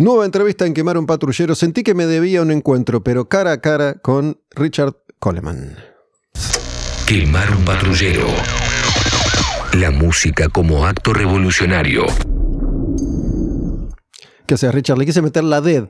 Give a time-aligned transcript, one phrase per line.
[0.00, 1.54] Nueva entrevista en Quemar un Patrullero.
[1.54, 5.76] Sentí que me debía un encuentro, pero cara a cara con Richard Coleman.
[7.06, 8.26] Quemar un patrullero.
[9.74, 12.06] La música como acto revolucionario.
[14.46, 14.96] ¿Qué haces, Richard?
[14.96, 15.88] Le quise meter la dead.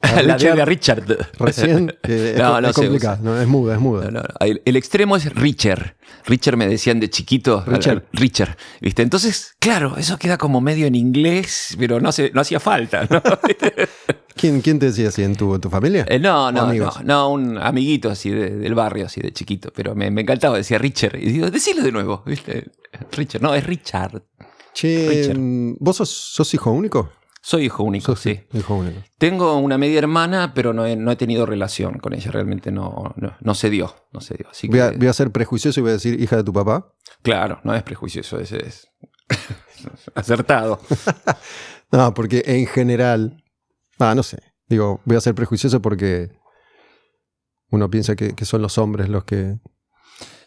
[0.00, 1.28] A la Richard de Richard.
[1.38, 3.18] Recién, es, No, no es se complicado.
[3.22, 4.04] No, es muda, es muda.
[4.06, 4.28] No, no, no.
[4.46, 5.96] El, el extremo es Richard.
[6.26, 7.64] Richard me decían de chiquito.
[7.66, 8.04] Richard.
[8.12, 8.56] Richard.
[8.80, 9.02] ¿Viste?
[9.02, 13.06] Entonces, claro, eso queda como medio en inglés, pero no, se, no hacía falta.
[13.10, 13.22] ¿no?
[14.36, 16.06] ¿Quién, quién te decía así en tu, tu familia?
[16.08, 19.94] Eh, no, no, no, no, un amiguito así de- del barrio, así de chiquito, pero
[19.94, 21.16] me, me encantaba, decía Richard.
[21.16, 22.70] Y digo, decilo de nuevo, ¿viste?
[23.12, 24.22] Richard, no, es Richard.
[24.72, 25.38] Che, Richard.
[25.38, 27.10] mm, ¿vos sos, sos hijo único?
[27.42, 28.40] Soy hijo único, Sos sí.
[28.52, 29.00] hijo único.
[29.18, 33.14] Tengo una media hermana, pero no he, no he tenido relación con ella, realmente no,
[33.16, 34.48] no, no se dio, no se dio.
[34.50, 36.52] Así Voy a, que, voy a ser prejuicioso y voy a decir hija de tu
[36.52, 36.92] papá.
[37.22, 38.88] claro, no es prejuicioso, ese es
[40.14, 40.80] acertado.
[41.92, 43.42] No, porque en general.
[43.98, 44.38] Ah, no sé.
[44.68, 46.30] Digo, voy a ser prejuicioso porque
[47.70, 49.58] uno piensa que, que son los hombres los que.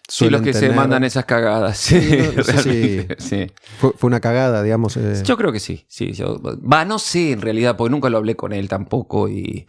[0.08, 1.78] Sí, los que se mandan esas cagadas.
[1.78, 3.48] Sí, no, realmente, sí.
[3.78, 4.98] Fue, fue una cagada, digamos.
[4.98, 5.22] eh.
[5.24, 6.12] Yo creo que sí, sí.
[6.14, 9.66] yo- va, no sé en realidad, porque nunca lo hablé con él tampoco y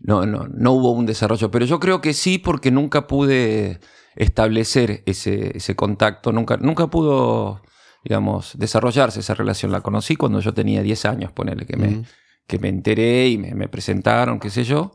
[0.00, 3.80] no, no, no hubo un desarrollo, pero yo creo que sí porque nunca pude
[4.16, 7.62] establecer ese, ese contacto, nunca, nunca pudo,
[8.04, 9.72] digamos, desarrollarse esa relación.
[9.72, 12.02] La conocí cuando yo tenía 10 años, ponele, que me,
[12.46, 14.92] que me enteré y me, me presentaron, qué sé yo.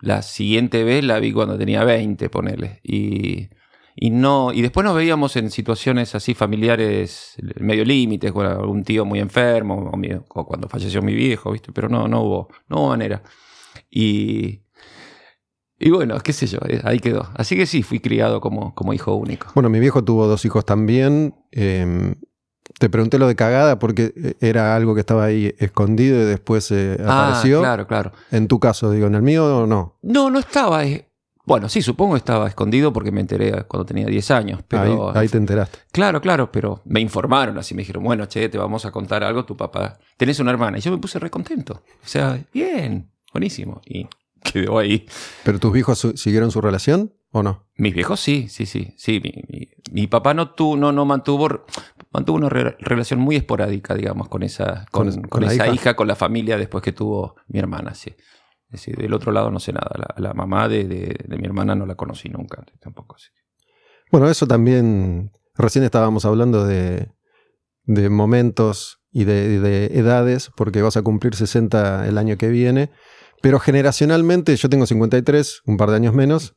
[0.00, 2.80] La siguiente vez la vi cuando tenía 20, ponele.
[2.82, 3.48] Y,
[3.98, 9.04] y no, y después nos veíamos en situaciones así familiares, medio límites, con algún tío
[9.06, 11.72] muy enfermo, o, mi- o cuando falleció mi viejo, ¿viste?
[11.72, 13.22] Pero no, no hubo, no hubo manera.
[13.90, 14.60] Y,
[15.78, 17.28] y bueno, qué sé yo, eh, ahí quedó.
[17.34, 19.48] Así que sí, fui criado como, como hijo único.
[19.54, 21.34] Bueno, mi viejo tuvo dos hijos también.
[21.52, 22.14] eh,
[22.78, 26.70] te pregunté lo de cagada porque eh, era algo que estaba ahí escondido y después
[26.72, 27.58] eh, apareció.
[27.58, 28.12] Ah, claro, claro.
[28.30, 29.96] En tu caso, digo, en el mío no.
[30.02, 30.84] No, no estaba.
[30.84, 31.05] eh,
[31.46, 34.60] Bueno, sí, supongo que estaba escondido porque me enteré cuando tenía 10 años.
[34.66, 35.78] Pero Ahí, ahí te enteraste.
[35.92, 39.44] Claro, claro, pero me informaron así, me dijeron, bueno, che, te vamos a contar algo,
[39.44, 40.78] tu papá, tenés una hermana.
[40.78, 41.82] Y yo me puse recontento.
[42.04, 43.80] O sea, bien, buenísimo.
[43.86, 44.08] Y
[44.42, 45.06] quedó ahí.
[45.44, 47.64] ¿Pero tus viejos su- siguieron su relación o no?
[47.76, 49.20] Mis viejos sí, sí, sí, sí.
[49.22, 51.64] Mi, mi- mi papá no, tu, no, no mantuvo,
[52.12, 55.66] mantuvo una re- relación muy esporádica, digamos, con esa, con, Con- con con la esa
[55.66, 55.74] hija.
[55.74, 55.96] hija?
[55.96, 58.14] con la familia después que tuvo mi hermana, sí.
[58.68, 59.90] Es decir, del otro lado no sé nada.
[60.16, 63.16] La, mamá de, de- mi hermana no la conocí nunca, tampoco.
[63.18, 63.28] sí.
[64.10, 65.30] Bueno, eso también.
[65.54, 67.08] Recién estábamos hablando de,
[67.84, 72.90] de momentos y de, de edades, porque vas a cumplir 60 el año que viene.
[73.42, 76.54] Pero generacionalmente, yo tengo 53, un par de años menos,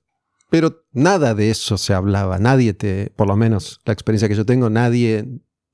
[0.49, 2.39] pero nada de eso se hablaba.
[2.39, 5.25] Nadie te, por lo menos la experiencia que yo tengo, nadie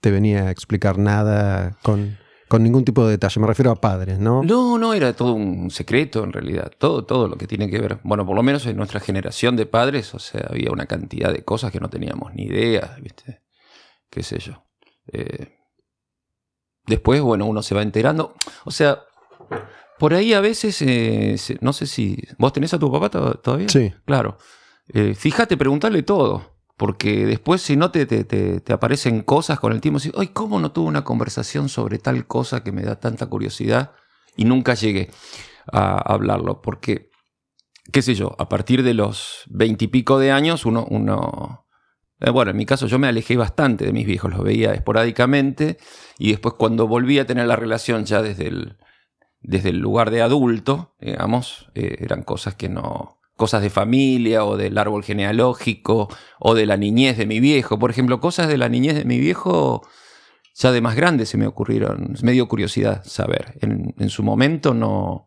[0.02, 3.40] te venía a explicar nada con, con ningún tipo de detalle.
[3.42, 4.44] Me refiero a padres, ¿no?
[4.44, 6.72] No, no, era todo un secreto en realidad.
[6.78, 8.00] Todo, todo lo que tiene que ver.
[8.04, 11.44] Bueno, por lo menos en nuestra generación de padres, o sea, había una cantidad de
[11.44, 13.42] cosas que no teníamos ni idea, ¿viste?
[14.10, 14.64] Qué sé yo.
[15.12, 15.58] Eh,
[16.86, 18.36] después, bueno, uno se va enterando.
[18.66, 19.00] O sea,
[20.00, 22.18] por ahí a veces, eh, no sé si.
[22.38, 23.70] ¿Vos tenés a tu papá to- todavía?
[23.70, 23.94] Sí.
[24.06, 24.38] Claro.
[24.94, 26.55] Eh, fíjate, preguntarle todo.
[26.78, 30.60] Porque después, si no te, te, te- aparecen cosas con el tiempo, decís, ay, ¿cómo
[30.60, 33.94] no tuve una conversación sobre tal cosa que me da tanta curiosidad?
[34.36, 35.10] Y nunca llegué
[35.72, 36.62] a hablarlo.
[36.62, 37.12] Porque,
[37.94, 40.86] qué sé yo, a partir de los veintipico de años, uno.
[40.90, 41.66] uno
[42.20, 45.78] eh, bueno, en mi caso yo me alejé bastante de mis viejos, los veía esporádicamente.
[46.18, 48.78] Y después, cuando volví a tener la relación ya desde el,
[49.40, 53.22] desde el lugar de adulto, digamos, eh, eran cosas que no.
[53.36, 56.10] Cosas de familia o del árbol genealógico
[56.40, 57.78] o de la niñez de mi viejo.
[57.80, 59.82] Por ejemplo, cosas de la niñez de mi viejo
[60.58, 62.14] ya de más grande se me ocurrieron.
[62.22, 63.58] Me dio curiosidad saber.
[63.62, 65.26] En, en su momento no.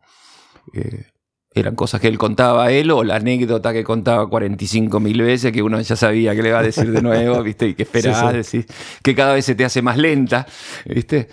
[0.73, 1.05] eh,
[1.53, 5.51] eran cosas que él contaba a él o la anécdota que contaba 45 mil veces
[5.51, 7.67] que uno ya sabía que le va a decir de nuevo, ¿viste?
[7.69, 8.57] Y que Sí, sí.
[8.59, 8.65] decís,
[9.03, 10.45] que cada vez se te hace más lenta,
[10.85, 11.27] ¿viste?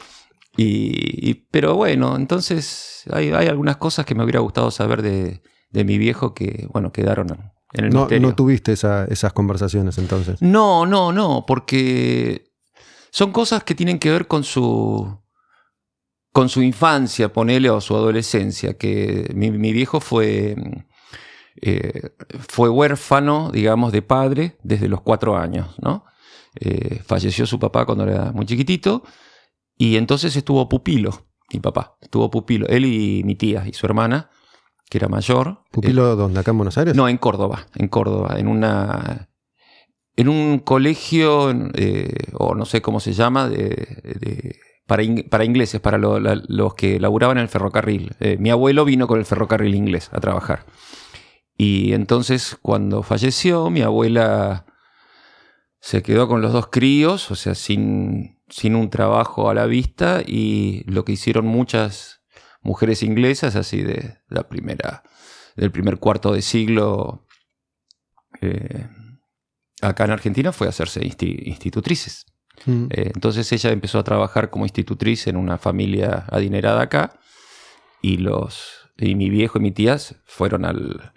[0.57, 5.43] Y, y- pero bueno, entonces hay, hay algunas cosas que me hubiera gustado saber de,
[5.71, 7.29] de mi viejo que, bueno, quedaron
[7.73, 8.29] en el No, misterio.
[8.29, 10.41] no tuviste esa- esas conversaciones entonces.
[10.41, 12.53] No, no, no, porque
[13.11, 15.19] son cosas que tienen que ver con su
[16.33, 20.55] con su infancia, ponele, o su adolescencia, que mi, mi viejo fue
[21.63, 22.11] eh,
[22.49, 26.05] fue huérfano, digamos, de padre desde los cuatro años, ¿no?
[26.61, 29.03] Eh, falleció su papá cuando era muy chiquitito
[29.79, 34.29] y entonces estuvo pupilo, mi papá, estuvo pupilo, él y mi tía y su hermana,
[34.89, 35.61] que era mayor.
[35.71, 36.41] ¿Pupilo dónde?
[36.41, 36.95] ¿Acá en Buenos Aires?
[36.95, 39.29] No, en Córdoba, en Córdoba, en una
[40.19, 43.67] en un colegio, eh, o no sé cómo se llama, de,
[44.19, 44.57] de
[44.87, 48.13] para, para ingleses, para lo- la- los que laburaban en el ferrocarril.
[48.21, 50.65] Eh, mi abuelo vino con el ferrocarril inglés a trabajar.
[51.59, 54.65] Y entonces cuando falleció, mi abuela
[55.81, 60.23] se quedó con los dos críos, o sea, sin, sin un trabajo a la vista,
[60.27, 62.16] y lo que hicieron muchas
[62.67, 65.03] mujeres inglesas, así de la primera,
[65.57, 67.27] del primer cuarto de siglo
[68.41, 68.87] eh,
[69.81, 72.27] acá en Argentina, fue hacerse insti- institutrices.
[72.67, 72.87] Mm.
[72.91, 77.19] Eh, entonces ella empezó a trabajar como institutriz en una familia adinerada acá
[78.03, 81.13] y los y mi viejo y mi tías fueron al,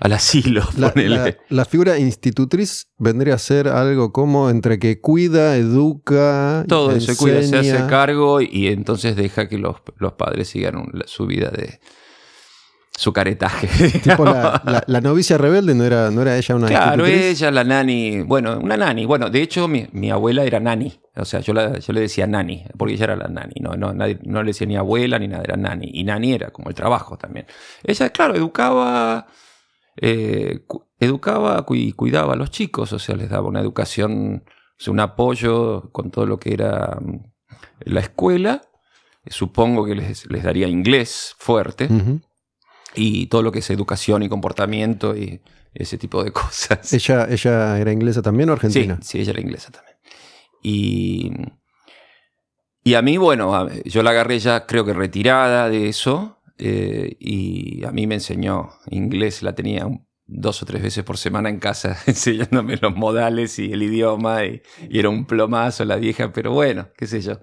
[0.00, 0.62] al asilo.
[0.76, 1.16] La, ponele.
[1.16, 7.12] la- la figura institutriz vendría a ser algo como entre que cuida, educa, Todo eso,
[7.12, 7.86] se cuida, se hace enseña.
[7.86, 11.80] cargo y, entonces deja que los, los padres sigan un- su vida de
[12.96, 13.66] su caretaje.
[14.00, 17.40] Tipo la, novicia rebelde no era, no era ella una Claro, institutriz.
[17.40, 19.04] ella, la nani, bueno, una nani.
[19.04, 20.92] Bueno, de hecho, mi, mi abuela era nani.
[21.16, 23.54] O sea, yo, la- yo le decía nani, porque ella era la nani.
[23.60, 25.90] No, no, nadie- no le decía ni abuela ni nada, era nani.
[25.92, 27.46] Y nani era como el trabajo también.
[27.82, 29.26] Ella, claro, educaba,
[29.96, 30.64] eh,
[30.98, 34.44] educaba y cuidaba a los chicos, o sea, les daba una educación,
[34.86, 37.20] un apoyo con todo lo que era mm,
[37.86, 38.62] la escuela.
[39.26, 41.88] Supongo que les, les daría inglés fuerte
[42.94, 45.40] y todo lo que es educación y comportamiento y
[45.72, 46.92] ese tipo de cosas.
[46.92, 48.98] ella, ¿Ella era inglesa también o Sí, argentina?
[49.02, 49.96] sí, ella era inglesa también.
[50.62, 51.32] Y,
[52.82, 57.84] y a mí, bueno, yo la agarré ya creo que retirada de eso eh, y
[57.84, 59.86] a mí me enseñó inglés, la tenía
[60.26, 64.62] dos o tres veces por semana en casa enseñándome los modales y el idioma y,
[64.88, 67.40] y era un plomazo la vieja, pero bueno, qué sé yo.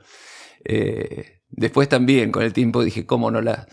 [0.64, 3.68] Eh, después también con el tiempo dije, ¿cómo no la...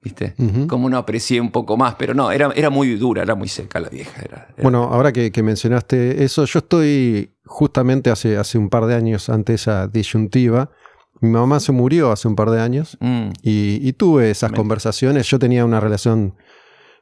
[0.00, 0.34] ¿Viste?
[0.68, 1.96] ¿Cómo no aprecié un poco más?
[1.96, 4.22] Pero no, era, era muy dura, era muy seca la vieja.
[4.22, 8.86] Era, era- Bueno, ahora que, que mencionaste eso, yo estoy justamente hace, hace un par
[8.86, 10.70] de años ante esa disyuntiva.
[11.20, 15.26] Mi mamá se murió hace un par de años Mm, y, y tuve esas conversaciones.
[15.28, 16.34] Yo tenía una relación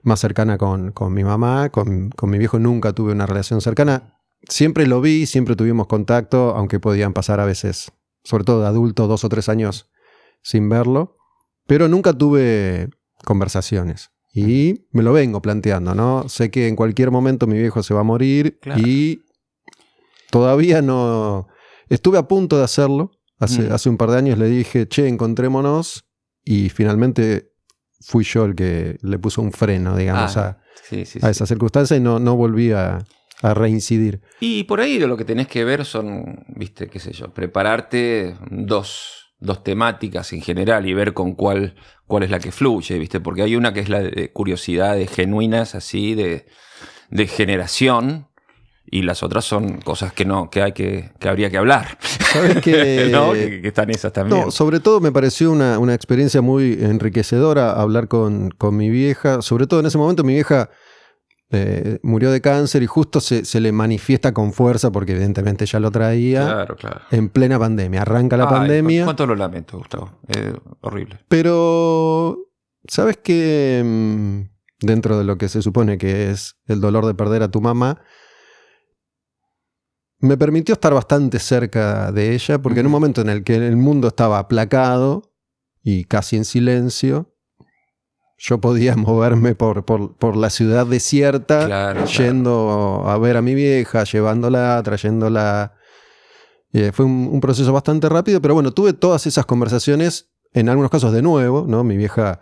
[0.02, 4.18] más cercana con, con mi mamá, con, con mi viejo nunca tuve una relación cercana.
[4.48, 7.90] Siempre lo vi, siempre tuvimos contacto, aunque podían pasar a veces,
[8.22, 9.90] sobre todo de adulto, dos o tres años
[10.42, 11.16] sin verlo,
[11.66, 12.88] pero nunca tuve
[13.24, 14.10] conversaciones.
[14.32, 16.28] Y me lo vengo planteando, ¿no?
[16.28, 18.80] Sé que en cualquier momento mi viejo se va a morir Claro.
[18.86, 19.24] y
[20.30, 21.48] todavía no...
[21.88, 23.10] Estuve a punto de hacerlo.
[23.38, 23.72] Hace, Mm.
[23.72, 26.04] hace un par de años le dije, che, encontrémonos.
[26.44, 27.52] Y finalmente
[28.00, 31.46] fui yo el que le puso un freno, digamos, Ah, sí, sí, a, a esa
[31.46, 32.98] circunstancia y no, no volví a,
[33.42, 34.20] a reincidir.
[34.40, 39.32] Y por ahí lo que tenés que ver son, viste, qué sé yo, prepararte dos,
[39.40, 41.74] dos temáticas en general y ver con cuál,
[42.06, 45.74] cuál es la que fluye, viste, porque hay una que es la de curiosidades genuinas,
[45.74, 46.46] así, de,
[47.10, 48.28] de generación,
[48.88, 51.98] y las otras son cosas que no, que hay que, que habría que hablar.
[52.00, 52.56] ¿Sabes.
[52.62, 53.10] Que,
[53.62, 54.40] que están esas también.
[54.40, 59.42] No, sobre todo me pareció una, una experiencia muy enriquecedora hablar con, con mi vieja.
[59.42, 60.70] Sobre todo en ese momento mi vieja
[61.50, 65.80] eh, murió de cáncer y justo se, se le manifiesta con fuerza porque evidentemente ya
[65.80, 67.00] lo traía claro, claro.
[67.10, 68.02] en plena pandemia.
[68.02, 69.04] Arranca la Ay, pandemia.
[69.04, 70.20] ¿Cuánto lo lamento, Gustavo?
[70.28, 71.18] Eh, horrible.
[71.28, 72.38] Pero,
[72.88, 73.82] ¿sabes qué?
[73.84, 77.62] Mm, Dentro de lo que se supone que es el dolor de perder a tu
[77.62, 78.02] mamá,
[80.18, 83.76] me permitió estar bastante cerca de ella, porque en un momento en el que el
[83.76, 85.32] mundo estaba aplacado
[85.82, 87.34] y casi en silencio,
[88.38, 92.10] yo podía moverme por, por, por la ciudad desierta, Claro, claro.
[92.10, 95.74] yendo a ver a mi vieja, llevándola, trayéndola.
[96.72, 100.90] Eh, fue un, un proceso bastante rápido, pero bueno, tuve todas esas conversaciones, en algunos
[100.90, 101.84] casos de nuevo, ¿no?
[101.84, 102.40] Mi vieja,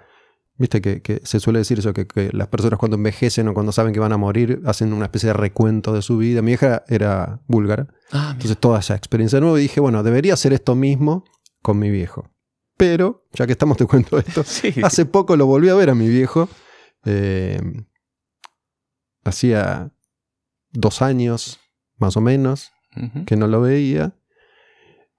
[0.56, 3.72] viste que, que se suele decir eso, que, que las personas cuando envejecen o cuando
[3.72, 6.42] saben que van a morir, hacen una especie de recuento de su vida.
[6.42, 10.34] Mi vieja era búlgara, Ah, entonces toda esa experiencia de nuevo y dije, bueno, debería
[10.34, 11.24] hacer esto mismo
[11.62, 12.30] con mi viejo.
[12.76, 14.72] Pero, ya que estamos te cuento esto, Sí.
[14.82, 16.48] Hace poco lo volví a ver a mi viejo.
[17.04, 17.60] eh,
[19.24, 19.92] hacía
[20.72, 21.60] dos años,
[21.96, 22.72] más o menos,
[23.26, 24.16] que no lo veía.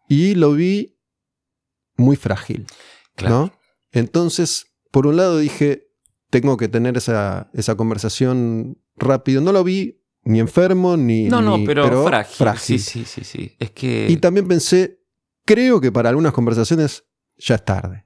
[0.07, 0.97] Y lo vi
[1.97, 2.67] muy frágil,
[3.15, 3.35] Claro.
[3.47, 3.53] ¿no?
[3.91, 5.89] Entonces, por un lado dije,
[6.29, 9.41] tengo que tener esa, esa conversación rápido.
[9.41, 11.25] No lo vi ni enfermo, ni...
[11.27, 12.79] No, no, ni- pero, frágil.
[12.79, 13.55] Sí, sí, sí, sí.
[13.59, 14.07] Es que.
[14.09, 15.01] Y también pensé,
[15.43, 17.03] creo que para algunas conversaciones
[17.37, 18.05] ya es tarde.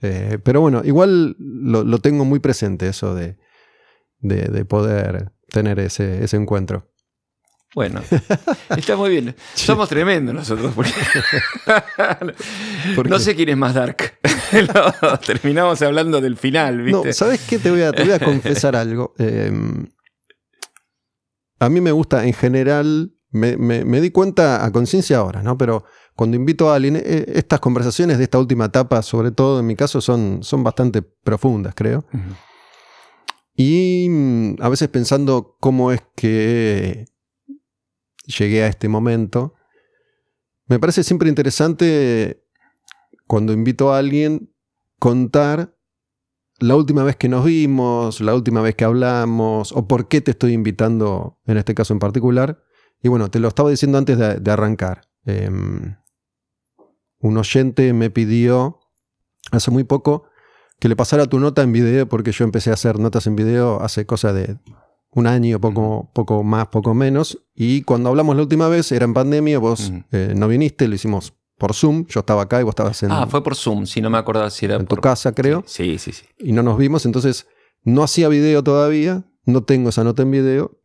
[0.00, 3.36] Eh, pero bueno, igual lo, lo tengo muy presente eso de,
[4.20, 6.91] de, de poder tener ese, ese encuentro.
[7.74, 8.02] Bueno,
[8.76, 9.34] está muy bien.
[9.54, 10.72] Somos tremendos nosotros.
[10.74, 10.92] porque-
[12.94, 14.18] ¿Por no sé quién es más dark.
[15.02, 17.06] No, terminamos hablando del final, ¿viste?
[17.08, 17.58] No, ¿sabes qué?
[17.58, 19.14] Te voy a, te voy a confesar algo.
[19.18, 19.50] Eh,
[21.58, 25.56] a mí me gusta en general, me, me- me di cuenta a conciencia ahora, ¿no?
[25.56, 29.66] Pero cuando invito a alguien, eh, estas conversaciones de esta última etapa, sobre todo en
[29.66, 32.04] mi caso, son, son bastante profundas, creo.
[33.56, 37.06] Y mm, a veces pensando cómo es que
[38.38, 39.54] llegué a este momento,
[40.66, 42.44] me parece siempre interesante
[43.26, 44.52] cuando invito a alguien
[44.98, 45.76] contar
[46.58, 50.30] la última vez que nos vimos, la última vez que hablamos, o por qué te
[50.30, 52.62] estoy invitando en este caso en particular.
[53.02, 55.08] Y bueno, te lo estaba diciendo antes de, arrancar.
[55.24, 55.96] Em,
[57.18, 58.78] un oyente me pidió
[59.50, 60.24] hace muy poco
[60.78, 63.80] que le pasara tu nota en video, porque yo empecé a hacer notas en video
[63.82, 64.58] hace cosa de
[65.14, 67.38] un año, poco, poco más, poco menos.
[67.54, 71.34] Y cuando hablamos la última vez, era en pandemia, vos eh, no viniste, lo hicimos
[71.58, 72.06] por Zoom.
[72.06, 73.12] Yo estaba acá y vos estabas en.
[73.12, 75.62] Ah, fue por Zoom, si no me acordaba si era en tu casa, creo.
[75.66, 76.24] Sí, sí, sí.
[76.38, 77.46] Y no nos vimos, entonces
[77.84, 80.78] no hacía video todavía, no tengo esa nota en video.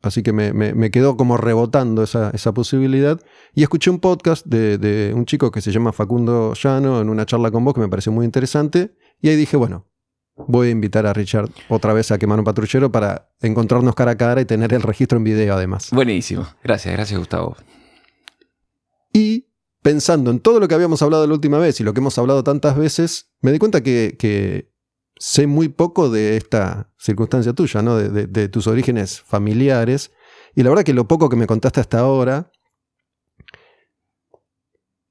[0.00, 3.20] Así que me, quedó como rebotando esa, posibilidad.
[3.54, 7.50] Y escuché un podcast de, un chico que se llama Facundo Llano en una charla
[7.50, 8.94] con vos que me pareció muy interesante.
[9.20, 9.87] Y ahí dije, bueno,
[10.46, 14.16] voy a invitar a Richard otra vez a quemar un patrullero para encontrarnos cara a
[14.16, 15.90] cara y tener el registro en video además.
[15.90, 16.46] Buenísimo.
[16.62, 17.56] Gracias, gracias Gustavo.
[19.12, 19.46] Y
[19.82, 22.44] pensando en todo lo que habíamos hablado la última vez y lo que hemos hablado
[22.44, 24.70] tantas veces, me di cuenta que, que
[25.18, 27.96] sé muy poco de esta circunstancia tuya, ¿no?
[27.96, 30.12] De, tus orígenes familiares.
[30.54, 32.50] Y la verdad que lo poco que me contaste hasta ahora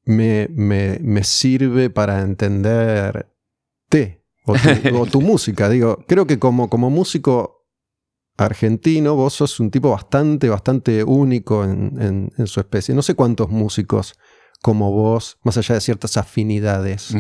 [0.06, 4.17] me, me, sirve para entenderte
[4.48, 5.70] o tu, o tu, música.
[5.70, 7.66] Digo, creo que como, como músico
[8.38, 12.96] argentino, vos sos un tipo bastante, bastante único en, en, su especie.
[12.96, 14.16] No sé cuántos músicos
[14.62, 17.16] como vos, más allá de ciertas afinidades.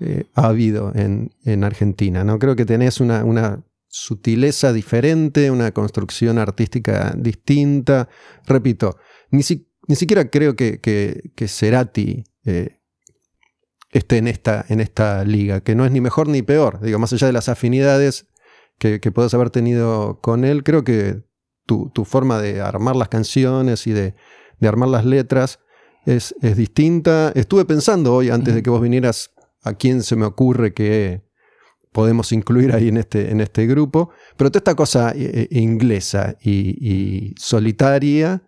[0.00, 2.24] Eh, ha habido en, Argentina.
[2.24, 2.38] ¿no?
[2.38, 8.08] Creo que tenés una, sutileza diferente, una construcción artística distinta.
[8.46, 8.96] Repito,
[9.30, 12.77] ni, siquiera creo que, que, Cerati eh,
[13.90, 16.80] esté en esta, en esta liga, que no es ni mejor ni peor.
[16.80, 18.26] Digo, más allá de las afinidades
[18.78, 21.22] que, que puedas haber tenido con él, creo que
[21.68, 24.14] tu, forma de armar las canciones y de,
[24.62, 25.60] armar las letras
[26.06, 27.30] es, es, distinta.
[27.34, 29.30] Estuve pensando hoy, antes de que vos vinieras
[29.62, 31.22] a quién se me ocurre que
[31.92, 34.10] podemos incluir ahí en este, en este grupo.
[34.36, 38.42] Pero toda esta cosa eh, eh, inglesa y, solitaria,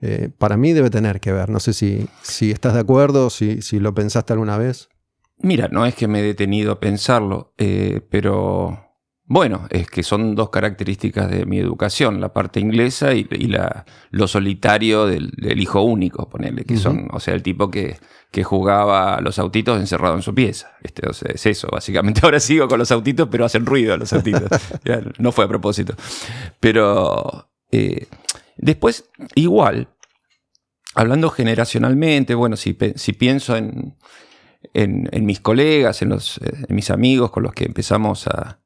[0.00, 1.48] eh, para mí debe tener que ver.
[1.50, 4.88] No sé si, si estás de acuerdo, si, si lo pensaste alguna vez.
[5.38, 7.54] Mira, no es que me he detenido a pensarlo,
[8.10, 8.90] pero
[9.30, 14.26] bueno, es que son dos características de mi educación, la parte inglesa y, la, lo
[14.26, 17.96] solitario del, hijo único, ponerle, que son, o sea, el tipo que,
[18.32, 20.72] que, jugaba a los autitos encerrado en su pieza.
[20.82, 22.20] Este, o sea, es eso, básicamente.
[22.24, 24.50] Ahora sigo con los autitos, pero hacen ruido los autitos.
[25.18, 25.94] no fue a propósito.
[26.58, 28.08] Pero eh,
[28.60, 29.88] después, igual,
[30.94, 33.96] hablando generacionalmente, bueno, si, si pienso en,
[34.74, 38.60] en, mis colegas, en, los, mis amigos con los que empezamos a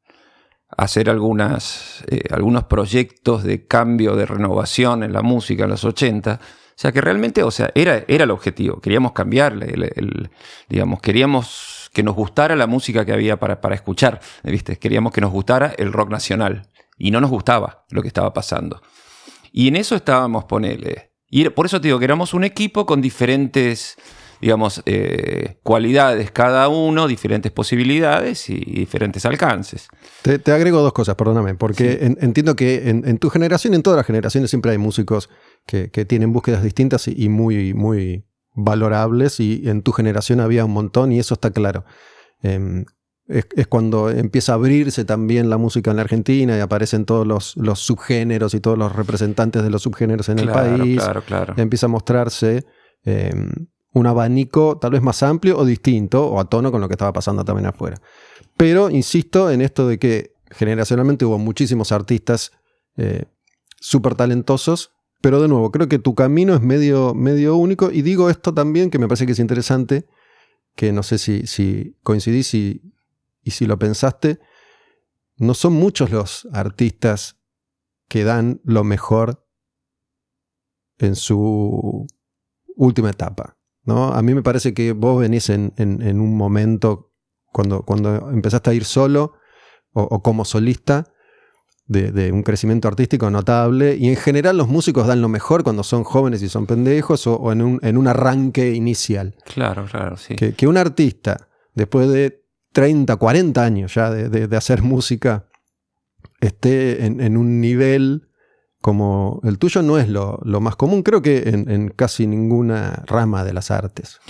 [0.77, 6.41] hacer algunas, eh, algunos proyectos de cambio, de renovación en la música en los 80.
[6.41, 8.81] O sea que realmente, o sea, era, era el objetivo.
[8.81, 10.31] Queríamos cambiarle, el,
[10.69, 14.77] digamos, queríamos que nos gustara la música que había para, para escuchar, ¿viste?
[14.79, 16.69] Queríamos que nos gustara el rock nacional.
[16.99, 18.81] Y no nos gustaba lo que estaba pasando.
[19.56, 21.12] Y en eso estábamos, ponele.
[21.30, 23.96] Y por eso te digo que éramos un equipo con diferentes
[24.40, 29.87] digamos, eh, cualidades cada uno, diferentes posibilidades y diferentes alcances.
[30.23, 34.50] Te, agrego dos cosas, perdóname, porque entiendo que en, tu generación, en todas las generaciones,
[34.50, 35.30] siempre hay músicos
[35.66, 41.12] que, tienen búsquedas distintas y, muy, muy valorables, y en tu generación había un montón,
[41.12, 41.87] y eso está claro.
[42.42, 42.84] Em,
[43.26, 47.78] es, cuando empieza a abrirse también la música en la Argentina y aparecen todos los,
[47.78, 51.00] subgéneros y todos los representantes de los subgéneros en el país.
[51.00, 51.54] Claro, claro.
[51.57, 52.66] Empieza a mostrarse
[53.04, 53.50] em,
[53.93, 57.12] un abanico tal vez más amplio o distinto o a tono con lo que estaba
[57.12, 57.97] pasando también afuera.
[58.57, 62.52] Pero insisto en esto de que generacionalmente hubo muchísimos artistas
[62.97, 63.25] eh,
[63.81, 64.90] súper talentosos,
[65.21, 68.90] pero de nuevo, creo que tu camino es medio, medio único y digo esto también
[68.90, 70.07] que me parece que es interesante,
[70.76, 72.94] que no sé si, si coincidís y,
[73.45, 74.41] y si lo pensaste,
[75.37, 77.39] no son muchos los artistas
[78.09, 79.47] que dan lo mejor
[80.99, 82.07] en su
[82.77, 83.57] última etapa.
[83.85, 84.09] ¿no?
[84.09, 87.13] A mí me parece que vos venís en, un momento,
[87.53, 89.35] cuando, cuando empezaste a ir solo
[89.93, 91.13] o, como solista,
[91.87, 93.97] de, un crecimiento artístico notable.
[93.97, 97.53] Y en general los músicos dan lo mejor cuando son jóvenes y son pendejos o,
[97.53, 99.37] en, un, arranque inicial.
[99.45, 100.35] Claro, claro, sí.
[100.37, 102.44] Que, un artista, después de
[102.75, 105.47] 30, 40 años ya de, hacer música,
[106.40, 108.28] esté en, un nivel
[108.83, 113.45] como el tuyo no es lo, más común, creo que en, en, casi ninguna rama
[113.45, 114.21] de las artes.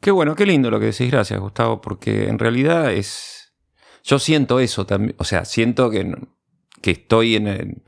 [0.00, 3.54] Qué bueno, qué lindo lo que decís, gracias Gustavo, porque en realidad es...
[4.04, 6.14] Yo siento eso también, o sea, siento que,
[6.82, 7.48] que estoy en...
[7.48, 7.82] El,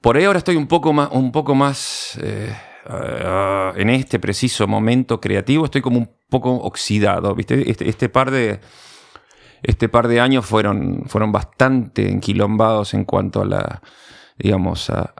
[0.00, 2.50] por ahí ahora estoy un poco más, un poco más eh,
[2.88, 7.70] uh, en este preciso momento creativo, estoy como un poco oxidado, ¿viste?
[7.70, 8.58] Este, este par de
[9.64, 13.82] este par de años fueron, fueron bastante enquilombados en cuanto a la,
[14.38, 15.14] digamos, a,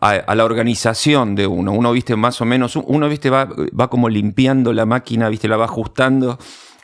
[0.00, 1.72] la organización de uno.
[1.72, 5.56] Uno, viste, más o menos, uno, viste, va, va como limpiando la máquina, viste, la
[5.56, 6.38] va ajustando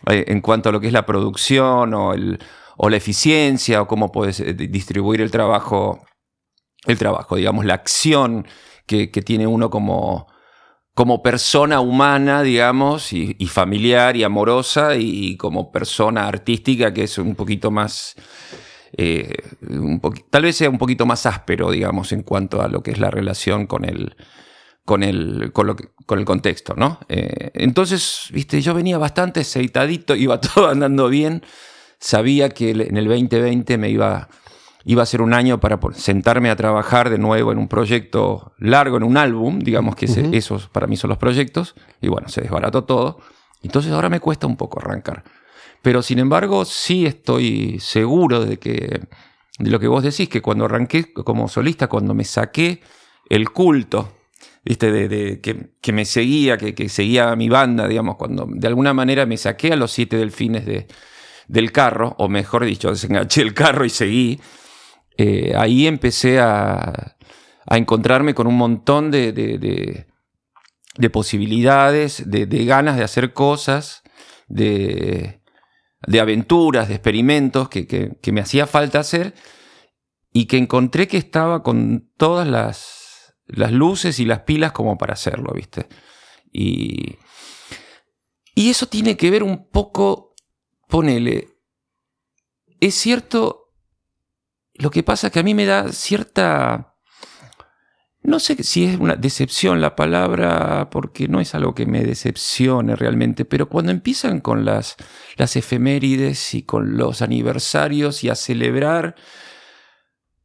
[0.09, 2.39] eh, en cuanto a lo que es la producción o, el,
[2.77, 6.05] o la eficiencia o cómo puedes eh, distribuir el trabajo,
[6.87, 8.47] el trabajo, digamos, la acción
[8.87, 10.29] que tiene uno como,
[10.99, 17.37] como persona humana, digamos, y, familiar y amorosa, y, como persona artística, que es un
[17.37, 18.17] poquito más
[18.97, 19.33] eh,
[19.71, 22.99] un tal vez sea un poquito más áspero, digamos, en cuanto a lo que es
[22.99, 24.17] la relación con el,
[24.85, 26.99] con el, con, lo con el contexto, ¿no?
[27.09, 31.45] Eh, entonces, viste, yo venía bastante aceitadito, iba todo andando bien,
[32.01, 34.29] sabía que en el 2020 me iba,
[34.85, 38.97] iba a ser un año para sentarme a trabajar de nuevo en un proyecto largo,
[38.97, 42.85] en un álbum, digamos que esos para mí son los proyectos, y bueno, se desbarató
[42.85, 43.21] todo.
[43.63, 45.25] Entonces ahora me cuesta un poco arrancar.
[45.83, 49.01] Pero sin embargo, sí estoy seguro de que
[49.59, 52.81] de lo que vos decís, que cuando arranqué como solista, cuando me saqué
[53.29, 54.13] el culto,
[54.65, 54.91] ¿viste?
[54.93, 59.37] De, que, me seguía, que, seguía a mi banda, digamos, cuando de alguna manera me
[59.37, 60.87] saqué a los siete delfines de,
[61.49, 64.41] del carro, o mejor dicho, desenganché el carro y seguí,
[65.19, 67.17] eh, ahí empecé a,
[67.71, 69.31] encontrarme con un montón de,
[70.99, 74.03] de posibilidades, de, ganas de hacer cosas,
[74.49, 75.41] de,
[76.21, 79.33] aventuras, de experimentos que, me hacía falta hacer
[80.33, 85.15] y que encontré que estaba con todas las, las luces y las pilas como para
[85.15, 85.87] hacerlo, ¿viste?
[86.53, 87.17] Y,
[88.57, 90.35] y eso tiene que ver un poco,
[90.89, 91.49] ponele,
[92.81, 93.68] es cierto,
[94.79, 96.95] lo que pasa que a mí me da cierta
[98.29, 102.95] no sé si es una decepción la palabra, porque no es algo que me decepcione
[102.95, 104.97] realmente, pero cuando empiezan con las,
[105.37, 109.15] las efemérides y con los aniversarios y a celebrar,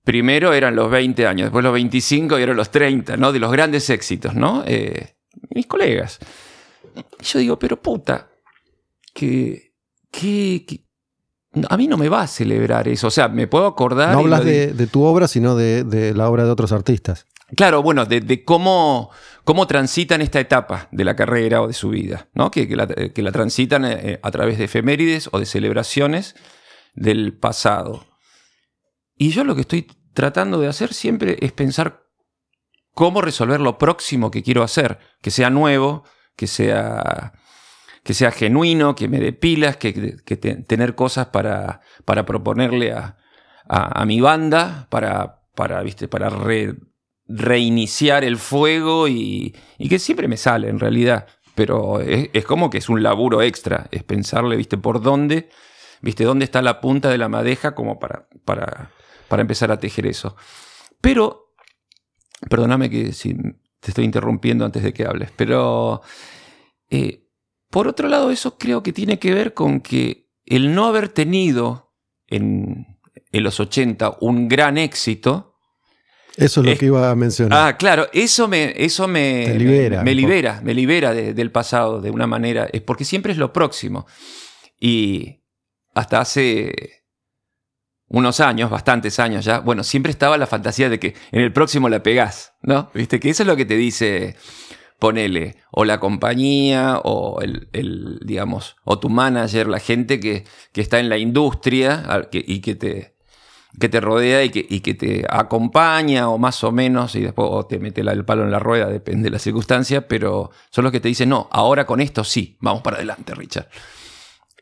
[0.03, 3.33] primero eran los 20 años, después los 25 y ahora los 30, ¿no?
[3.33, 4.63] De los grandes éxitos, ¿no?
[4.65, 5.17] Eh,
[5.49, 6.19] mis colegas.
[7.19, 8.29] yo digo, pero puta,
[9.13, 9.73] que,
[10.09, 10.85] que,
[11.69, 13.07] a mí no me va a celebrar eso.
[13.07, 14.13] O sea, me puedo acordar.
[14.13, 17.27] No hablas de, de, tu obra, sino de, de, la obra de otros artistas.
[17.55, 19.11] Claro, bueno, de, cómo,
[19.43, 22.49] cómo transitan esta etapa de la carrera o de su vida, ¿no?
[22.49, 26.35] que, que, la, transitan eh, a través de efemérides o de celebraciones
[26.95, 28.05] del pasado.
[29.17, 32.03] Y yo lo que estoy tratando de hacer siempre es pensar
[32.93, 36.03] cómo resolver lo próximo que quiero hacer, que sea nuevo,
[36.35, 37.33] que sea,
[38.03, 39.93] que sea genuino, que me dé pilas, que,
[40.67, 43.17] tener cosas para, para proponerle a,
[43.67, 46.07] a, mi banda, para, para, ¿viste?
[46.07, 46.29] para
[47.27, 49.55] reiniciar el fuego y,
[49.89, 51.27] que siempre me sale en realidad.
[51.55, 55.49] Pero es, como que es un laburo extra, es pensarle, viste, por dónde,
[56.01, 58.91] viste, dónde está la punta de la madeja como para, para,
[59.27, 60.35] para empezar a tejer eso.
[60.99, 61.53] Pero,
[62.49, 63.35] perdóname que si
[63.79, 66.01] te estoy interrumpiendo antes de que hables, pero
[66.89, 67.22] eh,
[67.73, 71.95] por otro lado eso creo que tiene que ver con que el no haber tenido
[72.27, 72.85] en,
[73.31, 75.57] en los 80 un gran éxito,
[76.37, 77.67] eso es lo que iba a mencionar.
[77.67, 80.03] Ah, claro, eso me, eso me, libera.
[80.03, 82.67] Me, libera, me libera del pasado de una manera.
[82.71, 84.05] Es porque siempre es lo próximo.
[84.79, 85.41] Y
[85.93, 87.05] hasta hace
[88.07, 91.89] unos años, bastantes años ya, bueno, siempre estaba la fantasía de que en el próximo
[91.89, 92.91] la pegás, ¿no?
[92.93, 94.35] Viste, que eso es lo que te dice,
[95.03, 101.01] ponele, o la compañía, o el, digamos, o tu manager, la gente que, que está
[101.01, 103.13] en la industria y que te,
[103.77, 107.79] que te rodea y que, que, te acompaña o más o menos y después te
[107.79, 111.09] mete el palo en la rueda, depende de la circunstancia, pero son los que te
[111.09, 113.67] dicen, no, ahora con esto sí, vamos para adelante, Richard.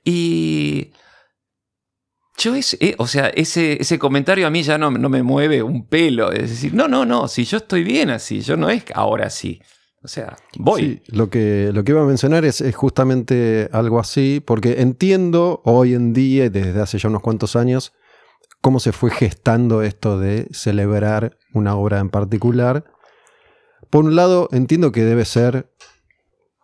[0.04, 0.92] Y
[2.36, 5.62] yo es, eh, o sea, ese, ese comentario a mí ya no, no, me mueve
[5.62, 8.86] un pelo, es decir, no, no, no, si yo estoy bien así, yo no es
[8.96, 9.62] ahora sí.
[10.04, 11.04] O sea, voy.
[11.08, 15.94] lo que, lo que iba a mencionar es, es, justamente algo así, porque entiendo hoy
[15.94, 17.94] en día, desde hace ya unos cuantos años,
[18.62, 22.86] cómo se fue gestando esto de celebrar una obra en particular.
[23.90, 25.72] Por un lado, entiendo que debe ser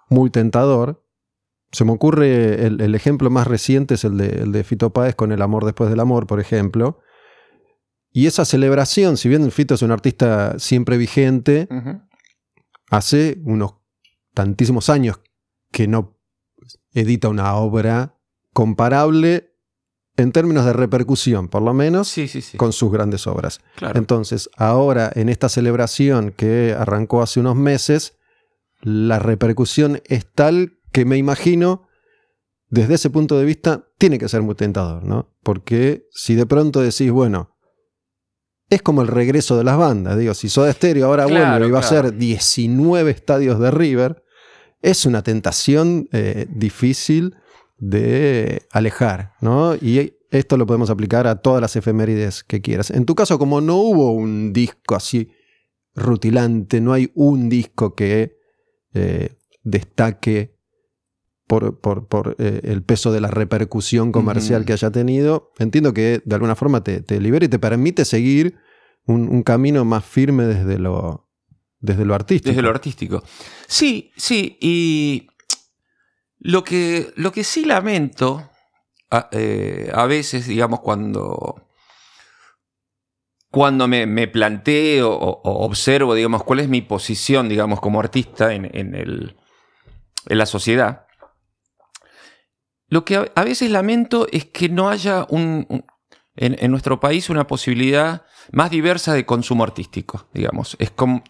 [0.09, 1.03] muy tentador.
[1.71, 5.31] Se me ocurre, el, ejemplo más reciente es el de, el de Fito Páez con
[5.31, 7.01] El amor después del amor, por ejemplo.
[8.11, 11.67] Y esa celebración, si bien Fito es un artista siempre vigente.
[12.89, 13.75] Hace unos
[14.33, 15.19] tantísimos años
[15.71, 16.17] que no
[16.93, 18.17] edita una obra
[18.53, 19.53] comparable
[20.15, 22.57] en términos de repercusión, por lo menos, Sí, sí, sí.
[22.57, 23.61] con sus grandes obras.
[23.75, 23.99] Claro.
[23.99, 28.17] Entonces, ahora en esta celebración que arrancó hace unos meses,
[28.81, 31.87] la repercusión es tal que me imagino,
[32.69, 35.35] desde ese punto de vista, tiene que ser muy tentador, ¿no?
[35.43, 37.55] Porque si de pronto decís, bueno,
[38.69, 41.71] es como el regreso de las bandas, digo, si Soda Stereo ahora Claro, vuelve y
[41.71, 44.23] va a ser 19 estadios de River,
[44.81, 47.35] es una tentación eh, difícil
[47.77, 49.75] de alejar, ¿no?
[49.75, 52.91] Y esto lo podemos aplicar a todas las efemérides que quieras.
[52.91, 55.31] En tu caso, como no hubo un disco así
[55.95, 58.37] rutilante, no hay un disco que
[58.93, 60.56] eh, destaque
[61.47, 66.21] por, por- por, eh, el peso de la repercusión comercial que haya tenido, entiendo que
[66.23, 68.57] de alguna forma te, te libera y te permite seguir
[69.05, 71.29] un, un camino más firme desde lo,
[71.79, 72.49] desde lo artístico.
[72.49, 73.23] Desde lo artístico.
[73.67, 75.27] Sí, sí, y
[76.39, 78.49] lo que, lo que sí lamento
[79.09, 81.63] a, eh, a veces, digamos, cuando,
[83.49, 88.53] cuando me, me planteo o, o observo, digamos, cuál es mi posición, digamos, como artista
[88.53, 89.37] en, en el-
[90.29, 91.06] en la sociedad,
[92.89, 95.85] lo que a, veces lamento es que no haya un, un-
[96.35, 100.75] en, en nuestro país una posibilidad más diversa de consumo artístico, digamos.
[100.79, 101.23] Es como...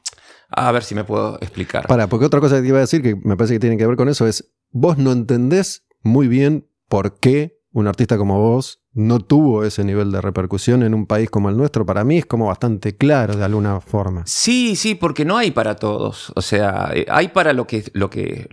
[0.49, 1.87] A ver si me puedo explicar.
[1.87, 3.85] Para, porque otra cosa que te iba a decir que me parece que tiene que
[3.85, 8.81] ver con eso es, vos no entendés muy bien por qué un artista como vos
[8.93, 11.85] no tuvo ese nivel de repercusión en un país como el nuestro.
[11.85, 14.23] Para mí es como bastante claro de alguna forma.
[14.25, 16.31] Sí, sí, porque no hay para todos.
[16.35, 18.47] O sea, eh, hay para lo que, lo que.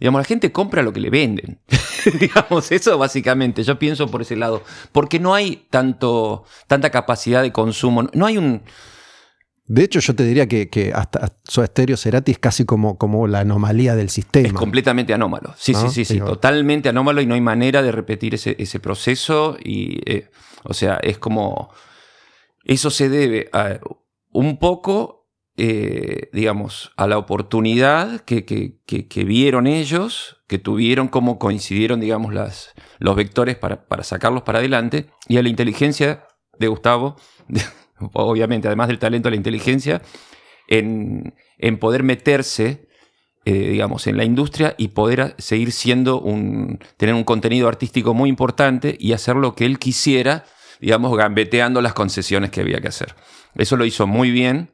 [0.00, 1.60] Digamos, la gente compra lo que le venden.
[2.20, 3.62] digamos, eso básicamente.
[3.62, 4.62] Yo pienso por ese lado.
[4.92, 8.08] Porque no hay tanto, tanta capacidad de consumo.
[8.14, 8.62] No hay un.
[9.66, 13.28] De hecho, yo te diría que, que hasta Soda Stereo Cerati es casi como, como
[13.28, 14.48] la anomalía del sistema.
[14.48, 15.54] Es completamente anómalo.
[15.56, 15.82] Sí, ¿No?
[15.82, 16.14] sí, sí, sí.
[16.14, 19.56] Digo- Totalmente anómalo y no hay manera de repetir ese, ese proceso.
[19.62, 20.30] Y, eh,
[20.64, 21.70] o sea, es como.
[22.64, 23.78] Eso se debe a
[24.32, 25.19] un poco,
[25.62, 32.72] eh, digamos, a la oportunidad que, que- vieron ellos, que tuvieron, cómo coincidieron, digamos, las,
[32.98, 36.24] los vectores para, para sacarlos para adelante, y a la inteligencia
[36.58, 37.16] de Gustavo,
[38.14, 40.00] obviamente, además del talento, la inteligencia,
[40.66, 42.88] en, en poder meterse,
[43.44, 48.30] eh, digamos, en la industria y poder seguir siendo un, tener un contenido artístico muy
[48.30, 50.46] importante y hacer lo que él quisiera,
[50.80, 53.14] digamos, gambeteando las concesiones que había que hacer.
[53.56, 54.70] Eso lo hizo muy bien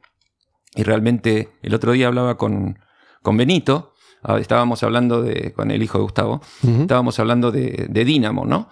[0.75, 2.79] y realmente el otro día hablaba con,
[3.21, 8.05] con Benito, ah, estábamos hablando de, con el hijo de Gustavo, estábamos hablando de, de
[8.05, 8.69] Dynamo, ¿no?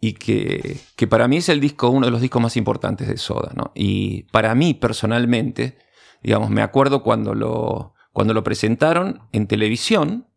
[0.00, 3.16] Y que, que para mí es el disco, uno de los discos más importantes de
[3.16, 3.72] Soda, ¿no?
[3.74, 5.78] Y para mí personalmente,
[6.22, 10.28] digamos, me acuerdo cuando lo, cuando lo presentaron en televisión,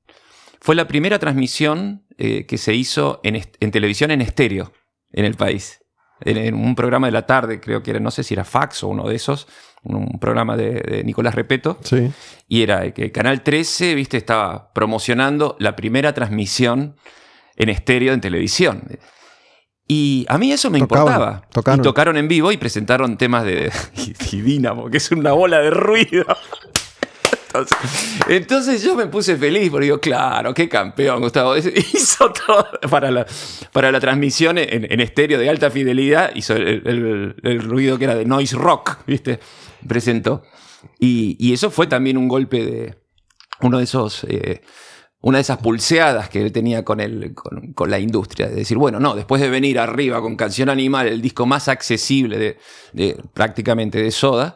[0.59, 4.71] fue la primera transmisión eh, que se hizo en, en televisión en estéreo
[5.11, 5.80] en el país.
[6.23, 8.88] En, un programa de la tarde, creo que era, no sé si era Fax o
[8.89, 9.47] uno de esos,
[9.84, 11.79] un programa de, de Nicolás Repeto.
[11.84, 12.12] Sí.
[12.47, 16.95] Y era que Canal 13, viste, estaba promocionando la primera transmisión
[17.55, 18.84] en estéreo en televisión.
[19.88, 21.47] Y a mí eso me Tocaban, importaba.
[21.51, 21.79] tocaron.
[21.79, 25.60] Y tocaron en vivo y presentaron temas de y, y Dínamo, que es una bola
[25.60, 26.25] de ruido.
[27.53, 27.77] Entonces,
[28.29, 31.55] entonces yo me puse feliz porque digo, claro, qué campeón, Gustavo.
[31.93, 33.25] Hizo todo para la,
[33.73, 38.05] para la transmisión en, en estéreo de alta fidelidad, hizo el, el- el ruido que
[38.05, 39.39] era de noise rock, ¿viste?
[39.87, 40.43] Presentó.
[40.99, 42.95] Y, y eso fue también un golpe de
[43.61, 44.23] uno de esos.
[44.29, 44.61] eh,
[45.23, 48.47] una de esas pulseadas que él tenía con, el, con, con la industria.
[48.49, 52.39] De decir, bueno, no, después de venir arriba con Canción Animal, el disco más accesible
[52.39, 52.57] de,
[52.93, 54.55] de- prácticamente de Soda,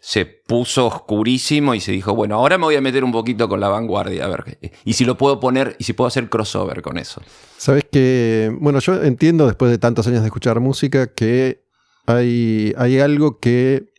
[0.00, 3.60] se puso oscurísimo y se dijo, bueno, ahora me voy a meter un poquito con
[3.60, 6.96] la vanguardia, a ver, y si lo puedo poner, y si puedo hacer crossover con
[6.96, 7.20] eso.
[7.58, 11.66] Sabes que, bueno, yo entiendo después de tantos años de escuchar música que
[12.06, 13.92] hay, hay algo que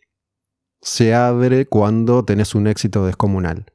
[0.80, 3.66] se abre cuando tenés un éxito descomunal.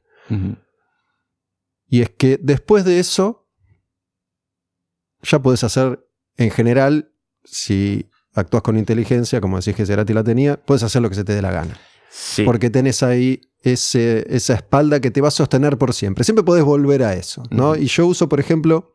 [1.86, 3.48] Y es que después de eso,
[5.22, 7.10] ya podés hacer, en general,
[7.44, 11.24] si actúas con inteligencia, como decís que Cerati la tenía, puedes hacer lo que se
[11.24, 11.80] te dé la gana.
[12.10, 12.42] Sí.
[12.44, 16.24] Porque tenés ahí ese- esa espalda que te va a sostener por siempre.
[16.24, 17.76] Siempre podés volver a eso, ¿no?
[17.76, 18.92] Y yo uso, por ejemplo,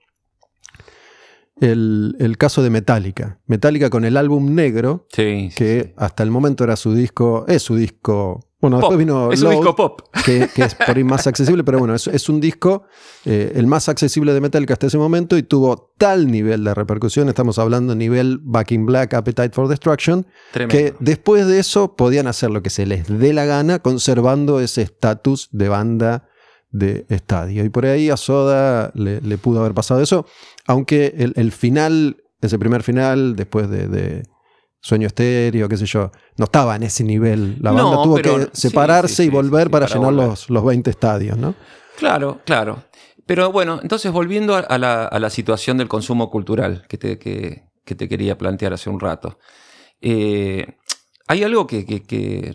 [1.60, 3.40] el, el caso de Metallica.
[3.46, 5.94] Metallica con el álbum negro, sí, que sí.
[5.98, 8.92] hasta el momento era su disco, es su disco Bueno, Pop.
[8.92, 10.02] después vino Es un disco pop.
[10.26, 12.84] Que, que es por ahí más accesible, pero bueno, es, es un disco
[13.26, 17.28] eh, el más accesible de Metallica hasta ese momento y tuvo tal nivel de repercusión,
[17.28, 20.72] estamos hablando nivel Back in Black, Appetite for Destruction, Tremendo.
[20.72, 24.82] que después de eso podían hacer lo que se les dé la gana, conservando ese
[24.82, 26.30] estatus de banda
[26.72, 27.66] de estadio.
[27.66, 30.26] Y por ahí a Soda le, le pudo haber pasado eso,
[30.66, 34.24] aunque el, el final, ese primer final, después de, de
[34.86, 37.58] Sueño Estéreo, qué sé yo, no estaba en ese nivel.
[37.62, 40.28] La No, banda tuvo pero- que separarse sí, y volver sí, para, para llenar volver.
[40.28, 41.56] Los, los 20 estadios, ¿no?
[41.98, 42.84] Claro, claro.
[43.26, 47.64] Pero bueno, entonces volviendo a- la, a la situación del consumo cultural que te, que,
[47.86, 49.40] que te quería plantear hace un rato.
[50.02, 50.76] Eh,
[51.28, 52.54] hay algo que, que- que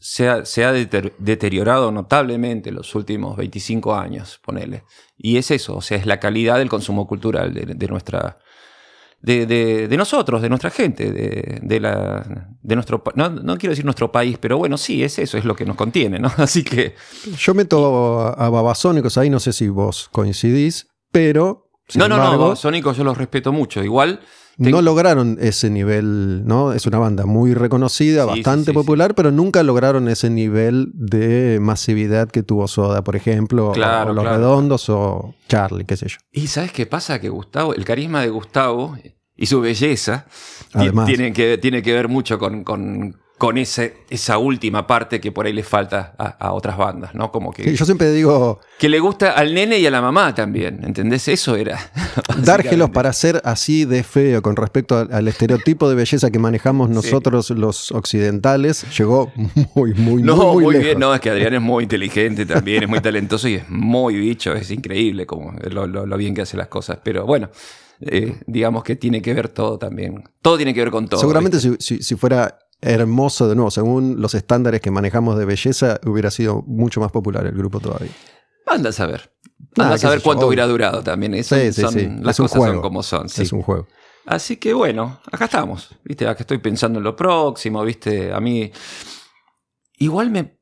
[0.00, 4.84] se, ha, se ha deter- deteriorado notablemente en los últimos 25 años, ponele.
[5.18, 8.38] Y es eso, o sea, es la calidad del consumo cultural de, de nuestra...
[9.20, 13.02] De, de- de nosotros, de nuestra gente, de, de la, de nuestro...
[13.16, 15.74] No, no quiero decir nuestro país, pero bueno, sí, es eso, es lo que nos
[15.76, 16.30] contiene, ¿no?
[16.36, 16.94] Así que...
[17.38, 21.70] Yo meto a, a Babasónicos ahí, no sé si vos coincidís, pero.
[21.94, 23.82] no, no, embargo, no, Sónico yo los respeto mucho.
[23.82, 24.20] Igual.
[24.58, 26.72] No lograron ese nivel, ¿no?
[26.72, 31.58] Es una banda muy reconocida, Sí, bastante sí, popular, pero nunca lograron ese nivel de
[31.60, 34.38] masividad que tuvo Soda, por ejemplo, o- Claro, o Los claro.
[34.38, 36.16] Redondos o Charlie, qué sé yo.
[36.32, 37.20] Y ¿sabes qué pasa?
[37.20, 38.96] Que Gustavo, el carisma de Gustavo
[39.36, 40.26] y su belleza
[40.72, 41.06] Además.
[41.06, 45.44] tienen que, tiene que ver mucho con, con, con ese, esa última parte que por
[45.44, 47.30] ahí le falta a, a otras bandas, ¿no?
[47.30, 50.34] Como que, Sí, yo siempre digo, que le gusta al nene y a la mamá
[50.34, 51.28] también, ¿entendés?
[51.28, 51.78] Eso era.
[52.42, 56.88] dárgelos para ser así de feo con respecto al, al estereotipo de belleza que manejamos
[56.88, 59.30] nosotros los occidentales, llegó
[59.74, 60.84] muy, muy, No, muy, muy, muy, lejos.
[60.86, 60.98] bien.
[60.98, 64.54] No, es que Adrián es muy inteligente también, es muy talentoso y es muy bicho.
[64.54, 66.98] Es increíble como lo, lo- lo bien que hace las cosas.
[67.02, 67.50] Pero bueno,
[68.00, 70.24] eh, digamos que tiene que ver todo también.
[70.40, 71.20] Todo tiene que ver con todo.
[71.20, 76.30] Seguramente si- si fuera hermoso de nuevo, según los estándares que manejamos de belleza, hubiera
[76.30, 78.10] sido mucho más popular el grupo todavía.
[78.66, 79.32] Anda a saber.
[79.78, 81.32] Ah, Anda a saber yo, cuánto hubiera durado también.
[81.44, 82.08] Sí, sí, son- sí.
[82.20, 83.28] Las Es cosas son como son.
[83.28, 83.42] sí.
[83.42, 83.86] Es un juego.
[84.26, 85.88] Así que bueno, acá estamos.
[86.04, 86.26] ¿Viste?
[86.26, 88.32] Acá estoy pensando en lo próximo, ¿viste?
[88.32, 88.70] A mí.
[89.98, 90.56] Igual me.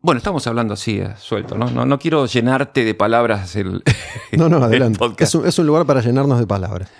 [0.00, 1.70] Bueno, estamos hablando así, eh, suelto, ¿no?
[1.70, 1.86] ¿no?
[1.86, 3.82] No quiero llenarte de palabras el,
[4.32, 4.98] No, no, el adelante.
[5.18, 6.90] Es un, es un lugar para llenarnos de palabras.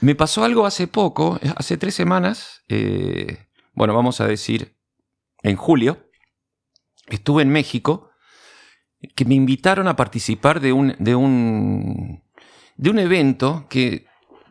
[0.00, 3.38] Me pasó algo hace poco, eh, hace tres semanas, eh,
[3.74, 4.76] bueno, vamos a decir,
[5.42, 6.08] en julio,
[7.08, 8.10] estuve en México,
[9.14, 12.22] que me invitaron a participar de un, de un,
[12.76, 14.06] de un evento que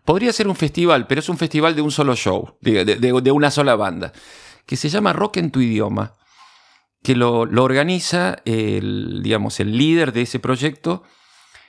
[0.06, 3.50] podría ser un festival, pero es un festival de un solo show, de, de- una
[3.50, 4.12] sola banda,
[4.66, 6.16] que se llama Rock en tu idioma,
[7.02, 11.04] que lo, lo organiza el, digamos, el líder de ese proyecto,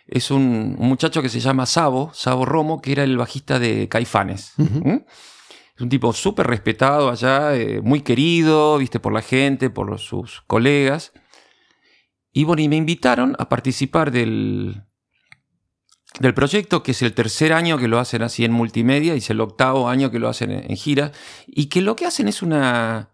[0.06, 3.88] es un, un muchacho que se llama Sabo, Sabo Romo, que era el bajista de
[3.88, 4.52] Caifanes.
[4.58, 4.98] ¿Mm?
[5.76, 10.42] Es un tipo súper respetado allá, eh, muy querido, viste, por la gente, por sus
[10.46, 11.12] colegas.
[12.32, 14.84] Y bueno, y me invitaron a participar del,
[16.20, 19.30] del proyecto, que es el tercer año que lo hacen así en multimedia y es
[19.30, 21.10] el octavo año que lo hacen en, gira.
[21.46, 23.10] Y que lo que hacen es una,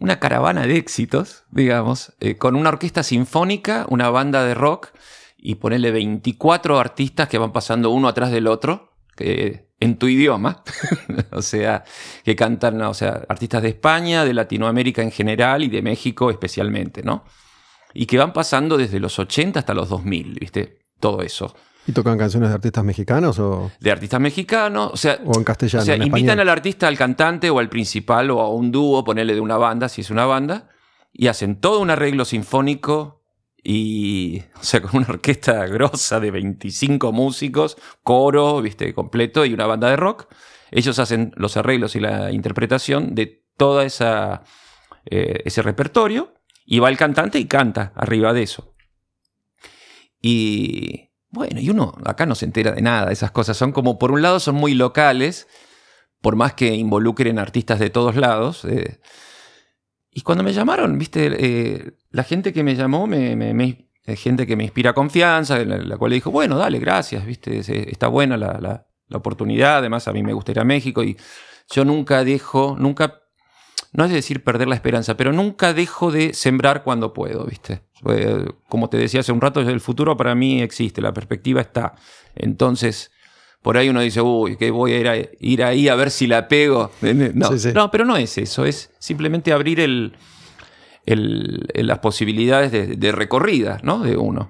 [0.00, 4.92] una caravana de éxitos, digamos, eh, con una orquesta sinfónica, una banda de rock
[5.36, 10.62] y ponerle 24 artistas que van pasando uno atrás del otro, que, en tu idioma,
[11.32, 11.84] o sea,
[12.24, 17.02] que cantan, o sea, artistas de España, de Latinoamérica en general y de México especialmente,
[17.02, 17.24] ¿no?
[17.92, 20.78] Y que van pasando desde los 80 hasta los 2000, ¿viste?
[20.98, 21.54] Todo eso.
[21.86, 25.82] ¿Y tocan canciones de artistas mexicanos o, De artistas mexicanos, o sea, o en castellano?
[25.82, 29.04] o sea, en invitan al artista, al cantante o al principal o a un dúo,
[29.04, 30.68] ponerle de una banda, si es una banda,
[31.12, 33.22] y hacen todo un arreglo sinfónico
[33.68, 39.66] y, o sea, con una orquesta grosa de 25 músicos, coro, viste, completo y una
[39.66, 40.32] banda de rock.
[40.70, 44.44] Ellos hacen los arreglos y la interpretación de toda esa
[45.06, 48.76] eh, ese repertorio y va el cantante y canta arriba de eso.
[50.22, 54.12] Y bueno, y uno acá no se entera de nada, esas cosas son como, por
[54.12, 55.48] un lado son muy locales,
[56.20, 58.64] por más que involucren artistas de todos lados.
[58.64, 59.00] eh.
[60.10, 64.16] Y cuando me llamaron, viste, Eh, la gente que me llamó, me, me- me- eh,
[64.16, 67.58] gente que me inspira confianza, la, la cual le dijo, bueno, dale, gracias, viste,
[67.90, 71.16] está buena la, la- la oportunidad, además a mí me gusta ir a México y
[71.70, 73.20] yo nunca dejo, nunca,
[73.92, 77.82] no es decir perder la esperanza, pero nunca dejo de sembrar cuando puedo, viste.
[78.68, 81.94] Como te decía hace un rato, el futuro para mí existe, la perspectiva está.
[82.34, 83.10] Entonces,
[83.62, 86.26] por ahí uno dice, uy, que voy a ir, a- ir ahí a ver si
[86.26, 86.90] la pego.
[87.34, 87.68] No, Sí, sí.
[87.74, 90.14] no, pero no es eso, es simplemente abrir el,
[91.06, 94.00] las posibilidades de, de recorrida ¿no?
[94.00, 94.48] de uno.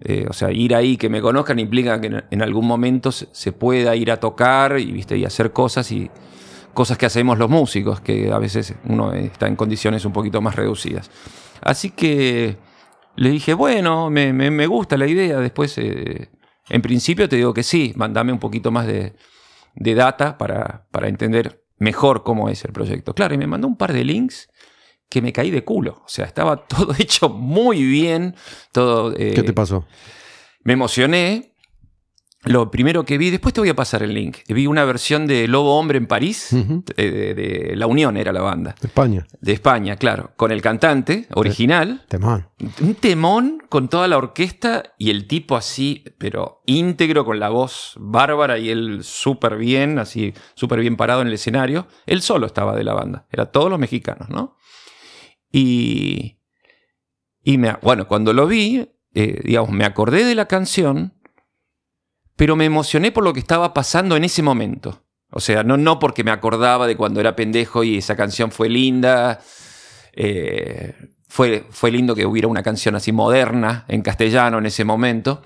[0.00, 3.96] Eh, o sea, ir ahí, que me conozcan, implica que en, algún momento se, pueda
[3.96, 5.18] ir a tocar y, ¿viste?
[5.18, 6.08] y hacer cosas y
[6.72, 10.54] cosas que hacemos los músicos, que a veces uno está en condiciones un poquito más
[10.54, 11.10] reducidas.
[11.60, 12.56] Así que
[13.16, 15.40] le dije, bueno, me, me- me gusta la idea.
[15.40, 16.30] Después, eh,
[16.68, 19.16] en principio te digo que sí, mandame un poquito más de,
[19.74, 23.14] de data para, para entender mejor cómo es el proyecto.
[23.14, 24.48] Claro, y me mandó un par de links
[25.08, 26.02] que me caí de culo.
[26.04, 28.34] O sea, estaba todo hecho muy bien.
[28.72, 29.86] Todo, eh, ¿Qué te pasó?
[30.64, 31.54] me emocioné.
[32.44, 34.38] Lo primero que vi, después te voy a pasar el link.
[34.48, 38.40] Vi una versión de Lobo Hombre en París, eh, de, de La Unión era la
[38.40, 39.26] banda, España.
[39.40, 42.46] de España, claro, con el cantante original, Temón.
[42.80, 47.94] un temón con toda la orquesta y el tipo así, pero íntegro, con la voz
[47.98, 51.88] bárbara y él súper bien, así, súper bien parado en el escenario.
[52.06, 54.56] Él solo estaba de la banda, era todos los mexicanos, ¿no?
[55.50, 56.40] Y,
[57.42, 61.14] y me, bueno, cuando lo vi, eh, digamos, me acordé de la canción,
[62.36, 65.04] pero me emocioné por lo que estaba pasando en ese momento.
[65.30, 68.68] O sea, no, no porque me acordaba de cuando era pendejo y esa canción fue
[68.68, 69.40] linda.
[70.12, 70.94] eh,
[71.28, 75.42] fue, fue lindo que hubiera una canción así moderna en castellano en ese momento.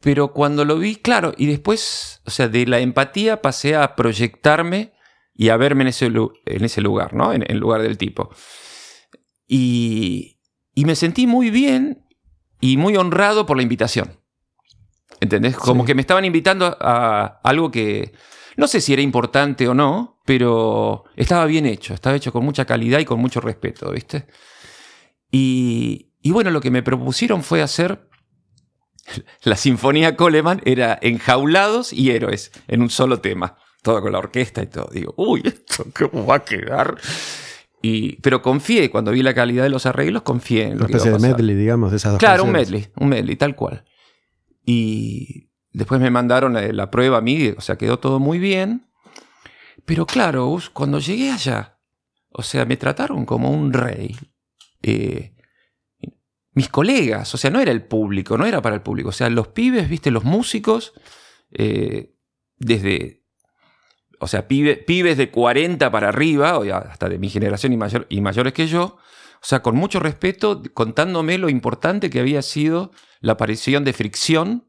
[0.00, 4.92] Pero cuando lo vi, claro, y después, o sea, de la empatía pasé a proyectarme
[5.34, 7.32] y a verme en ese, en ese lugar, ¿no?
[7.32, 8.30] En el lugar del tipo.
[9.46, 10.38] Y,
[10.74, 12.06] y me sentí muy bien
[12.60, 14.18] y muy honrado por la invitación.
[15.20, 15.56] ¿Entendés?
[15.56, 15.86] Como Sí.
[15.88, 18.12] que me estaban invitando a algo que
[18.56, 22.64] no sé si era importante o no, pero estaba bien hecho, estaba hecho con mucha
[22.64, 24.26] calidad y con mucho respeto, ¿viste?
[25.30, 28.08] Y, y bueno, lo que me propusieron fue hacer
[29.42, 34.62] la Sinfonía Coleman, era enjaulados y héroes en un solo tema, todo con la orquesta
[34.62, 34.88] y todo.
[34.92, 36.96] Digo, uy, ¿esto cómo va a quedar?
[37.86, 40.92] Y, pero confié, cuando vi la calidad de los arreglos, confié en lo Una que
[40.92, 41.36] iba a especie de pasar.
[41.36, 43.84] medley, digamos, de esas dos Claro, un medley, un medley, tal cual.
[44.64, 48.86] Y después me mandaron la, la prueba a mí, o sea, quedó todo muy bien.
[49.84, 51.78] Pero claro, cuando llegué allá,
[52.30, 54.16] o sea, me trataron como un rey.
[54.80, 55.34] Eh,
[56.52, 59.10] mis colegas, o sea, no era el público, no era para el público.
[59.10, 60.94] O sea, los pibes, viste, los músicos,
[61.52, 62.14] eh,
[62.56, 63.23] desde,
[64.24, 67.76] o sea, pibe- pibes de 40 para arriba, o ya hasta de mi generación y,
[67.76, 72.42] mayor, y mayores que yo, o sea, con mucho respeto, contándome lo importante que había
[72.42, 74.64] sido la aparición de Fricción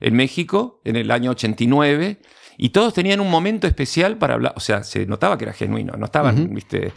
[0.00, 2.20] en México en el año 89.
[2.56, 4.52] Y todos tenían un momento especial para hablar.
[4.56, 5.94] O sea, se notaba que era genuino.
[5.96, 6.54] No estaban, Ujú.
[6.54, 6.92] viste,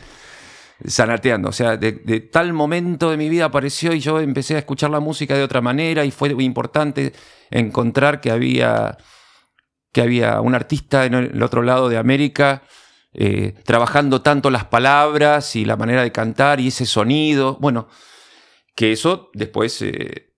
[0.88, 1.50] zanateando.
[1.50, 4.90] O sea, de, de tal momento de mi vida apareció y yo empecé a escuchar
[4.92, 6.06] la música de otra manera.
[6.06, 7.14] Y fue muy importante
[7.50, 8.98] encontrar que había,
[9.98, 12.62] que había un artista en el otro lado de América
[13.14, 17.58] eh, trabajando tanto las palabras y la manera de cantar y ese sonido.
[17.60, 17.88] Bueno,
[18.76, 20.36] que eso después, eh,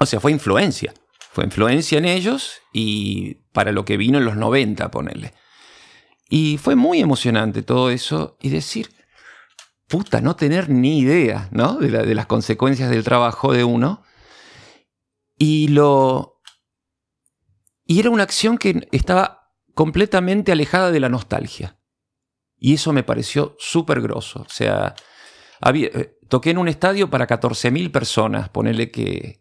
[0.00, 0.92] o sea, fue influencia.
[1.30, 5.34] Fue influencia en ellos y para lo que vino en los 90, ponerle.
[6.28, 8.90] Y fue muy emocionante todo eso y decir,
[9.86, 11.74] puta, no tener ni idea, ¿no?
[11.76, 14.02] De, la- de las consecuencias del trabajo de uno.
[15.36, 16.37] Y lo.
[17.88, 21.76] Y era una acción que estaba completamente alejada de la nostalgia.
[22.58, 24.42] Y eso me pareció súper grosso.
[24.42, 24.94] O sea,
[25.60, 29.40] había, eh, toqué en un estadio para 14.000 personas, ponerle que...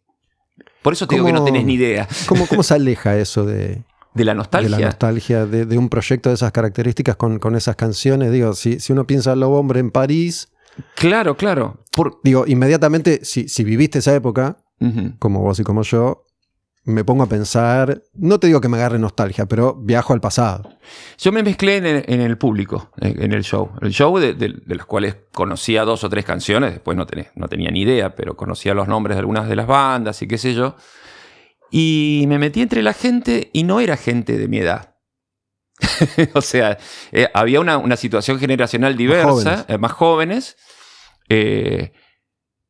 [0.82, 3.46] Por eso te digo que no ¿Cómo- tenés ni idea ¿Cómo, ¿Cómo se aleja eso
[3.46, 3.84] de,
[4.14, 4.76] de la nostalgia.
[4.78, 8.32] de la nostalgia de, de un proyecto de esas características con, con esas canciones?
[8.32, 10.50] Digo, si, si uno piensa en Lobo Hombre en París,
[10.96, 11.84] Claro, claro.
[11.92, 12.20] Por...
[12.24, 14.58] digo, inmediatamente, si, si viviste esa época,
[15.18, 16.27] como vos y como yo,
[16.88, 20.70] me pongo a pensar, no te digo que me agarre nostalgia, pero viajo al pasado.
[21.18, 23.72] Yo me mezclé en el, en el público, en, en el show.
[23.82, 27.32] El show de, de- de los cuales conocía dos o tres canciones, después no, tenía-
[27.36, 30.38] no tenía ni idea, pero conocía los nombres de algunas de las bandas y qué
[30.38, 30.76] sé yo.
[31.72, 34.96] Y me metí entre la gente y no era gente de mi edad.
[36.34, 36.78] o sea,
[37.12, 39.66] eh, había una, una situación generacional diversa, jóvenes.
[39.68, 40.58] eh, más jóvenes,
[41.30, 41.92] eh,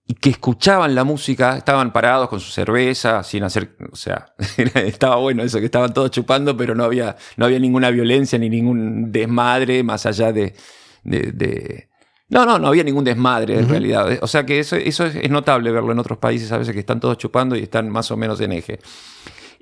[0.09, 4.33] y que escuchaban la música, estaban parados con su cerveza, sin hacer, o sea,
[4.75, 8.49] estaba bueno eso, que estaban todos chupando, pero no había, no había ninguna violencia ni
[8.49, 10.55] ningún desmadre más allá de...
[11.03, 11.89] de- de-
[12.29, 13.71] No, no, no había ningún desmadre en Ujú.
[13.71, 14.19] realidad.
[14.21, 16.79] O sea que eso, eso es, es notable verlo en otros países a veces que
[16.79, 18.79] están todos chupando y están más o menos en eje.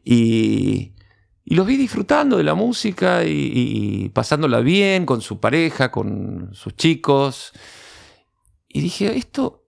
[0.04, 0.94] Y,
[1.44, 6.50] y los vi disfrutando de la música y, y pasándola bien con su pareja, con
[6.54, 7.52] sus chicos.
[8.68, 9.65] Y dije, esto,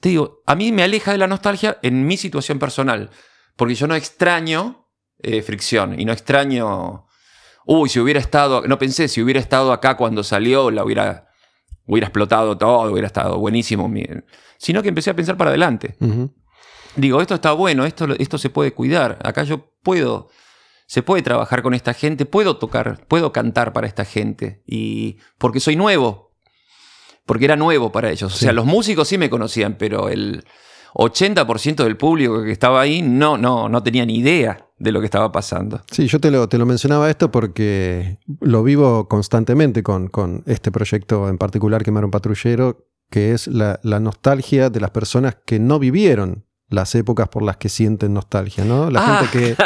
[0.00, 3.10] te digo, a mí me aleja de la nostalgia en mi situación personal,
[3.56, 4.88] porque yo no extraño
[5.18, 7.06] eh, fricción y no extraño,
[7.66, 11.28] uy, si hubiera estado, no pensé, si hubiera estado acá cuando salió, la hubiera,
[11.86, 13.92] hubiera explotado todo, hubiera estado buenísimo,
[14.58, 15.96] sino que empecé a pensar para adelante.
[16.96, 19.18] Digo, esto está bueno, esto, esto se puede cuidar.
[19.22, 20.30] Acá yo puedo
[20.90, 24.64] se puede trabajar con esta gente, puedo tocar, puedo cantar para esta gente.
[24.66, 26.29] Y porque soy nuevo,
[27.30, 28.34] porque era nuevo para ellos.
[28.34, 30.42] O sea, los músicos sí me conocían, pero el
[30.94, 35.04] 80% del público que estaba ahí no, no, no tenía ni idea de lo que
[35.04, 35.80] estaba pasando.
[35.92, 40.72] Sí, yo te lo, te lo mencionaba esto porque lo vivo constantemente con, con este
[40.72, 45.60] proyecto en particular, Quemar un Patrullero, que es la, la nostalgia de las personas que
[45.60, 48.90] no vivieron las épocas por las que sienten nostalgia, ¿no?
[48.90, 49.56] La Ah, gente que,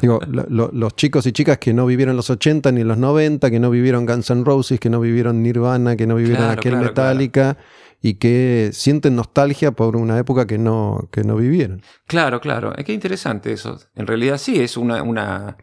[0.00, 3.50] digo, lo- lo- los chicos y chicas que no vivieron los 80 ni los 90,
[3.50, 6.72] que no vivieron Guns N' Roses, que no vivieron Nirvana, que no vivieron Claro, aquel
[6.72, 7.56] claro, Metallica
[8.00, 11.82] y que sienten nostalgia por una época que no, que no vivieron.
[12.06, 12.74] Claro, claro.
[12.76, 13.78] Es que interesante eso.
[13.94, 15.56] En realidad sí, es una, una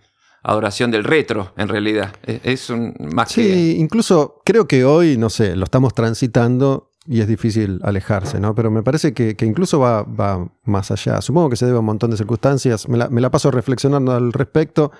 [0.44, 2.14] adoración del retro, en realidad.
[2.24, 3.42] Es, es un, más que...
[3.44, 8.56] Sí, incluso creo que hoy, no sé, lo estamos transitando y es difícil alejarse, ¿no?
[8.56, 11.22] Pero me parece que, que incluso va, va más allá.
[11.22, 12.90] Supongo que se debe a un montón de circunstancias.
[12.90, 14.92] Me la, me la paso reflexionando al respecto.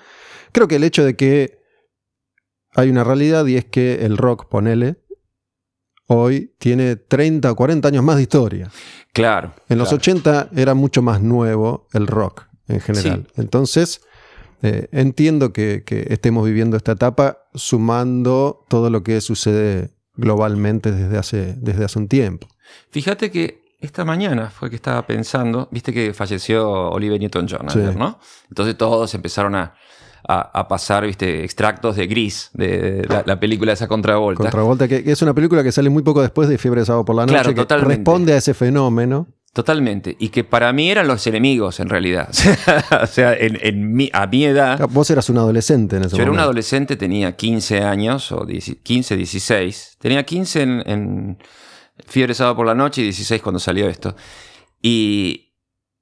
[0.52, 1.58] Creo que el hecho de que
[2.74, 5.02] hay una realidad y es que el rock, ponele,
[6.06, 8.70] hoy tiene 30 o 40 años más de historia.
[9.12, 9.54] Claro.
[9.68, 10.00] En los claro.
[10.00, 13.26] 80 era mucho más nuevo el rock en general.
[13.36, 14.00] Entonces,
[14.62, 21.18] eh, entiendo que, que estemos viviendo esta etapa sumando todo lo que sucede globalmente desde
[21.18, 22.46] hace, desde hace un tiempo.
[22.90, 27.78] Fíjate que esta mañana fue que estaba pensando, viste que falleció Olivia Newton-John Sí.
[27.96, 28.18] ¿no?
[28.48, 29.74] Entonces todos empezaron a,
[30.26, 34.42] a- a pasar, viste, extractos de Gris, de la, la película esa contravolta.
[34.42, 37.04] Contravolta, que, que es una película que sale muy poco después de Fiebre de Sábado
[37.04, 37.94] por la Noche, Claro, que totalmente.
[37.96, 39.28] responde a ese fenómeno.
[39.56, 40.14] Totalmente.
[40.20, 42.28] Y que para mí eran los enemigos, en realidad.
[43.02, 44.86] o sea, en, en mi- a mi edad...
[44.90, 46.42] Vos eras un adolescente en ese Yo era un momento.
[46.44, 49.96] adolescente, tenía 15 años, o 10 15, 16.
[49.98, 51.38] Tenía 15 en, en
[52.06, 54.14] Fiebre Sábado por la Noche y 16 cuando salió esto.
[54.82, 55.54] Y,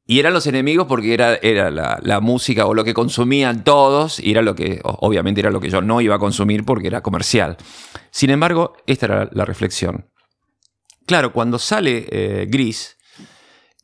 [0.05, 4.19] y eran los enemigos porque era, era la, la música o lo que consumían todos,
[4.19, 7.03] y era lo que, obviamente era lo que yo no iba a consumir porque era
[7.03, 7.57] comercial.
[8.11, 10.11] Sin embargo, esta era la reflexión.
[11.07, 12.97] Claro, cuando sale eh, Gris,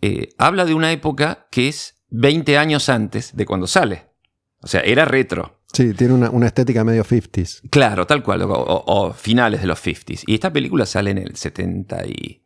[0.02, 4.06] eh, habla de una época que es 20 años antes de cuando sale.
[4.62, 5.60] O sea, era retro.
[5.72, 7.62] Sí, tiene una, una estética medio 50s.
[7.70, 10.24] Claro, tal cual, o, o- o finales de los 50s.
[10.26, 12.42] Y esta película sale en el 70 y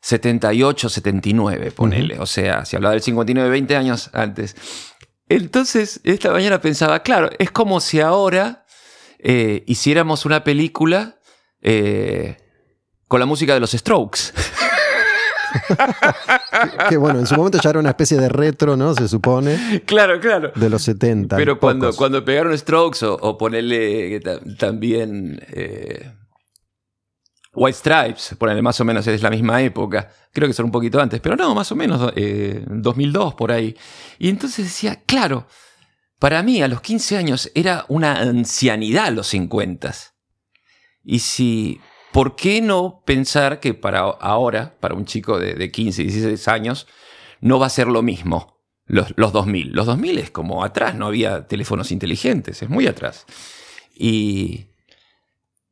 [0.00, 2.18] 78, 79, ponele.
[2.18, 4.56] O sea, si hablaba del 59, 20 años antes.
[5.28, 8.64] Entonces, esta mañana pensaba, claro, es como si ahora
[9.18, 11.18] eh, hiciéramos una película
[11.60, 12.36] eh,
[13.08, 14.20] con la música de los Strokes.
[16.88, 18.94] que bueno, en su momento ya era una especie de retro, ¿no?
[18.94, 20.52] Se supone, claro, claro.
[20.54, 21.36] de los 70.
[21.36, 21.96] y Pero cuando, pocos.
[21.96, 26.12] cuando pegaron Strokes o, o ponerle ta- también eh,
[27.54, 31.00] White Stripes, ponerle más o menos es la misma época, creo que son un poquito
[31.00, 33.76] antes, pero no, más o menos eh, 2002 por ahí.
[34.18, 35.46] Y entonces decía, claro,
[36.18, 39.94] para mí a los 15 años era una ancianidad los 50.
[41.04, 41.80] Y si,
[42.18, 46.88] ¿por qué no pensar que para ahora, para un chico de, de 15, 16 años,
[47.40, 48.58] no va a ser lo mismo?
[48.86, 49.70] Los, los 2000.
[49.70, 53.24] Los 2000 es como atrás, no había teléfonos inteligentes, es muy atrás.
[53.94, 54.66] Y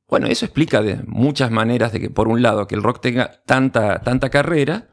[0.07, 3.43] bueno, eso explica de muchas maneras de que, por un lado, que el rock tenga
[3.45, 4.87] tanta, tanta carrera,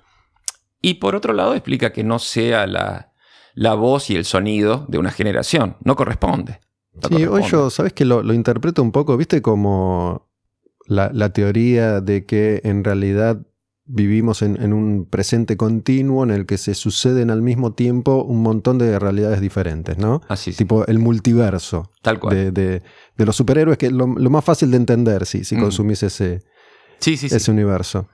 [0.81, 3.13] y por otro lado, explica que no sea la,
[3.53, 5.77] la voz y el sonido de una generación.
[5.83, 6.61] No corresponde.
[6.93, 10.32] No Sí, hoy yo, ¿sabes que lo, lo interpreto un poco, viste, como
[10.87, 13.41] la, la teoría de que en realidad
[13.85, 18.41] vivimos en, en un presente continuo en el que se suceden al mismo tiempo un
[18.41, 20.21] montón de realidades diferentes, ¿no?
[20.29, 22.33] Así, sí, Tipo el multiverso tal cual.
[22.35, 22.81] de, de-
[23.17, 25.59] de los superhéroes, que es lo, lo más fácil de entender si, si Mm.
[25.59, 26.43] consumís ese,
[26.99, 27.35] sí, sí, sí.
[27.35, 28.07] ese universo.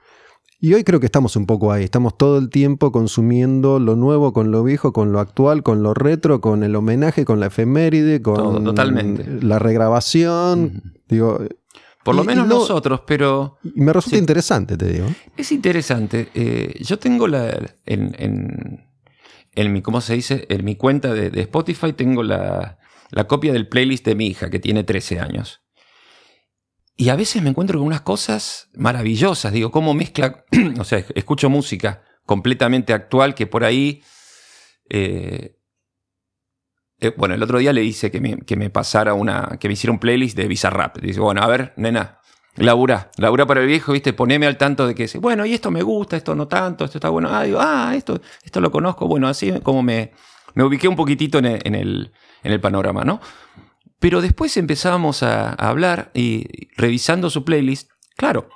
[0.61, 4.33] Y hoy creo que estamos un poco ahí, estamos todo el tiempo consumiendo lo nuevo
[4.33, 8.21] con lo viejo, con lo actual, con lo retro, con el homenaje, con la efeméride,
[8.21, 9.25] con Todo, totalmente.
[9.41, 10.63] la regrabación.
[10.65, 10.89] Ujú.
[11.07, 11.39] Digo,
[12.03, 14.19] Por lo y- y menos no- nosotros, pero me resulta Sí.
[14.21, 15.07] interesante, te digo.
[15.35, 16.29] es interesante.
[16.33, 17.49] Eh, yo tengo la.
[17.85, 18.89] En, en,
[19.53, 20.45] en mi, ¿cómo se dice?
[20.49, 22.77] En mi cuenta de, de Spotify tengo la,
[23.11, 25.61] la copia del playlist de mi hija, que tiene 13 años.
[26.95, 29.51] Y a veces me encuentro con unas cosas maravillosas.
[29.53, 30.43] Digo, cómo mezcla.
[30.79, 34.01] o sea, escucho música completamente actual que por ahí.
[34.89, 35.55] eh,
[36.99, 39.57] eh, bueno, el otro día le hice que me, que me pasara una.
[39.59, 40.97] que me hiciera un playlist de Bizarrap.
[40.99, 42.19] Dice, bueno, a ver, nena,
[42.55, 44.13] labura, labura para el viejo, ¿viste?
[44.13, 47.09] Poneme al tanto de que, bueno, y esto me gusta, esto no tanto, esto está
[47.09, 47.29] bueno.
[47.31, 49.07] Ah, digo, ah, esto, esto lo conozco.
[49.07, 50.11] Bueno, así como me,
[50.55, 52.11] me ubiqué un poquitito en el,
[52.43, 53.21] en el, panorama, ¿no?
[53.99, 58.49] Pero después empezábamos a, a hablar y revisando su playlist, claro,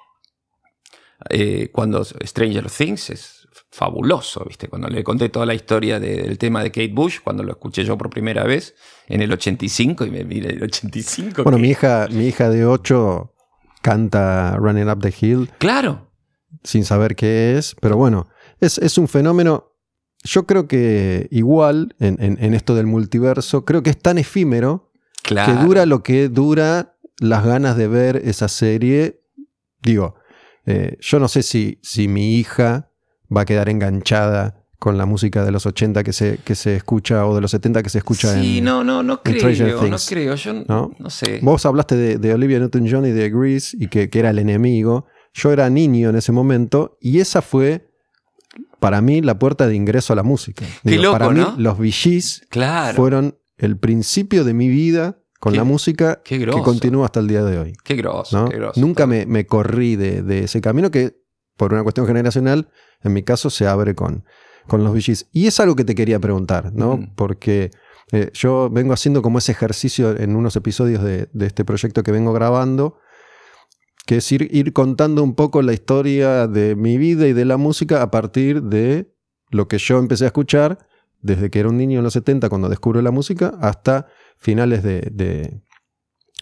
[1.30, 3.43] eh, cuando Stranger Things es
[3.74, 4.68] fabuloso, ¿viste?
[4.68, 7.84] Cuando le conté toda la historia de- del tema de Kate Bush, cuando lo escuché
[7.84, 8.76] yo por primera vez
[9.08, 11.42] en el 85, y me mira el 85.
[11.44, 11.62] Bueno, ¿qué?
[11.64, 13.34] mi hija, mi hija de 8
[13.82, 16.12] canta Running Up the Hill Claro,
[16.64, 18.28] sin saber qué es, pero bueno,
[18.62, 19.72] es, es un fenómeno.
[20.24, 24.92] Yo creo que igual en, en- en esto del multiverso, creo que es tan efímero
[25.24, 25.52] claro.
[25.60, 29.22] que dura lo que dura las ganas de ver esa serie.
[29.82, 30.16] Digo,
[30.66, 32.92] eh, yo no sé si, si mi hija
[33.36, 37.26] va a quedar enganchada con la música de los 80 que se, que se escucha
[37.26, 38.66] o de los 70 que se escucha Sí, en...
[38.66, 39.50] no, no, no creo,
[39.90, 40.36] no creo.
[40.36, 41.10] Yo no, ¿no?
[41.10, 41.40] sé.
[41.42, 45.06] Vos hablaste de, de Olivia Newton-John y de Grease y que, que era el enemigo.
[45.34, 47.88] Yo era niño en ese momento y esa fue
[48.80, 50.66] para mí la puerta de ingreso a la música.
[50.84, 51.56] Qué loco, para mí ¿no?
[51.58, 52.96] los VGs Claro.
[52.96, 57.44] fueron el principio de mi vida con Qué- la música que continúa hasta el día
[57.44, 57.74] de hoy.
[57.84, 58.50] Qué groso, ¿no?
[58.50, 58.80] qué groso.
[58.82, 61.23] Nunca me, me corrí de, de ese camino que,
[61.58, 62.70] por una cuestión generacional,
[63.02, 64.24] en mi caso se abre con,
[64.68, 65.28] con los VGs.
[65.32, 66.98] Y es algo que te quería preguntar, ¿no?
[66.98, 67.16] Mm.
[67.16, 67.72] Porque
[68.12, 72.12] eh, yo vengo haciendo como ese ejercicio en unos episodios de, de este proyecto que
[72.12, 72.98] vengo grabando,
[74.06, 77.58] que es ir, ir contando un poco la historia de mi vida y de la
[77.58, 79.14] música a partir de
[79.50, 80.80] lo que yo empecé a escuchar
[81.22, 85.08] desde que era un niño en los 70 cuando descubro la música hasta finales de,
[85.12, 85.62] de-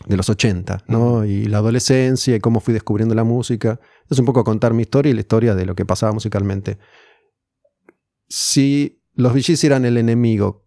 [0.07, 1.25] de los 80, ¿no?
[1.25, 3.79] Y la adolescencia y cómo fui descubriendo la música.
[4.09, 6.77] Es un poco contar mi historia y la historia de lo que pasaba musicalmente.
[8.27, 10.65] Si los VGs eran el enemigo,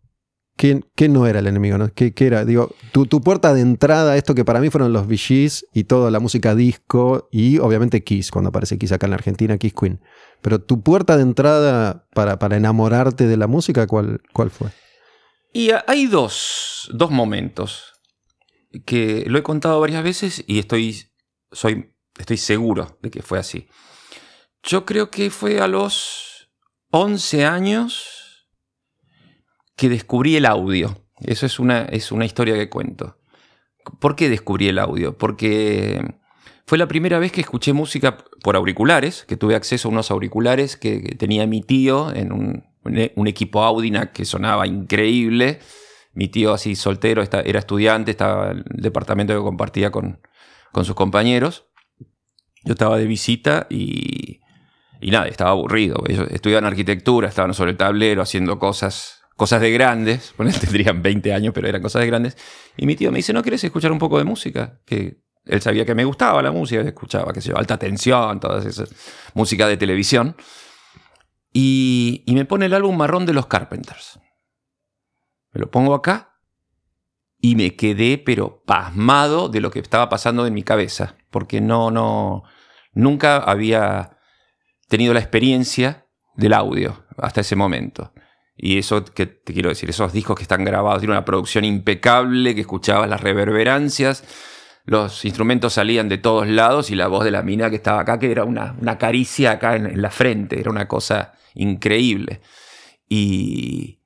[0.56, 1.78] ¿qué, qué no era el enemigo?
[1.78, 1.92] no?
[1.92, 2.44] ¿Qué, qué era?
[2.44, 5.84] Digo, tu, tu puerta de entrada a esto que para mí fueron los VGs y
[5.84, 9.74] toda la música disco y obviamente Kiss, cuando aparece Kiss acá en la Argentina, Kiss
[9.74, 10.00] Queen.
[10.42, 14.70] Pero tu puerta de entrada para, para enamorarte de la música, ¿cuál, cuál fue?
[15.52, 17.93] Y hay dos, dos momentos
[18.82, 21.06] que lo he contado varias veces y estoy,
[21.52, 23.68] soy, estoy seguro de que fue así.
[24.62, 26.50] Yo creo que fue a los
[26.90, 28.48] 11 años
[29.76, 30.96] que descubrí el audio.
[31.20, 33.18] Eso es una, es una historia que cuento.
[34.00, 35.16] ¿Por qué descubrí el audio?
[35.18, 36.16] Porque
[36.66, 40.76] fue la primera vez que escuché música por auriculares, que tuve acceso a unos auriculares
[40.76, 42.64] que, tenía mi tío en un,
[43.14, 45.60] un equipo Audina que sonaba increíble.
[46.14, 50.20] Mi tío así soltero era estudiante, estaba en el departamento que compartía con,
[50.72, 51.66] con sus compañeros.
[52.64, 54.40] Yo estaba de visita y,
[55.00, 56.02] y nada, estaba aburrido.
[56.08, 60.32] Ellos estudiaban arquitectura, estaban sobre el tablero haciendo cosas, cosas de grandes.
[60.38, 62.36] Bueno, tendrían 20 años, pero eran cosas de grandes.
[62.76, 64.80] Y mi tío me dice, ¿no quieres escuchar un poco de música?
[64.86, 68.64] Que él sabía que me gustaba la música, escuchaba, qué sé yo, alta tensión, todas
[68.64, 68.94] esas
[69.34, 70.36] música de televisión.
[71.52, 74.18] Y me pone el álbum marrón de los Carpenters.
[75.54, 76.40] Me lo pongo acá
[77.40, 81.16] y me quedé, pero pasmado de lo que estaba pasando en mi cabeza.
[81.30, 82.42] Porque no, no,
[82.92, 84.18] nunca había
[84.88, 88.12] tenido la experiencia del audio hasta ese momento.
[88.56, 92.54] Y eso que te quiero decir, esos discos que están grabados, tiene una producción impecable,
[92.54, 94.24] que escuchabas las reverberancias,
[94.84, 98.18] los instrumentos salían de todos lados y la voz de la mina que estaba acá,
[98.18, 102.42] que era una, una caricia acá en, en la frente, era una cosa increíble.
[103.08, 104.03] Y,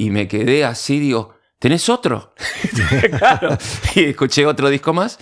[0.00, 2.32] y me quedé así, digo, ¿tenés otro?
[3.18, 3.58] claro.
[3.96, 5.18] Y escuché otro disco más.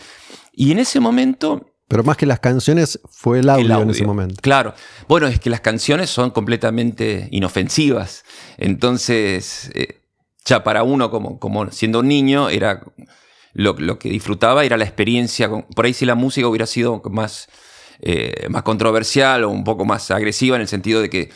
[0.52, 4.36] Y en ese momento Pero más que las canciones, fue el audio, en ese momento.
[4.42, 4.74] Claro.
[5.08, 8.24] Bueno, es que las canciones son completamente inofensivas.
[8.58, 10.02] Entonces, eh,
[10.44, 12.82] ya para uno, como, como siendo un niño, era
[13.54, 15.48] lo, lo que disfrutaba era la experiencia.
[15.48, 17.48] con- Por ahí si la música hubiera sido más,
[18.00, 21.30] eh, más controversial o un poco más agresiva en el sentido de que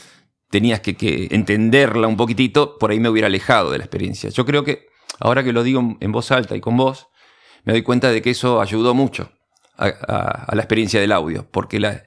[0.50, 4.30] tenías que, que entenderla un poquitito, por ahí me hubiera alejado de la experiencia.
[4.30, 4.86] Yo creo que
[5.20, 7.06] ahora que lo digo en- voz alta y con vos,
[7.64, 9.30] me doy cuenta de que eso ayudó mucho
[9.76, 12.02] a, a- a la experiencia del audio, porque la,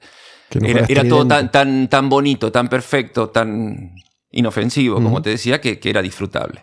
[0.50, 3.94] Que no era, todo tan, tan, tan bonito, tan perfecto, tan
[4.30, 6.62] inofensivo, como te decía, que, que era disfrutable.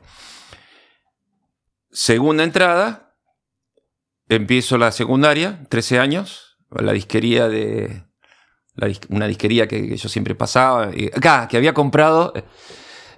[1.92, 3.16] Segunda entrada,
[4.30, 8.04] empiezo la secundaria, 13 años, la disquería de...
[8.76, 12.34] la una disquería que, yo siempre pasaba, y- acá, que había comprado...
[12.36, 12.44] eh,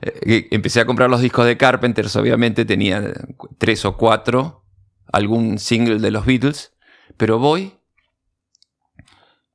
[0.02, 3.14] eh, empecé a comprar los discos de Carpenters, obviamente tenía
[3.58, 4.66] tres o cuatro,
[5.14, 6.74] algún single de los Beatles,
[7.16, 7.74] pero voy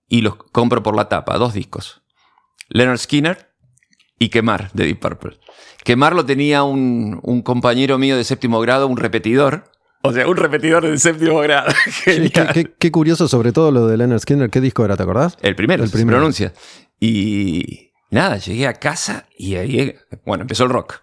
[0.09, 2.03] y los compro por la tapa, dos discos.
[2.70, 3.53] Leonard Skinner
[4.18, 5.38] y Quemar de Deep Purple.
[5.84, 9.70] Quemar lo tenía un, un compañero mío de séptimo grado, un repetidor.
[10.03, 11.70] O sea, un repetidor de séptimo grado.
[12.05, 14.49] Sí, qué, qué- qué curioso, sobre todo lo de Leonard Skinner.
[14.51, 15.36] ¿Qué disco era, te acordás?
[15.42, 16.16] El primero, El el primero.
[16.16, 16.53] se pronuncia.
[17.01, 19.94] Y nada, llegué a casa y ahí,
[20.24, 21.01] bueno, empezó el rock.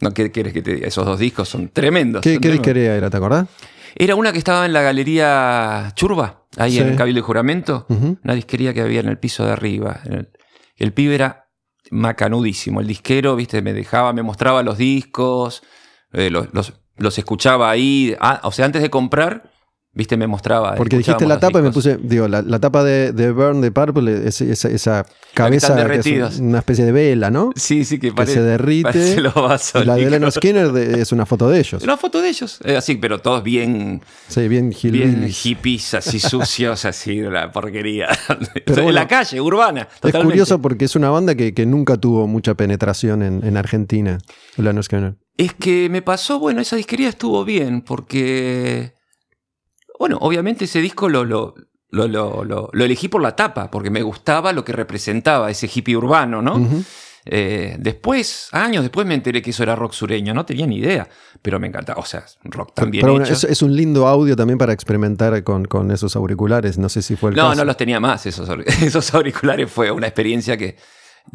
[0.00, 0.88] ¿No qué quieres que te diga?
[0.88, 2.22] Esos dos discos son tremendos.
[2.22, 2.66] ¿Qué, son qué tremendos.
[2.66, 3.46] disquería era, te acordás?
[3.94, 6.78] Era una que estaba en la galería Churba, ahí Sí.
[6.80, 7.86] en Cabildo y Juramento.
[7.88, 8.18] Ujú.
[8.24, 10.00] Una disquería que había en el piso de arriba.
[10.06, 10.30] El,
[10.76, 11.50] el pibe era
[11.90, 12.80] macanudísimo.
[12.80, 15.62] El disquero, viste, me dejaba, me mostraba los discos,
[16.12, 18.14] eh, los, los- los escuchaba ahí.
[18.20, 19.50] Ah, o sea, antes de comprar,
[19.94, 20.74] viste, me mostraba.
[20.74, 23.70] Porque dijiste la tapa y me puse, digo, la, la tapa de, de Burn de
[23.70, 26.38] Purple, es- esa, esa cabeza que es derretidos.
[26.38, 27.50] una especie de vela, ¿no?
[27.56, 29.20] Sí, sí, que, que parece, se derrite.
[29.20, 30.08] los vasos la de.
[30.10, 31.82] Leonard Skinner de- es una foto de ellos.
[31.82, 32.58] Una foto de ellos.
[32.64, 38.08] Eh, así, pero todos bien, Sí, bien bien hippies, así sucios, así, la porquería.
[38.28, 39.88] Pero en bueno, la calle, urbana.
[40.02, 44.18] Es curioso porque es una banda que, que nunca tuvo mucha penetración en, en Argentina,
[44.56, 45.14] Leonard Skinner.
[45.36, 48.92] Es que me pasó, bueno, esa disquería estuvo bien porque,
[49.98, 51.54] bueno, obviamente ese disco lo, lo,
[51.90, 55.70] lo, lo, lo- lo elegí por la tapa, porque me gustaba lo que representaba ese
[55.72, 56.60] hippie urbano, ¿no?
[57.24, 61.08] Eh, después, años después me enteré que eso era rock sureño, no tenía ni idea,
[61.40, 63.34] pero me encantaba, o sea, rock tan bien Pero bueno, hecho.
[63.34, 66.78] es, es un lindo audio también para experimentar con, con esos auriculares.
[66.78, 67.54] No sé si fue el No, caso.
[67.60, 68.48] no los tenía más, esos,
[68.82, 70.76] esos auriculares fue una experiencia que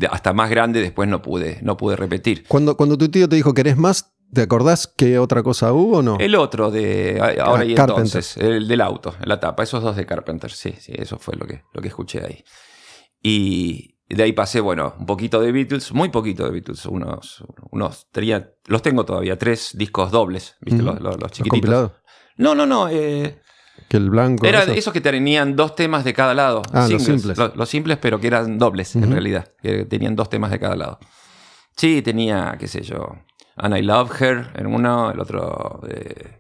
[0.10, 2.46] hasta más grande después no pude, no pude repetir.
[2.48, 4.14] Cuando, cuando tu tío te dijo, ¿querés más?
[4.34, 6.18] ¿Te acordás qué otra cosa hubo o no?
[6.20, 8.06] El otro de ahora Ah, y Carpenter.
[8.06, 11.46] entonces, el del auto, la tapa, esos dos de Carpenter, sí, sí, eso fue lo
[11.48, 12.44] que, lo que escuché ahí.
[13.22, 18.08] Y de ahí pasé, bueno, un poquito de Beatles, muy poquito de Beatles, unos, unos
[18.12, 20.82] tenía, los tengo todavía, tres discos dobles, ¿viste?
[20.84, 21.52] Los, los- los ¿Los chiquititos.
[21.60, 21.92] compilados?
[22.38, 23.40] No, no, no, eh,
[23.90, 24.46] Que el blanco.
[24.46, 24.74] era eso.
[24.74, 26.62] esos que tenían dos temas de cada lado.
[26.74, 27.38] Ah, los simples.
[27.38, 29.52] Lo- Los, simples, pero que eran dobles, en realidad.
[29.62, 31.00] Que tenían dos temas de cada lado.
[31.76, 33.16] Sí, tenía, qué sé yo,
[33.56, 36.40] And I Love Her en uno, el otro, eh,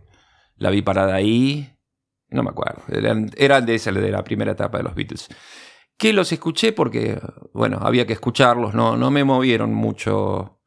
[0.57, 1.73] La vi parada ahí.
[2.29, 2.81] No me acuerdo.
[2.89, 5.27] Eran, eran de esa, de la primera etapa de los Beatles.
[5.97, 7.19] Que los escuché porque,
[7.53, 8.73] bueno, había que escucharlos.
[8.73, 10.59] No, no me movieron mucho,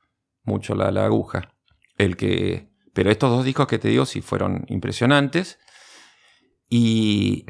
[0.44, 1.54] mucho la, la aguja.
[1.98, 5.58] El que, pero estos dos discos que te digo sí fueron impresionantes.
[6.70, 7.44] Y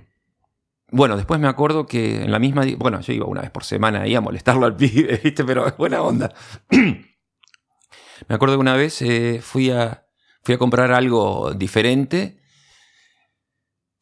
[0.90, 2.64] bueno, después me acuerdo que en la misma.
[2.78, 5.44] Bueno, yo iba una vez por semana ahí a molestarlo al pibe, ¿viste?
[5.44, 6.34] Pero es buena onda.
[6.70, 10.06] me acuerdo que una vez eh, fui, a,
[10.42, 12.40] fui a comprar algo diferente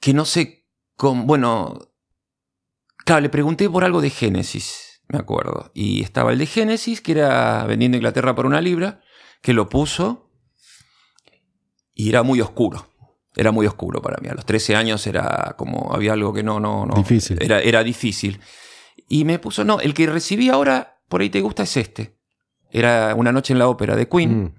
[0.00, 0.66] que no sé
[0.96, 1.24] cómo.
[1.24, 1.90] Bueno,
[3.04, 5.72] claro, le pregunté por algo de Génesis, me acuerdo.
[5.74, 9.02] Y estaba el de Génesis, que era vendiendo Inglaterra por una libra,
[9.42, 10.30] que lo puso
[11.92, 12.86] y era muy oscuro.
[13.38, 14.28] Era muy oscuro para mí.
[14.28, 16.94] A los 13 años era como, había algo que no, no, no.
[16.94, 17.38] Difícil.
[17.40, 18.40] Era, era difícil.
[19.08, 22.16] Y me puso, no, el que recibí ahora, por ahí te gusta, es este.
[22.70, 24.54] Era Una noche en la ópera de Queen, Mm.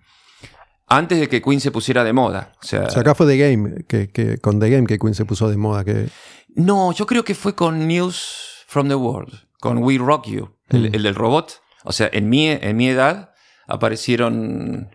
[0.88, 2.53] antes de que Queen se pusiera de moda.
[2.63, 5.13] O sea, O sea, acá fue The Game, que, que- con The Game que Queen
[5.13, 5.84] se puso de moda.
[5.84, 6.07] Que,
[6.55, 10.89] no, yo creo que fue con News from the World, con We Rock You, el,
[10.89, 10.95] Mm.
[10.95, 11.61] el del robot.
[11.84, 13.32] O sea, en mi, en mi edad
[13.67, 14.89] aparecieron.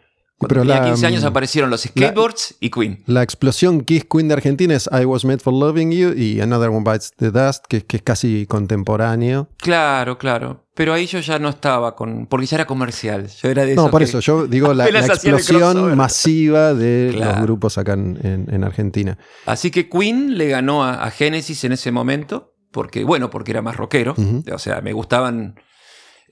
[0.47, 3.03] Cuando Pero tenía la, 15 años mm, aparecieron los skateboards y Queen.
[3.07, 6.71] la explosión Kiss Queen de Argentina es I Was Made for Loving You y Another
[6.71, 9.49] One Bites the Dust, que, que es casi contemporáneo.
[9.59, 10.65] Claro, claro.
[10.75, 12.27] Pero ahí yo ya no estaba con.
[12.27, 13.29] Porque ya era comercial.
[13.29, 17.79] Yo era de No, por que- eso, yo digo la, explosión masiva de los grupos
[17.79, 19.17] acá en, en- en Argentina.
[19.47, 23.63] Así que Queen le ganó a, a Genesis en ese momento, porque, bueno, porque era
[23.63, 24.15] más rockero.
[24.53, 25.55] O sea, me gustaban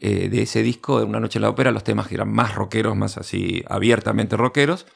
[0.05, 2.55] eh, de ese disco, de Una Noche en la Ópera, los temas que eran más
[2.57, 4.87] rockeros, más así abiertamente rockeros.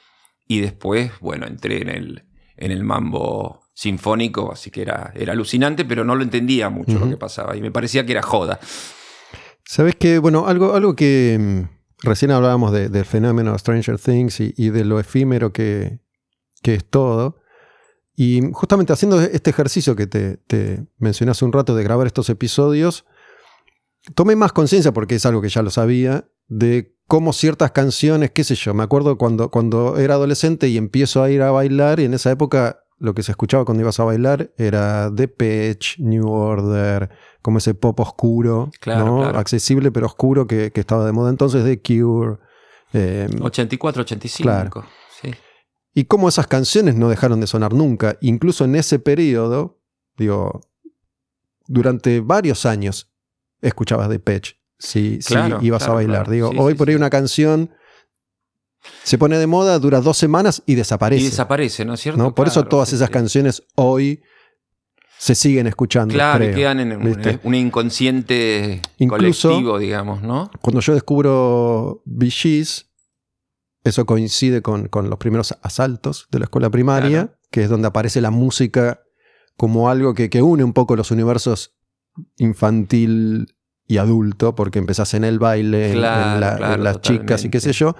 [0.48, 2.24] Y después, bueno, entré en el,
[2.56, 7.08] en el mambo sinfónico, así que era, era alucinante, pero no lo entendía mucho lo
[7.08, 7.56] que pasaba.
[7.56, 8.58] Y me parecía que era joda.
[9.64, 14.54] Sabes que, bueno, algo, algo que mm, recién hablábamos de- del fenómeno Stranger Things y,
[14.56, 16.00] y de lo efímero que,
[16.62, 17.38] que es todo.
[18.14, 22.30] Y justamente haciendo este ejercicio que te, te mencioné hace un rato de grabar estos
[22.30, 23.04] episodios,
[24.14, 28.44] tomé más conciencia, porque es algo que ya lo sabía, de cómo ciertas canciones, qué
[28.44, 32.04] sé yo, me acuerdo cuando, cuando era adolescente y empiezo a ir a bailar y
[32.04, 37.10] en esa época lo que se escuchaba cuando ibas a bailar era Depeche, New Order,
[37.42, 39.18] como ese pop oscuro, Claro, ¿no?
[39.22, 39.38] claro.
[39.38, 42.38] accesible pero oscuro que, que estaba de moda entonces, The Cure.
[42.92, 44.42] eh, 84, 85.
[44.42, 44.70] Claro.
[45.20, 45.30] Sí.
[45.94, 49.78] y cómo esas canciones no dejaron de sonar nunca, incluso en ese periodo,
[50.16, 50.60] digo,
[51.66, 53.12] durante varios años
[53.62, 56.16] escuchabas Depeche si, si Claro, ibas claro, a bailar.
[56.24, 56.32] claro.
[56.32, 56.96] Digo, Sí, hoy sí, por ahí sí.
[56.96, 57.70] una canción
[59.02, 61.22] se pone de moda, dura dos semanas y desaparece.
[61.22, 62.22] Y desaparece, ¿no es cierto?
[62.22, 62.34] ¿no?
[62.34, 64.22] Por eso todas esas canciones hoy
[65.18, 66.12] se siguen escuchando.
[66.14, 66.56] Claro, y creo.
[66.58, 70.50] quedan en un, un inconsciente Incluso- colectivo, digamos, ¿no?
[70.60, 72.90] Cuando yo descubro Gees,
[73.82, 78.20] eso coincide con, con los primeros asaltos de la escuela primaria, que es donde aparece
[78.20, 79.00] la música
[79.56, 81.75] como algo que, que une un poco los universos
[82.38, 83.54] infantil
[83.86, 87.44] y adulto, porque empezás en el baile, en- Claro, en, la- claro, en las chicas
[87.44, 87.94] y qué sé yo.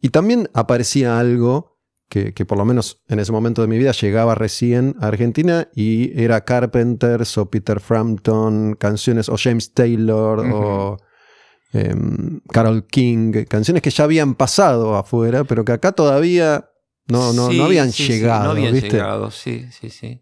[0.00, 3.92] Y también aparecía algo que, que por lo menos en ese momento de mi vida
[3.92, 10.98] llegaba recién a Argentina y era Carpenters o Peter Frampton, canciones o James Taylor o
[11.72, 16.68] em, Carol King, canciones que ya habían pasado afuera, pero que acá todavía
[17.06, 18.90] no, no, Sí, no habían sí, sí, llegado, no habían ¿viste?
[18.90, 20.20] llegado, sí, sí, sí.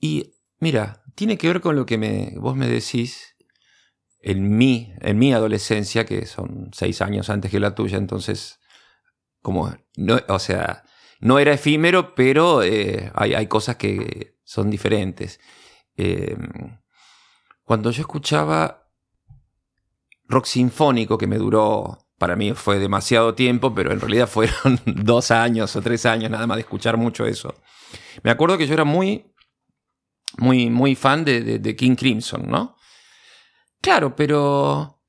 [0.00, 3.34] Y mira, tiene que ver con lo que me, vos me decís
[4.20, 8.60] en mi, en mi adolescencia, que son seis años antes que la tuya, entonces,
[9.42, 10.84] como, no, o sea,
[11.18, 15.40] no era efímero, pero eh, hay, hay cosas que son diferentes.
[15.96, 16.36] Eh,
[17.64, 18.88] cuando yo escuchaba
[20.28, 25.32] rock sinfónico, que me duró, para mí fue demasiado tiempo, pero en realidad fueron dos
[25.32, 27.56] años o tres años nada más de escuchar mucho eso.
[28.22, 29.32] Me acuerdo que yo era muy,
[30.38, 32.76] muy, muy fan de, de- King Crimson, ¿no?
[33.80, 35.02] Claro, pero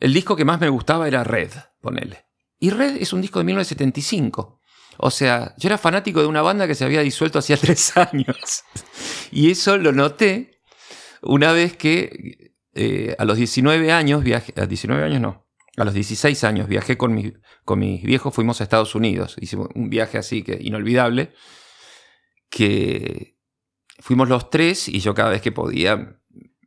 [0.00, 1.50] el disco que más me gustaba era Red,
[1.80, 2.26] ponele.
[2.58, 4.60] Y Red es un disco de 1975.
[4.98, 8.64] O sea, yo era fanático de una banda que se había disuelto hacía tres años.
[9.30, 10.60] Y eso lo noté
[11.22, 15.46] una vez que eh, a los 19 años viajé, a 19 años no,
[15.76, 17.32] a los 16 años viajé con, mi-
[17.64, 21.32] con mis viejos, fuimos a Estados Unidos, hicimos un viaje así que inolvidable,
[22.50, 23.33] que
[24.04, 26.20] fuimos los tres y yo cada vez que podía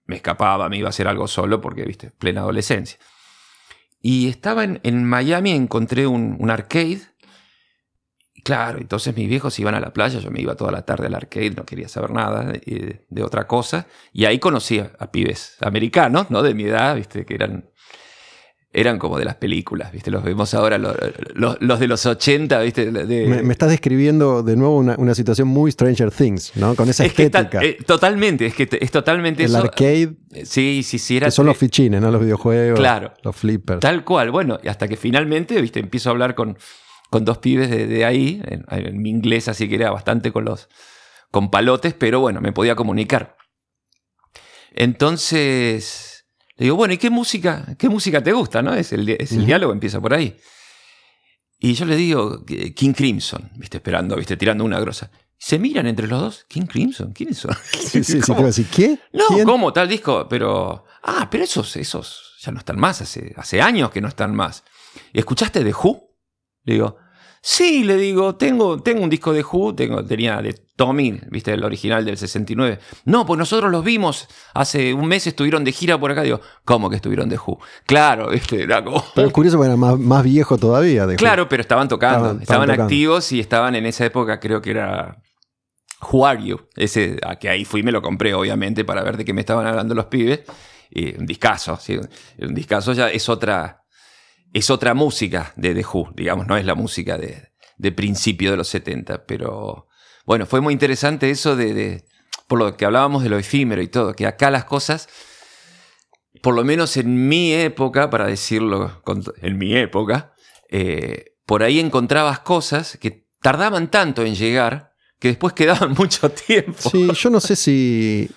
[0.08, 2.98] me escapaba, me iba a hacer algo solo porque, viste, plena adolescencia.
[4.02, 7.02] Y estaba en, en Miami, encontré un, un arcade.
[8.44, 11.14] Claro, entonces mis viejos iban a la playa, yo me iba toda la tarde al
[11.14, 13.86] arcade, no quería saber nada de, de otra cosa.
[14.14, 16.42] Y ahí conocí a, a pibes americanos, ¿no?
[16.42, 17.70] De mi edad, viste, que eran,
[18.74, 20.96] eran como de las películas, viste, los vemos ahora, los,
[21.34, 22.92] los- los de los 80, viste.
[22.92, 26.76] de- Me, me estás describiendo de nuevo una, una situación muy Stranger Things, ¿no?
[26.76, 27.64] Con esa es que ta- estética.
[27.64, 29.60] eh, totalmente, es que es totalmente el eso.
[29.60, 32.12] arcade, Sí, sí, sí, era que son los fichines, ¿no?
[32.12, 33.14] Los videojuegos, Claro.
[33.24, 33.80] los flippers.
[33.80, 36.58] Tal cual, bueno, hasta que finalmente, viste, empiezo a hablar con,
[37.10, 40.44] con dos pibes de, de ahí, en, en mi inglés así que era bastante con
[40.46, 40.68] los
[41.32, 43.36] con palotes, pero bueno, me podía comunicar.
[44.76, 46.17] Entonces,
[46.58, 48.74] le digo, bueno, ¿y qué música, qué música te gusta, no?
[48.74, 50.36] Es el, es el diálogo, empieza por ahí.
[51.60, 55.12] Y yo le digo, King Crimson, viste, esperando, viste, tirando una grosa.
[55.38, 57.56] Se miran entre los dos, King Crimson, ¿quiénes son?
[57.74, 58.50] Sí, sí, ¿Cómo?
[58.74, 59.00] ¿qué?
[59.14, 59.46] No, ¿Quién?
[59.46, 60.28] ¿cómo tal disco?
[60.28, 60.86] Pero.
[61.04, 64.64] Ah, pero esos, esos ya no están más, hace, hace años que no están más.
[65.14, 66.16] ¿Y escuchaste de Who?
[66.64, 66.98] Le digo,
[67.50, 71.64] sí, le digo, tengo, tengo un disco de Who, tengo, tenía de Tommy, viste, el
[71.64, 72.78] original del 69.
[73.06, 76.24] No, pues nosotros los vimos, hace un mes estuvieron de gira por acá.
[76.24, 77.60] Digo, ¿cómo que estuvieron de Who?
[77.86, 79.02] Claro, viste, era como.
[79.16, 81.08] Pero es curioso porque era más, más viejo todavía.
[81.08, 82.84] de Claro, pero estaban tocando, Estaban- estaban, estaban tocando.
[82.84, 85.18] activos y estaban en esa época, creo que era
[86.12, 89.16] Who Are You, ese a que ahí fui y me lo compré, obviamente, para ver
[89.18, 90.42] de qué me estaban hablando los pibes.
[90.90, 91.98] Y un discazo, ¿sí?
[92.40, 93.84] un discazo ya es otra,
[94.54, 98.58] es otra música de The Who, digamos, no es la música de, de principio de
[98.58, 99.88] los 70, pero
[100.26, 102.06] bueno, fue muy interesante eso de,
[102.48, 105.08] por lo que hablábamos de lo efímero y todo, que acá las cosas,
[106.42, 109.02] por lo menos en mi época, para decirlo,
[109.42, 110.34] en mi época,
[110.70, 116.90] eh, por ahí encontrabas cosas que tardaban tanto en llegar que después quedaban mucho tiempo.
[116.90, 118.30] Sí, yo no sé si,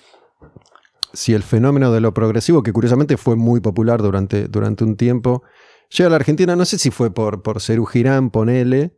[1.13, 5.43] si el fenómeno de lo progresivo, que curiosamente fue muy popular durante, durante un tiempo,
[5.91, 8.97] llega a la Argentina, no sé si fue por, por Cerú Girán, ponele.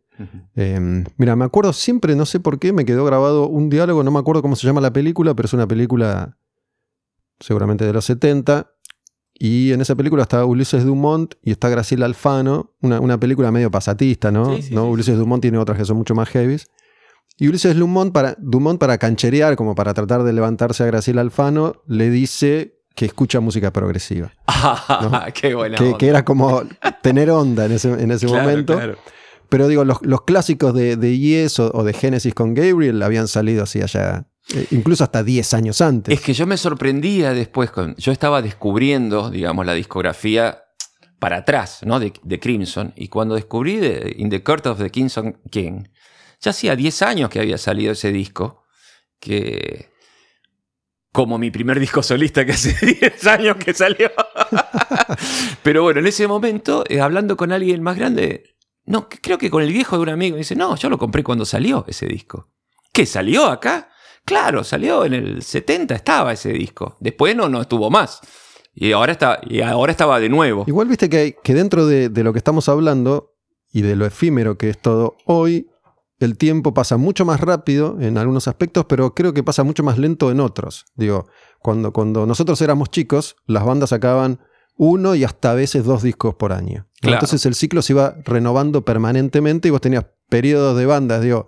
[0.55, 4.11] Eh, mira, me acuerdo siempre, no sé por qué, me quedó grabado un diálogo, no
[4.11, 6.37] me acuerdo cómo se llama la película, pero es una película
[7.39, 8.69] seguramente de los 70.
[9.33, 13.71] Y en esa película está Ulises Dumont y está Graciela Alfano, una, una película medio
[13.71, 14.55] pasatista, ¿no?
[14.55, 14.85] Sí, sí, ¿No?
[14.85, 16.67] sí, Ulises Dumont tiene otras que son mucho más heavies.
[17.37, 21.81] Y Ulises Dumont para, Dumont, para cancherear, como para tratar de levantarse a Graciela Alfano,
[21.87, 24.31] le dice que escucha música progresiva.
[24.45, 25.77] Ah, qué buena.
[25.77, 25.97] Que, onda.
[25.97, 26.63] que era como
[27.01, 28.75] tener onda en ese, en ese Claro, momento.
[28.75, 28.97] claro.
[29.49, 33.27] Pero digo, los, los clásicos de, de Yes o, o de Genesis con Gabriel habían
[33.27, 34.25] salido así allá,
[34.55, 36.13] eh, incluso hasta 10 años antes.
[36.13, 40.63] Es que yo me sorprendía después, con, yo estaba descubriendo, digamos, la discografía
[41.19, 41.99] para atrás, ¿no?
[41.99, 42.93] De, de Crimson.
[42.95, 45.83] Y cuando descubrí de In the Court of the Crimson King,
[46.41, 48.63] ya hacía 10 años que había salido ese disco,
[49.19, 49.91] que
[51.13, 54.11] como mi primer disco solista que hace 10 años que salió.
[55.63, 58.55] Pero bueno, en ese momento, eh, hablando con alguien más grande,
[58.85, 61.45] no, creo que con el viejo de un amigo, dice, no, yo lo compré cuando
[61.45, 62.49] salió ese disco.
[62.91, 63.89] ¿Qué salió acá?
[64.25, 66.97] Claro, salió en el 70, estaba ese disco.
[66.99, 68.19] Después no, no estuvo más.
[68.73, 70.65] Y ahora, está, y ahora estaba de nuevo.
[70.65, 73.35] Igual viste que dentro de, de lo que estamos hablando
[73.71, 75.67] y de lo efímero que es todo hoy,
[76.25, 79.97] el tiempo pasa mucho más rápido en algunos aspectos, pero creo que pasa mucho más
[79.97, 80.85] lento en otros.
[80.95, 81.27] Digo,
[81.59, 84.39] cuando, cuando nosotros éramos chicos, las bandas sacaban
[84.75, 86.87] uno y hasta a veces dos discos por año.
[87.01, 87.15] Claro.
[87.17, 91.45] Entonces el ciclo se iba renovando permanentemente y vos tenías periodos de bandas, digo,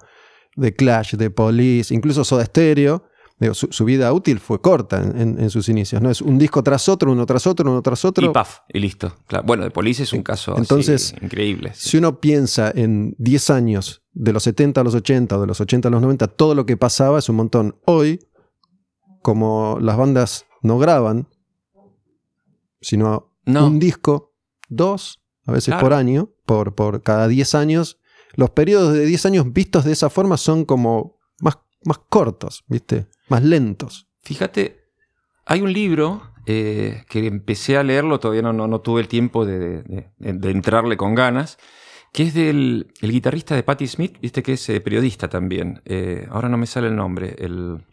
[0.55, 3.03] de Clash, de Police, incluso Soda Stereo,
[3.39, 6.09] digo, su, su vida útil fue corta en, en- en sus inicios, ¿no?
[6.09, 8.25] Es un disco tras otro, uno tras otro, uno tras otro.
[8.25, 9.13] Y paf, y listo.
[9.27, 9.43] Claro.
[9.45, 11.71] Bueno, de Police es un caso así Entonces, increíble.
[11.73, 11.89] sí.
[11.89, 15.61] Si uno piensa en 10 años, de los 70 a los 80 o de los
[15.61, 17.75] 80 a los 90, todo lo que pasaba es un montón.
[17.85, 18.25] Hoy,
[19.21, 21.27] como las bandas no graban,
[22.81, 23.67] sino No.
[23.67, 24.33] un disco,
[24.69, 25.81] dos, a veces Claro.
[25.81, 27.99] por año, por, por cada 10 años,
[28.35, 33.07] los periodos de 10 años vistos de esa forma son como más, más cortos, ¿viste?
[33.29, 34.07] Más lentos.
[34.21, 34.81] Fíjate,
[35.45, 39.45] hay un libro eh, que empecé a leerlo, todavía no, no, no tuve el tiempo
[39.45, 41.57] de, de- de entrarle con ganas,
[42.15, 45.81] que es del el guitarrista de Patti Smith, viste que es eh, periodista también.
[45.83, 47.35] Eh, ahora no me sale el nombre.
[47.37, 47.83] El,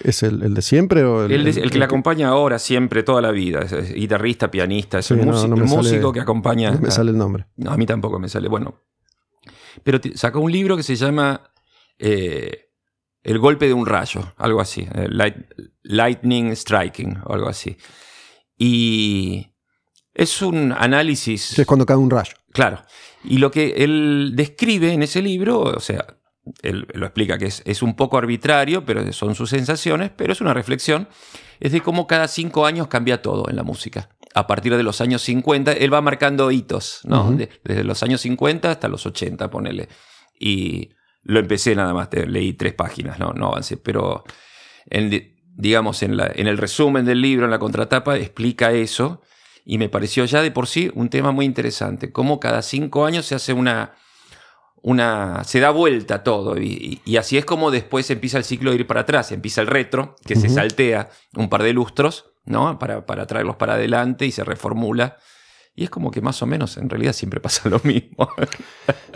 [0.00, 3.22] ¿Es el, el de siempre o el, el, el que le acompaña ahora, siempre, toda
[3.22, 3.60] la vida.
[3.60, 6.72] Es, es guitarrista, pianista, es Sí, un no, músico, no sale- músico que acompaña.
[6.72, 7.46] No me sale el nombre.
[7.56, 8.48] No, a mí tampoco me sale.
[8.48, 8.80] Bueno.
[9.84, 11.52] Pero sacó un libro que se llama
[11.98, 12.70] eh,
[13.22, 14.84] El golpe de un rayo, algo así.
[14.84, 15.46] Light-
[15.84, 17.76] lightning Striking, o algo así.
[18.58, 19.46] Y
[20.12, 21.56] es un análisis.
[21.58, 22.34] Es cuando cae un rayo.
[22.52, 22.82] Claro.
[23.24, 26.04] Y lo que él describe en ese libro, o sea,
[26.62, 30.40] él lo explica que es, es un poco arbitrario, pero son sus sensaciones, pero es
[30.40, 31.08] una reflexión,
[31.60, 34.10] es de cómo cada cinco años cambia todo en la música.
[34.34, 37.30] A partir de los años 50, él va marcando hitos, ¿no?
[37.64, 39.88] Desde los años 50 hasta los 80, ponele.
[40.38, 40.90] Y
[41.22, 44.24] lo empecé nada más, leí tres páginas, no, no avancé, pero
[44.90, 49.22] en, digamos, en, la- en el resumen del libro, en la contratapa, explica eso
[49.64, 53.26] y me pareció ya de por sí un tema muy interesante, cómo cada cinco años
[53.26, 53.94] se hace una,
[54.82, 58.86] una se da vuelta todo y, así es como después empieza el ciclo de ir
[58.86, 62.78] para atrás, empieza el retro, que se saltea un par de lustros, ¿no?
[62.78, 65.16] Para, para traerlos para adelante y se reformula.
[65.76, 68.28] Y es como que más o menos en realidad siempre pasa lo mismo.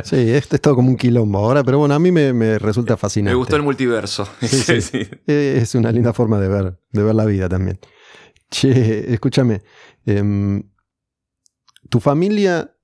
[0.05, 2.97] Sí, este es todo como un quilombo ahora, pero bueno, a mí me, me resulta
[2.97, 3.33] fascinante.
[3.33, 4.29] Me gustó el multiverso.
[4.41, 5.09] Sí, sí.
[5.27, 7.81] Es una linda forma de ver, de ver la vida también.
[8.49, 9.63] Che, escúchame.
[10.17, 10.63] Em,
[11.91, 12.75] ¿Tu familia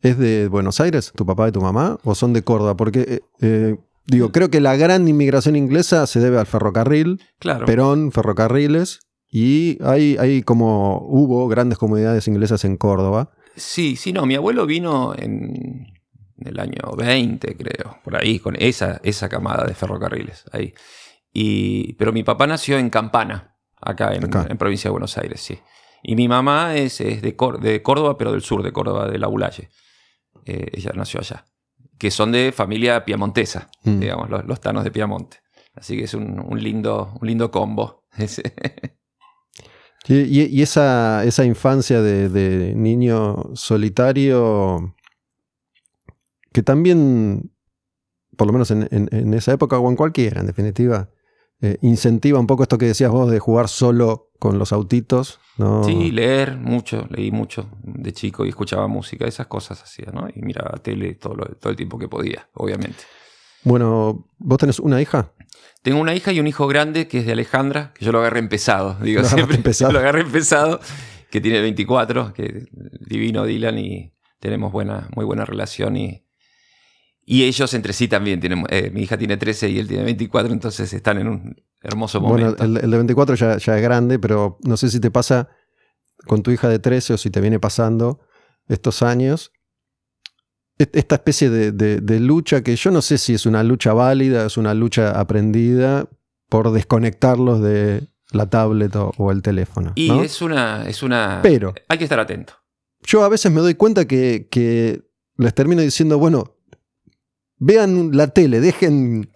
[0.00, 2.76] es de Buenos Aires, tu papá y tu mamá, o son de Córdoba?
[2.76, 3.76] Porque, eh, eh,
[4.06, 7.66] digo, creo que la gran inmigración inglesa se debe al ferrocarril, Claro.
[7.66, 13.32] Perón, ferrocarriles, y hay, hay como hubo grandes comunidades inglesas en Córdoba.
[13.56, 15.86] Sí, sí, no, mi abuelo vino en
[16.38, 20.72] el año 20, creo, por ahí, con esa, esa camada de ferrocarriles, ahí.
[21.32, 24.46] Y, pero mi papá nació en Campana, acá en, Acá.
[24.48, 25.58] en provincia de Buenos Aires, sí.
[26.06, 29.18] Y mi mamá es, es de, Cór- de Córdoba, pero del sur de Córdoba, de
[29.18, 29.70] la Ulaye.
[30.44, 31.46] Eh, ella nació allá.
[31.98, 34.00] Que son de familia piamontesa, Mm.
[34.00, 35.38] digamos, los, los tanos de Piamonte.
[35.74, 38.04] Así que es un, un lindo, un lindo combo.
[40.06, 44.94] Y, y- y esa, esa infancia de, de niño solitario,
[46.52, 47.50] que también,
[48.36, 51.08] por lo menos en, en- en esa época o en cualquiera, en definitiva,
[51.64, 55.40] eh, incentiva un poco esto que decías vos de jugar solo con los autitos.
[55.56, 55.84] ¿no?
[55.84, 60.28] Sí, leer mucho, leí mucho de chico y escuchaba música, esas cosas hacía, ¿no?
[60.34, 63.04] Y miraba tele todo, lo- todo el tiempo que podía, obviamente.
[63.62, 65.32] Bueno, ¿vos tenés una hija?
[65.82, 68.40] Tengo una hija y un hijo grande que es de Alejandra, que yo lo agarré
[68.40, 69.56] empezado, digo siempre.
[69.62, 69.92] empezado.
[69.92, 70.80] Lo agarré empezado,
[71.30, 72.64] que tiene 24, que
[73.06, 76.24] divino Dylan y tenemos buena, muy buena relación y,
[77.26, 80.52] y ellos entre sí también tienen, eh, mi hija tiene 13 y él tiene 24,
[80.52, 82.64] entonces están en un hermoso Bueno, momento.
[82.64, 85.48] el, el de 24 ya, ya es grande, pero no sé si te pasa
[86.26, 88.20] con tu hija de 13 o si te viene pasando
[88.68, 89.52] estos años.
[90.76, 94.44] Esta especie de, de- de lucha que yo no sé si es una lucha válida,
[94.46, 96.08] es una lucha aprendida
[96.48, 99.92] por desconectarlos de la tablet o, o el teléfono.
[99.94, 100.22] y ¿no?
[100.24, 101.40] es una, es una...
[101.44, 102.54] Pero Hay que estar atento.
[103.06, 105.02] yo a veces me doy cuenta que, que
[105.36, 106.56] les termino diciendo, bueno,
[107.64, 109.30] vean la tele, dejen,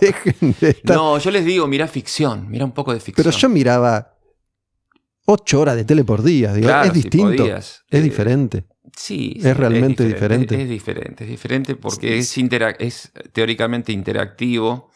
[0.00, 3.24] dejen de estar No, yo les digo, mira ficción, mira un poco de ficción.
[3.24, 4.14] Pero yo miraba
[5.26, 7.84] ocho horas de tele por día, digo, Claro, es si distinto, podías.
[7.90, 8.64] es Eh, diferente.
[8.96, 10.62] Sí, Es sí, realmente diferente.
[10.62, 12.34] Es, diferente, es diferente porque es,
[12.78, 14.90] es teóricamente interactivo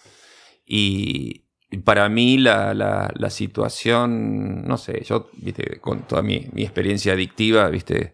[0.64, 1.44] y
[1.84, 7.12] para mí la, la- la situación, no sé, yo, viste, con toda mi, mi experiencia
[7.12, 8.12] adictiva, viste,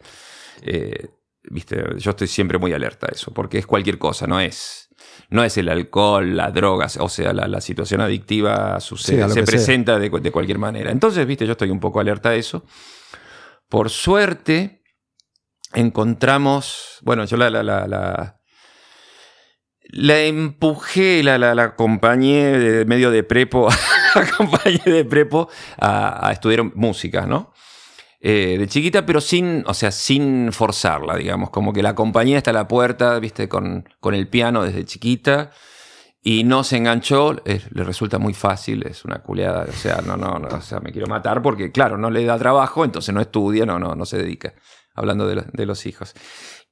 [0.63, 1.09] eh,
[1.51, 4.89] viste, yo estoy siempre muy alerta a eso, porque es cualquier cosa, no es,
[5.31, 9.41] no es el alcohol, las drogas, o sea, la, la situación adictiva sucede, Sí, se
[9.53, 10.91] presenta de, cu- de cualquier manera.
[10.91, 12.65] Entonces, viste, yo estoy un poco alerta a eso.
[13.69, 14.83] Por suerte,
[15.73, 18.41] encontramos, bueno, yo la, la, la, la,
[19.89, 23.69] la empujé, la, la, la acompañé de medio de prepo,
[24.15, 27.53] la acompañé de prepo a, a estudiar música, ¿no?
[28.29, 32.53] Eh, de chiquita, pero sin, o sea, sin forzarla, digamos, como que la acompañé hasta
[32.53, 35.53] la puerta, viste, con, con el piano desde chiquita.
[36.23, 40.39] y no se enganchó, le resulta muy fácil, es una culeada, o sea, no, no,
[40.41, 43.65] no, o sea, me quiero matar porque, claro, no le da trabajo, entonces no estudia,
[43.65, 44.55] no, no, no se dedica,
[44.95, 46.15] hablando de, lo- de los hijos.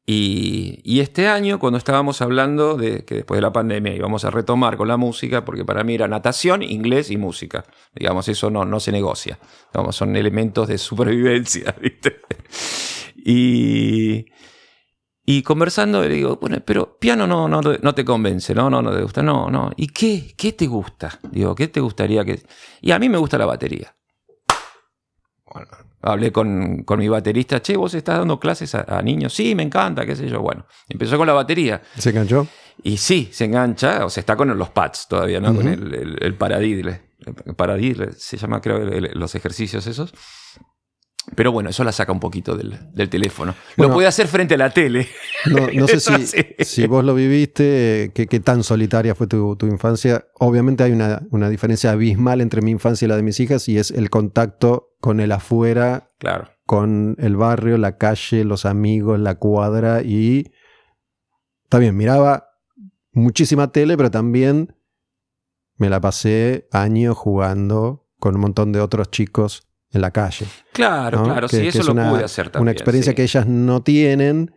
[0.07, 4.76] Y, este año, cuando estábamos hablando de que después de la pandemia íbamos a retomar
[4.76, 7.64] con la música, porque para mí era natación, inglés y música.
[7.94, 9.38] Digamos, eso no, no se negocia.
[9.72, 12.20] Digamos, son elementos de supervivencia, ¿viste?
[13.16, 14.26] Y,
[15.24, 18.68] y conversando le digo, bueno, pero piano no, no, no te convence, ¿no?
[18.68, 19.72] No, no te gusta, no, no.
[19.74, 20.34] ¿Y qué?
[20.36, 21.18] ¿Qué te gusta?
[21.30, 22.42] Digo, ¿qué te gustaría que...?
[22.82, 23.96] Y a mí me gusta la batería.
[25.46, 25.68] Bueno,
[26.05, 29.62] hablé con, con mi baterista, che, vos estás dando clases a, a niños, sí, me
[29.62, 30.40] encanta, qué sé yo.
[30.40, 31.82] Bueno, empezó con la batería.
[31.96, 32.46] ¿Se enganchó?
[32.82, 35.55] Y sí, se engancha, o sea, está con los pads todavía, ¿no?
[35.55, 37.02] Con el, el, el paradidle.
[37.46, 40.12] El paradidle se llama, creo, el- los ejercicios esos.
[41.35, 43.55] Pero bueno, eso la saca un poquito del, del teléfono.
[43.77, 43.89] Bueno.
[43.91, 45.09] lo puede hacer frente a la tele.
[45.47, 49.57] No, no sé si, si vos lo viviste, eh, qué, qué tan solitaria fue tu,
[49.57, 50.27] tu infancia.
[50.39, 53.79] Obviamente hay una, una diferencia abismal entre mi infancia y la de mis hijas y
[53.79, 56.49] es el contacto con el afuera, Claro.
[56.66, 60.53] con el barrio, la calle, los amigos, la cuadra y
[61.68, 62.51] también miraba
[63.12, 64.77] muchísima tele, pero también
[65.77, 70.47] me la pasé años jugando con un montón de otros chicos en la calle.
[70.72, 71.24] Claro, ¿no?
[71.24, 72.62] claro, Que- sí, que eso es lo una- pude hacer también.
[72.64, 73.16] Una experiencia sí.
[73.16, 74.55] que ellas no tienen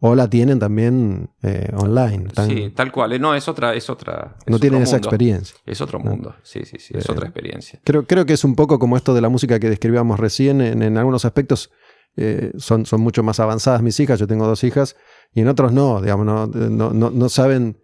[0.00, 2.28] o la tienen también eh, online.
[2.34, 3.12] Tan- Sí, tal cual.
[3.14, 4.36] eh, No, es otra, es otra.
[4.44, 5.56] es no tienen esa experiencia.
[5.64, 6.34] Es otro mundo.
[6.42, 6.92] Sí, sí, sí.
[6.96, 7.80] Es Eh, otra experiencia.
[7.84, 10.60] Creo, creo que es un poco como esto de la música que describíamos recién.
[10.60, 11.70] En, en algunos aspectos
[12.16, 14.20] eh, son, son mucho más avanzadas mis hijas.
[14.20, 14.94] Yo tengo dos hijas
[15.32, 16.00] y en otros no.
[16.02, 17.80] Digamos, no, no, no- no saben.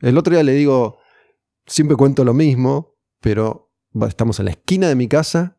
[0.00, 0.98] El otro día le digo,
[1.66, 3.70] siempre cuento lo mismo, pero
[4.06, 5.57] estamos en la esquina de mi casa,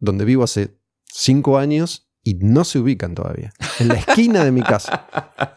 [0.00, 0.76] donde vivo hace
[1.06, 2.06] cinco años.
[2.22, 3.50] Y no se ubican todavía.
[3.78, 5.06] En la esquina de mi casa.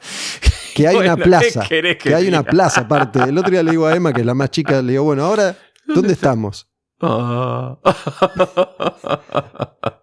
[0.76, 1.66] Que hay una Bueno, ¿qué plaza.
[1.70, 3.20] querés Que hay una plaza aparte.
[3.22, 5.24] El otro día le digo a Emma, que es la más chica, le digo, bueno,
[5.24, 6.68] ahora, ¿dónde estamos?
[7.00, 7.78] Ah.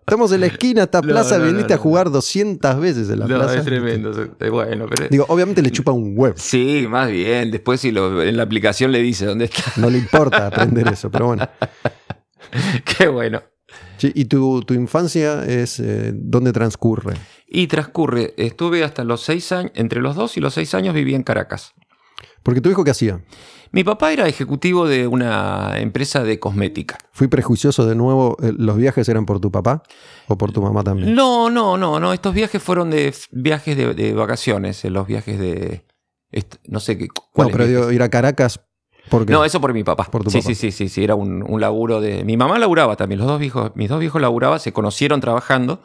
[0.01, 3.21] Estamos en la esquina esta No, plaza, no, viniste no, a jugar 200 veces en
[3.21, 3.57] la plaza.
[3.59, 4.11] es tremendo.
[4.11, 5.09] es- Bueno, pero.
[5.09, 6.35] Digo, obviamente le chupa un huevo.
[6.37, 7.51] Sí, más bien.
[7.51, 9.63] Después, si lo, en la aplicación le dice dónde está.
[9.77, 11.49] No le importa aprender eso, pero bueno.
[12.99, 13.43] Qué bueno.
[14.03, 17.15] ¿Y tu, tu infancia es eh, dónde transcurre?
[17.47, 21.15] Y transcurre, estuve hasta los seis años, entre los dos y los seis años viví
[21.15, 21.75] en Caracas.
[22.43, 23.23] Porque tu hijo, ¿qué hacía?
[23.73, 26.99] Mi papá era ejecutivo de una empresa de cosmética.
[27.13, 28.37] ¿Fui prejuicioso de nuevo?
[28.43, 29.83] eh, ¿Los viajes eran por tu papá
[30.27, 31.15] o por tu mamá también?
[31.15, 32.13] No, no, no, no.
[32.13, 35.85] Estos viajes fueron de viajes de, de vacaciones, eh, los viajes de.
[36.67, 37.09] no sé qué.
[37.37, 38.61] No, pero digo, ir a Caracas
[39.27, 40.05] No, eso por mi papá.
[40.05, 40.49] Por tu sí, papá.
[40.49, 42.25] sí, sí, sí, sí, era un, un laburo de.
[42.25, 45.81] Mi mamá laburaba también, los dos viejos, mis dos viejos laburaban, se conocieron trabajando,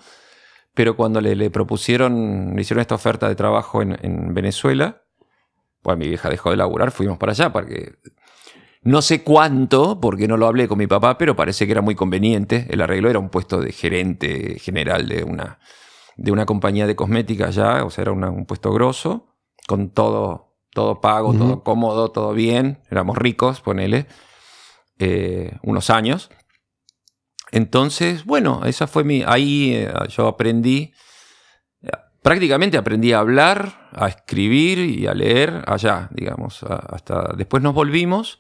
[0.74, 5.01] pero cuando le, le propusieron, le hicieron esta oferta de trabajo en, en Venezuela,
[5.82, 7.93] pues mi vieja dejó de laburar, fuimos para allá, porque
[8.84, 11.95] no sé cuánto, porque no lo hablé con mi papá, pero parece que era muy
[11.95, 12.68] conveniente.
[12.70, 15.57] El arreglo era un puesto de gerente general de una,
[16.18, 19.26] de una compañía de cosmética allá, o sea, era una- un puesto grosso,
[19.68, 20.45] con todo,
[20.76, 22.78] todo pago, todo cómodo, todo bien.
[22.91, 24.05] Éramos ricos, ponele,
[24.99, 26.30] eh, unos años.
[27.51, 29.23] Entonces, bueno, esa fue mi.
[29.26, 30.93] Ahí eh, yo aprendí.
[31.82, 31.89] eh,
[32.21, 36.63] Prácticamente aprendí a hablar, a escribir y a leer allá, digamos.
[36.63, 38.39] a- Hasta después nos volvimos.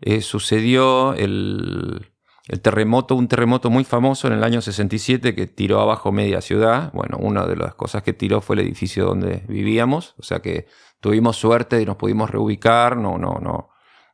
[0.00, 2.10] Eh, sucedió el,
[2.48, 6.90] el terremoto, un terremoto muy famoso en el año 67 que tiró abajo media ciudad.
[6.92, 10.14] Bueno, una de las cosas que tiró fue el edificio donde vivíamos.
[10.18, 10.66] O sea que
[11.04, 12.96] tuvimos suerte y nos pudimos reubicar.
[12.96, 13.68] No, no, no,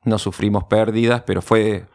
[0.05, 1.87] no sufrimos pérdidas, pero fue,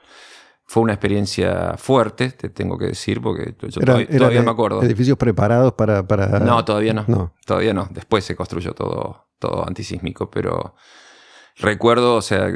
[0.65, 4.81] fue una experiencia fuerte, te tengo que decir, porque yo todavía, todavía me acuerdo.
[4.83, 6.07] edificios preparados para...
[6.07, 7.03] para- No, todavía no.
[7.07, 7.33] No.
[7.45, 7.89] Todavía no.
[7.91, 10.75] Después se construyó todo, todo antisísmico, pero
[11.57, 12.47] recuerdo, o sea,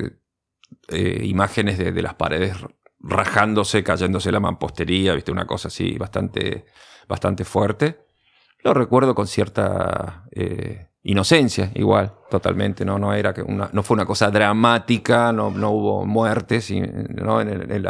[0.87, 2.55] eh, imágenes de, de las paredes
[3.01, 6.65] rajándose, cayéndose la mampostería, viste, una cosa así bastante,
[7.07, 8.05] bastante fuerte.
[8.63, 12.85] Lo recuerdo con cierta eh, inocencia, igual, totalmente.
[12.85, 17.41] No, no, era que una, no fue una cosa dramática, no, no hubo muertes ¿no?
[17.41, 17.83] en, el, en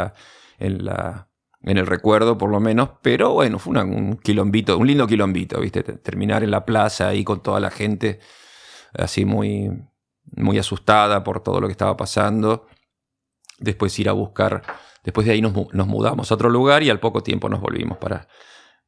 [0.84, 1.28] la,
[1.62, 2.90] en, el recuerdo, por lo menos.
[3.02, 5.82] Pero bueno, fue un quilombito, un lindo quilombito, ¿viste?
[5.82, 8.20] Terminar en la plaza ahí con toda la gente
[8.92, 9.70] así muy,
[10.36, 12.66] muy asustada por todo lo que estaba pasando.
[13.58, 14.62] Después ir a buscar,
[15.04, 17.98] después de ahí nos, nos mudamos a otro lugar y al poco tiempo nos volvimos
[17.98, 18.26] para,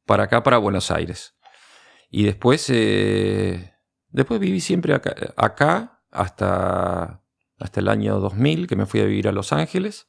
[0.05, 1.35] para acá, para Buenos Aires.
[2.09, 3.72] Y después, eh,
[4.13, 7.21] después viví siempre acá, acá hasta,
[7.59, 10.07] hasta el año 2000, que me fui a vivir a Los Ángeles.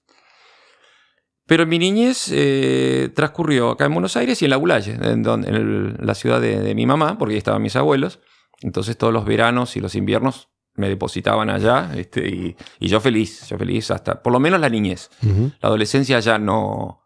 [1.46, 5.48] Pero mi niñez eh, transcurrió acá en Buenos Aires y en La Gulaye, en, donde-
[5.48, 8.20] en el- la ciudad de, de mi mamá, porque ahí estaban mis abuelos.
[8.62, 13.46] Entonces todos los veranos y los inviernos me depositaban allá este, y, y yo feliz,
[13.48, 15.10] yo feliz hasta, por lo menos la niñez.
[15.22, 15.52] Ujú.
[15.60, 17.02] La adolescencia ya no,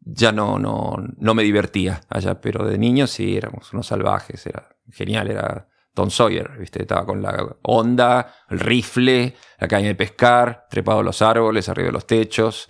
[0.00, 4.68] ya no, no, no me divertía allá, pero de niño sí éramos unos salvajes, era
[4.90, 6.82] genial, era Tom Sawyer, ¿viste?
[6.82, 11.86] Estaba con la onda, el rifle, la caña de pescar, trepado a los árboles, arriba
[11.86, 12.68] de los techos,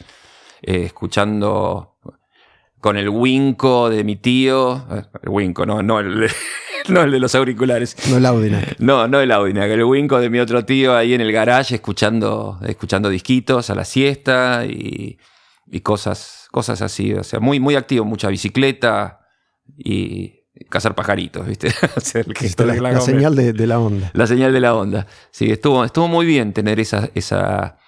[0.62, 1.98] eh, escuchando
[2.80, 6.30] con el winco de mi tío, eh, el winco, no, no el,
[6.88, 8.62] no el de los auriculares, No el Audina.
[8.78, 12.58] no, no el Audi, el winco de mi otro tío ahí en el garage escuchando,
[12.66, 15.18] escuchando disquitos a la siesta y,
[15.66, 17.12] y cosas, cosas así.
[17.12, 19.20] O sea, muy, muy activo, mucha bicicleta
[19.76, 21.68] y cazar pajaritos, ¿viste?
[21.96, 23.00] Hacer el gesto la, de la goma.
[23.00, 24.10] señal de, de la onda.
[24.14, 25.06] La señal de la onda.
[25.30, 27.78] Sí, estuvo, estuvo muy bien tener esa, esa,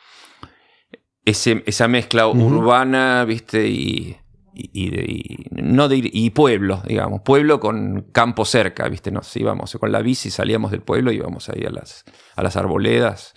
[1.24, 3.68] ese- esa mezcla urbana, ¿viste?
[3.68, 4.16] Y,
[4.54, 7.22] y, y de- y no de ir- y pueblo, digamos.
[7.22, 9.10] Pueblo con campo cerca, ¿viste?
[9.10, 12.04] Nos íbamos con la bici, salíamos del pueblo, íbamos ahí a las,
[12.36, 13.32] a las arboledas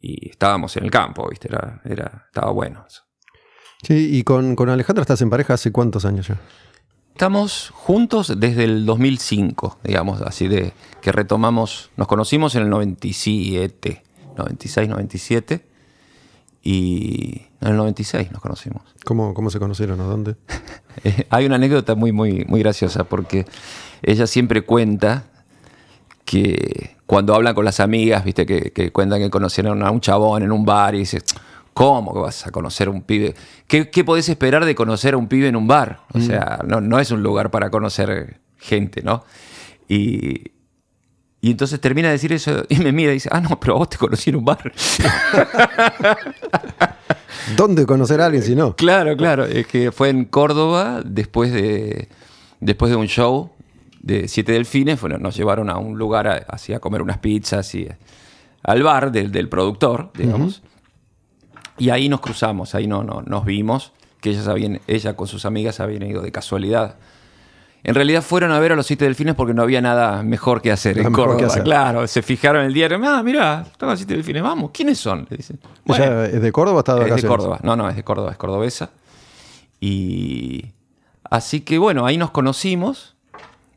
[0.00, 1.48] y estábamos en el campo, ¿viste?
[1.48, 3.02] Era, era, estaba bueno eso.
[3.82, 6.36] Sí, y con, con Alejandra estás en pareja hace cuántos años ya.
[7.18, 14.04] Estamos juntos desde el 2005, digamos, así de que retomamos, nos conocimos en el 97,
[14.36, 15.66] 96, 97
[16.62, 18.82] y en el 96 nos conocimos.
[19.04, 20.36] ¿Cómo, cómo se conocieron o dónde?
[21.04, 23.46] Eh, hay una anécdota muy, muy, muy graciosa porque
[24.02, 25.24] ella siempre cuenta
[26.24, 30.42] que cuando hablan con las amigas, viste, que, que cuentan que conocieron a un chabón
[30.42, 31.22] en un bar y dice,
[31.74, 33.34] ¿cómo que vas a conocer a un pibe?
[33.66, 36.00] ¿Qué, qué podés esperar de conocer a un pibe en un bar?
[36.14, 39.24] O sea, no, no es un lugar para conocer gente, ¿no?
[39.88, 40.52] Y,
[41.40, 43.88] y entonces termina de decir eso y me mira y dice, ah, no, pero vos
[43.88, 44.72] te conocí en un bar.
[47.56, 48.74] ¿Dónde conocer a alguien si no?
[48.76, 49.44] Claro, claro.
[49.44, 52.08] Es que fue en Córdoba después de,
[52.60, 53.50] después de un show
[54.00, 55.00] de Siete Delfines.
[55.00, 57.88] Bueno, nos llevaron a un lugar a- así a comer unas pizzas y
[58.62, 60.62] al bar del, del productor, digamos.
[61.78, 65.44] Y ahí nos cruzamos, ahí no, no, nos vimos, que ellas habían, ella con sus
[65.44, 66.96] amigas habían ido de casualidad.
[67.84, 70.72] En realidad fueron a ver a los Siete Delfines porque no había nada mejor que
[70.72, 71.46] hacer Nada en Córdoba.
[71.46, 71.62] hacer.
[71.62, 72.98] Claro, se fijaron en el diario.
[73.04, 75.26] Ah, mira, están los Siete Delfines, vamos, ¿quiénes son?
[75.30, 75.60] Le dicen.
[75.84, 77.28] Bueno, ¿Ella es de Córdoba o está de es de?
[77.28, 77.60] Córdoba.
[77.62, 78.90] No, no, es de Córdoba, es cordobesa.
[79.80, 80.66] Y
[81.22, 83.14] así que bueno, ahí nos conocimos.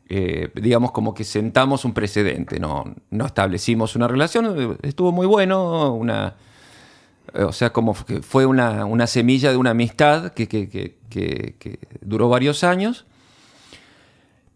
[0.10, 5.94] eh, digamos como que sentamos un precedente, no, no establecimos una relación, estuvo muy bueno,
[5.94, 6.36] una,
[7.34, 10.96] o sea, como que fue una, una semilla de una amistad que, que- que-
[12.02, 13.06] duró varios años.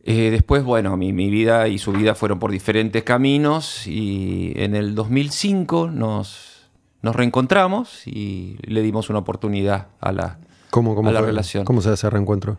[0.04, 4.76] Eh, después, bueno, mi, mi vida y su vida fueron por diferentes caminos y en
[4.76, 6.68] el 2005 nos,
[7.02, 10.38] nos reencontramos y le dimos una oportunidad a la,
[10.70, 11.28] ¿Cómo, cómo a la fue?
[11.30, 11.66] relación.
[11.66, 12.58] ¿Cómo se hace ese reencuentro?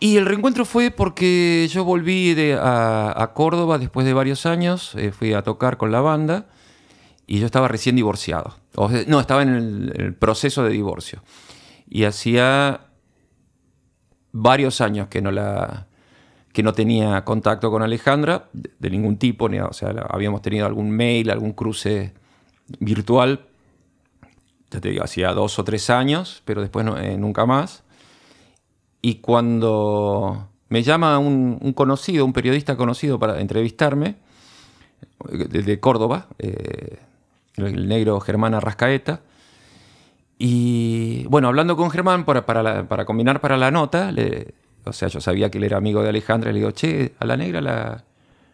[0.00, 4.94] Y el reencuentro fue porque yo volví de- a, a Córdoba después de varios años,
[4.96, 6.46] eh, fui a tocar con la banda
[7.30, 8.56] y yo estaba recién divorciado.
[8.74, 11.22] O sea, no, estaba en el, el proceso de divorcio.
[11.88, 12.80] Y hacía
[14.32, 15.86] varios años que no la
[16.52, 20.42] que no tenía contacto con Alejandra de, de ningún tipo, ni, o sea, la- habíamos
[20.42, 22.12] tenido algún mail, algún cruce
[22.80, 23.46] virtual,
[24.72, 27.84] ya te digo, hacía dos o tres años, pero después no- eh, nunca más.
[29.00, 34.16] Y cuando me llama un, un conocido, un periodista conocido para entrevistarme,
[35.30, 36.98] de, de Córdoba, eh,
[37.66, 39.20] el negro Germán Arrascaeta,
[40.38, 44.54] y bueno, hablando con Germán para, para, la- para combinar para la nota, le-
[44.84, 47.36] o sea, yo sabía que él era amigo de Alejandra, le digo, che, a la
[47.36, 48.04] negra la,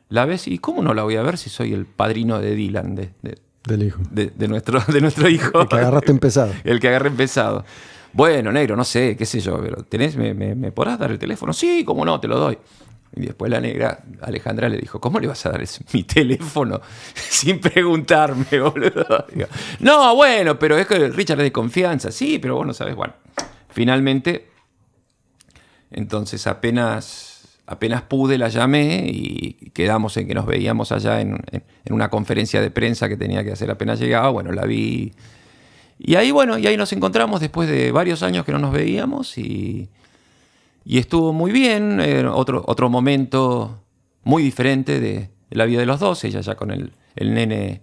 [0.09, 2.95] la ves, y ¿cómo no la voy a ver si soy el padrino de Dylan,
[2.97, 4.01] de, de- Del hijo.
[4.11, 5.61] de- de nuestro, de nuestro hijo?
[5.63, 6.53] El que agarraste empezado.
[6.65, 7.65] El que agarré empezado.
[8.13, 11.19] Bueno, negro, no sé, qué sé yo, pero ¿tenés, me, me, me podrás dar el
[11.19, 11.53] teléfono?
[11.53, 12.57] Sí, cómo no, te lo doy.
[13.17, 16.81] Y después la negra, Alejandra, le dijo, ¿cómo le vas a dar ese- mi teléfono
[17.15, 19.25] sin preguntarme, boludo?
[19.81, 22.13] No, bueno, pero es que Richard es de confianza.
[22.13, 22.95] Sí, pero vos no sabes.
[22.95, 23.15] Bueno,
[23.71, 24.49] finalmente,
[25.91, 31.65] entonces apenas, apenas pude, la llamé y quedamos en que nos veíamos allá en, en-
[31.85, 34.29] en una conferencia de prensa que tenía que hacer apenas llegaba.
[34.31, 35.13] Bueno, la vi.
[35.99, 39.39] Y ahí, bueno, y ahí nos encontramos después de varios años que no nos veíamos
[39.39, 39.89] y,
[40.89, 42.01] y estuvo muy bien.
[42.01, 43.83] eh, otro, otro momento
[44.23, 46.23] muy diferente de, la vida de los dos.
[46.25, 47.83] Ella ya con el, el nene,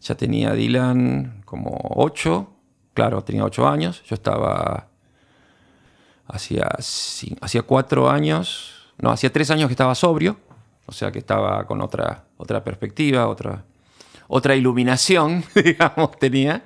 [0.00, 2.54] ya tenía Dylan como ocho.
[2.94, 4.02] Claro, tenía ocho años.
[4.04, 4.88] Yo estaba
[6.28, 6.68] hacía,
[7.40, 7.64] hacía
[8.08, 10.38] años, no, hacía tres años que estaba sobrio,
[10.86, 13.64] o sea que estaba con otra, otra perspectiva, otra,
[14.28, 16.62] otra iluminación, digamos, tenía.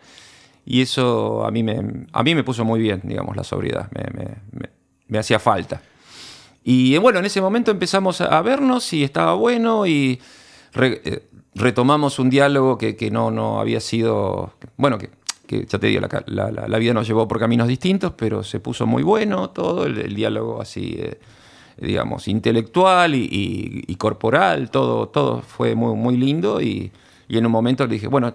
[0.65, 3.89] Y eso a mí me, a mí me puso muy bien, digamos, la sobriedad,
[5.09, 5.83] me hacía falta.
[6.65, 10.21] Y eh, bueno, en ese momento empezamos a vernos y estaba bueno y
[10.75, 15.11] eh, retomamos un diálogo que, que no, no había sido, bueno, que,
[15.67, 19.05] ya te digo, la, la- vida nos llevó por caminos distintos, pero se puso muy
[19.05, 21.21] bueno todo, el, diálogo así, eh,
[21.81, 26.91] digamos, intelectual y corporal, todo, todo fue muy, muy lindo y,
[27.29, 28.35] y en un momento le dije, bueno,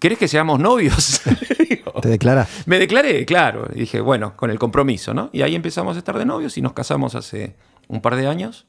[0.00, 1.20] ¿querés que seamos novios?
[1.70, 2.48] Digo, Te declara.
[2.66, 3.68] me declaré, claro.
[3.74, 5.30] Y dije, bueno, con el compromiso, ¿no?
[5.32, 7.54] Y ahí empezamos a estar de novios y nos casamos hace
[7.86, 8.66] un par de años.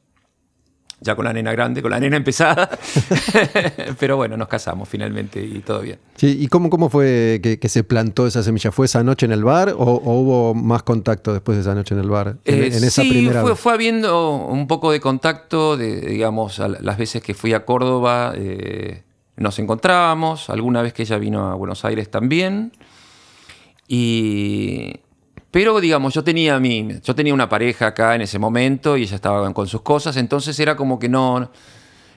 [1.03, 2.69] Ya con la nena grande, con la nena empezada.
[3.99, 5.97] Pero bueno, nos casamos finalmente y todo bien.
[6.15, 8.71] Sí, ¿Y cómo, cómo fue que, que se plantó esa semilla?
[8.71, 11.95] ¿Fue esa noche en el bar o, o hubo más contacto después de esa noche
[11.95, 12.37] en el bar?
[12.45, 13.59] En, Eh, en esa sí, primera fue, vez.
[13.59, 19.01] fue habiendo un poco de contacto, de, digamos, las veces que fui a Córdoba eh,
[19.35, 22.71] nos encontrábamos, alguna vez que ella vino a Buenos Aires también.
[23.87, 24.99] Y,
[25.51, 29.15] pero, digamos, yo tenía, mi, yo tenía una pareja acá en ese momento y ella
[29.15, 31.51] estaba con sus cosas, entonces era como que no...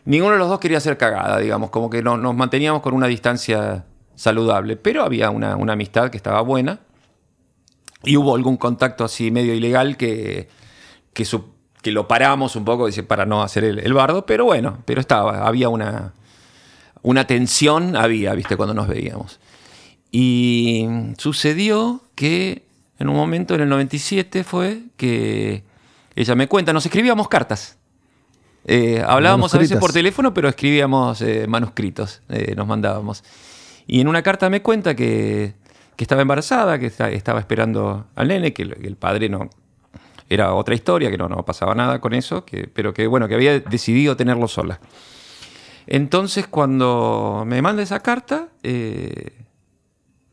[0.05, 3.07] Ninguno de los dos quería hacer cagada, digamos, como que no- nos manteníamos con una
[3.07, 6.81] distancia saludable, pero había una, una amistad que estaba buena.
[8.05, 10.49] Y hubo algún contacto así medio ilegal que,
[11.15, 15.47] que, lo paramos un poco para no hacer el, el bardo, pero bueno, pero estaba,
[15.47, 16.12] había una,
[17.05, 19.39] una tensión, había, viste, cuando nos veíamos.
[20.10, 20.86] Y
[21.18, 22.64] sucedió que
[22.98, 25.62] en un momento, en el 97, fue que
[26.16, 27.76] ella me cuenta, nos escribíamos cartas.
[28.66, 33.22] Eh, hablábamos a veces por teléfono, pero escribíamos eh, manuscritos, eh, nos mandábamos.
[33.86, 35.55] Y en una carta me cuenta que,
[35.97, 39.51] que estaba embarazada, que esta- estaba esperando al nene, que el, que el padre no.
[40.31, 43.35] Era otra historia, que no, no pasaba nada con eso, que, pero que bueno, que
[43.35, 44.81] había decidido tenerlo sola.
[45.86, 49.32] Entonces, cuando me manda esa carta, eh,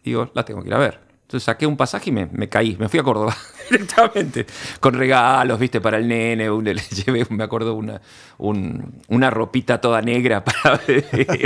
[0.03, 0.99] digo, la tengo que ir a ver.
[1.23, 3.33] Entonces saqué un pasaje y me, me caí, me fui a Córdoba
[3.69, 4.45] directamente,
[4.81, 6.75] con regalos, viste, para el nene, le
[7.05, 8.01] llevé, me acuerdo, una,
[8.37, 10.81] un- una ropita toda negra para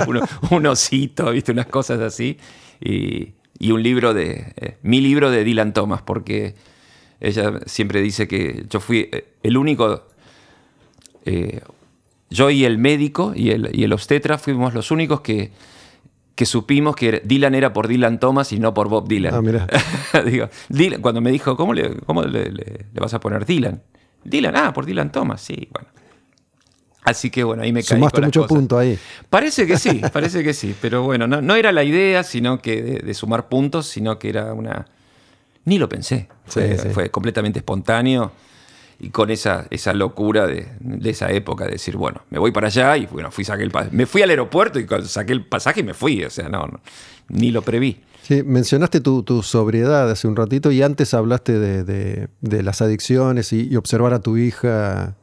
[0.07, 2.39] un, un osito, viste, unas cosas así,
[2.81, 6.55] y, y un libro de, eh, mi libro de Dylan Thomas, porque
[7.19, 10.07] ella siempre dice que yo fui eh, el único
[12.35, 15.51] yo y el médico y el, y el obstetra fuimos los únicos que,
[16.35, 19.33] que supimos que Dylan era por Dylan Thomas y no por Bob Dylan.
[20.13, 20.21] Ah.
[20.25, 23.81] Digo, Dylan- cuando me dijo, ¿cómo, le, cómo le, le- le vas a poner Dylan?
[24.23, 25.87] Dylan, ah, por Dylan Thomas, sí, bueno.
[27.03, 28.97] Así que bueno, ahí me caí Sumaste con mucho punto ahí.
[29.29, 32.81] Parece que sí, parece que sí, pero bueno, no, no era la idea, sino que
[32.81, 34.87] de, de sumar puntos, sino que era una...
[35.65, 36.89] Ni lo pensé, fue, Sí, sí.
[36.89, 38.31] fue completamente espontáneo
[38.99, 42.67] y con esa, esa locura de, de esa época de decir, bueno, me voy para
[42.67, 45.83] allá y bueno, fui, saqué el me fui al aeropuerto y saqué el pasaje y
[45.83, 46.65] me fui, o sea, no,
[47.29, 48.01] ni lo preví.
[48.21, 51.83] Sí, mencionaste tu, tu sobriedad hace un ratito y antes hablaste de,
[52.41, 55.15] de- las adicciones y, observar a tu hija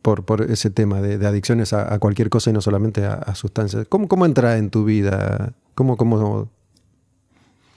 [0.00, 3.86] por, por ese tema de, adicciones a, cualquier cosa y no solamente a, a sustancias.
[3.90, 5.52] ¿Cómo, ¿Cómo entra en tu vida?
[5.74, 6.48] ¿Cómo, cómo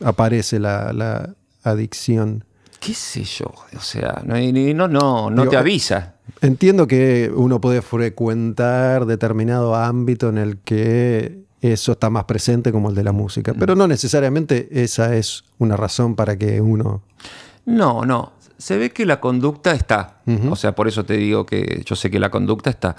[0.01, 2.45] aparece la, la adicción?
[2.85, 3.45] ¿Qué sé yo?
[3.45, 6.15] O sea, no, no, no, no Digo, te avisa.
[6.41, 12.89] Entiendo que uno puede frecuentar determinado ámbito en el que eso está más presente como
[12.89, 17.03] el de la música, pero no necesariamente esa es una razón para que uno...
[17.65, 18.33] No, no.
[18.57, 20.21] Se ve que la conducta está.
[20.49, 22.97] O sea, por eso te digo que yo sé que la conducta está.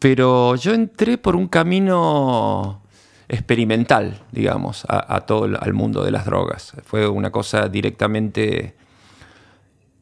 [0.00, 2.82] Pero yo entré por un camino
[3.28, 6.72] experimental, digamos, a, a todo el al mundo de las drogas.
[6.84, 8.74] Fue una cosa directamente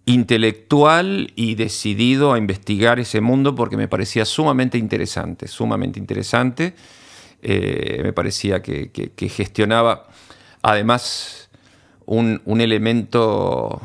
[0.06, 6.74] intelectual y decidido a investigar ese mundo porque me parecía sumamente interesante, sumamente interesante.
[7.42, 10.06] Eh, me parecía que, que- que gestionaba
[10.62, 11.50] además
[12.06, 13.80] un, un elemento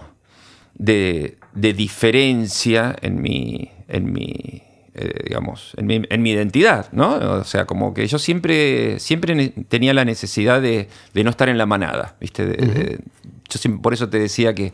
[0.75, 4.63] de, de diferencia en mi, en mi
[4.95, 7.15] eh, digamos, en mi, en mi identidad, ¿no?
[7.15, 11.57] O sea, como que yo siempre, siempre tenía la necesidad de, de no estar en
[11.57, 12.45] la manada, ¿viste?
[12.45, 12.99] De-
[13.49, 14.73] yo siempre- por eso te decía que,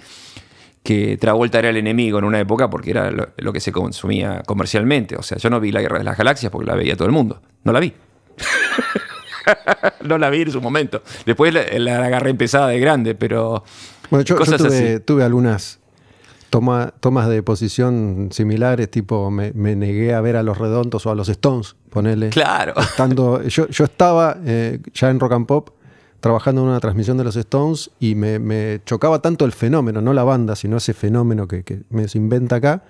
[0.86, 4.44] que Travolta era el enemigo en una época porque era lo, lo que se consumía
[4.46, 5.18] comercialmente.
[5.18, 7.12] O sea, yo no vi la Guerra de las Galaxias porque la veía todo el
[7.12, 7.42] mundo.
[7.64, 7.92] No la vi.
[10.04, 11.02] no la vi en su momento.
[11.26, 13.64] Después la, la agarré empezada de grande, pero
[14.10, 15.00] Bueno, yo, yo cosas tuve, así.
[15.04, 15.80] tuve algunas
[16.50, 21.12] toma- tomas de posición similares, tipo me, me negué a ver a los Redondos o
[21.12, 22.30] a los Stones, ponele.
[22.30, 22.74] Claro.
[22.78, 25.70] Estando, yo, yo estaba eh, ya en Rock and Pop
[26.26, 30.12] trabajando en una transmisión de los Stones y me, me chocaba tanto el fenómeno, no
[30.12, 32.82] la banda, sino ese fenómeno que, que me se inventa acá,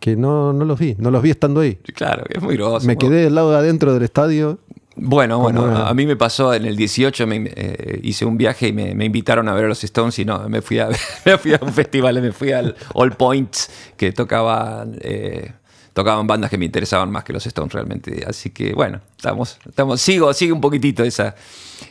[0.00, 1.76] que no, no los vi, no los vi estando ahí.
[1.94, 2.84] Claro, es muy groso.
[2.84, 4.58] Me quedé del lado de adentro del estadio.
[4.96, 8.72] Bueno, bueno, a mí me pasó en el 18, me, eh, hice un viaje y
[8.72, 10.88] me, me invitaron a ver a los Stones y no, me fui a,
[11.24, 15.52] me fui a un festival, me fui al All Points que tocaban eh,
[15.94, 18.24] tocaban bandas que me interesaban más que los Stones realmente.
[18.26, 21.36] Así que bueno, estamos, estamos, sigo, sigue un poquitito esa,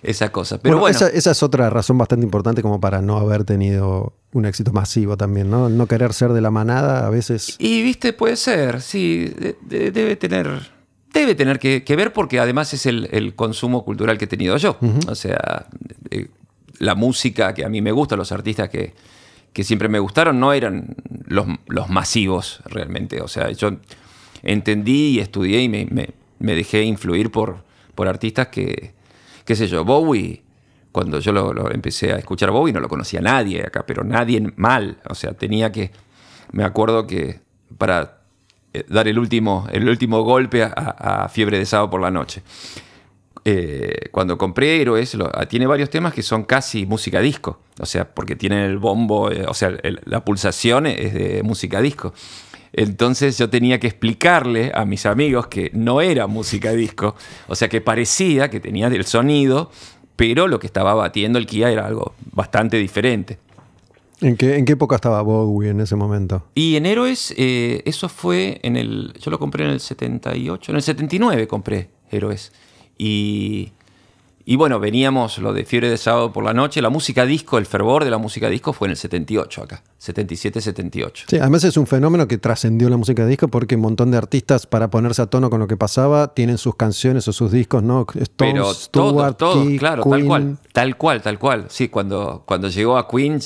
[0.03, 0.59] esa cosa.
[0.59, 4.45] Pero bueno, Esa, esa, es otra razón bastante importante como para no haber tenido un
[4.45, 5.69] éxito masivo también, ¿no?
[5.69, 7.55] No querer ser de la manada a veces.
[7.59, 10.71] Y viste, puede ser, sí, de, de, debe tener,
[11.13, 14.57] debe tener que, que, ver porque además es el, el, consumo cultural que he tenido
[14.57, 14.77] yo.
[14.81, 15.11] Uh -huh.
[15.11, 15.67] O sea,
[16.11, 16.27] eh,
[16.79, 18.93] la música que a mí me gusta, los artistas que,
[19.53, 20.95] que siempre me gustaron, no eran
[21.27, 23.21] los, los, masivos realmente.
[23.21, 23.77] O sea, yo
[24.41, 26.09] entendí y estudié y me, me,
[26.39, 27.63] me dejé influir por,
[27.95, 28.93] por artistas que,
[29.45, 30.43] qué sé yo, Bowie
[30.93, 34.03] cuando yo lo, lo, empecé a escuchar a Bowie no lo conocía nadie acá, pero
[34.03, 34.99] nadie mal.
[35.09, 35.91] O sea, tenía que.
[36.51, 37.41] Me acuerdo que
[37.79, 38.19] para
[38.73, 42.43] eh, dar el último, el último golpe a, a Fiebre de Sábado por la Noche.
[43.45, 47.59] Eh, cuando compré Héroes, lo, tiene varios temas que son casi música disco.
[47.79, 51.81] O sea, porque tiene el bombo, eh, o sea, el, la pulsación es de música
[51.81, 52.13] disco.
[52.73, 57.15] Entonces yo tenía que explicarle a mis amigos que no era música disco,
[57.47, 59.69] o sea que parecía que tenía el sonido,
[60.15, 63.37] pero lo que estaba batiendo el Kia era algo bastante diferente.
[64.21, 66.45] ¿En qué, ¿En qué, época estaba Bowie en ese momento?
[66.55, 69.13] Y en Héroes, eh, eso fue en el.
[69.19, 72.53] Yo lo compré en el 78, en el 79 compré Héroes.
[72.97, 73.71] Y,
[74.45, 76.81] y bueno, veníamos lo de Fiebre de Sábado por la Noche.
[76.81, 81.23] La música disco, el fervor de la música disco fue en el 78 acá, 77-78.
[81.29, 84.67] Sí, además es un fenómeno que trascendió la música disco porque un montón de artistas,
[84.67, 88.01] para ponerse a tono con lo que pasaba, tienen sus canciones o sus discos, ¿no?
[88.01, 90.11] Stones, Pero Stewart, todo, todo, Key, claro, Queen.
[90.11, 90.57] tal cual.
[90.73, 91.65] Tal cual, tal cual.
[91.69, 93.39] Sí, cuando, cuando llegó a Queen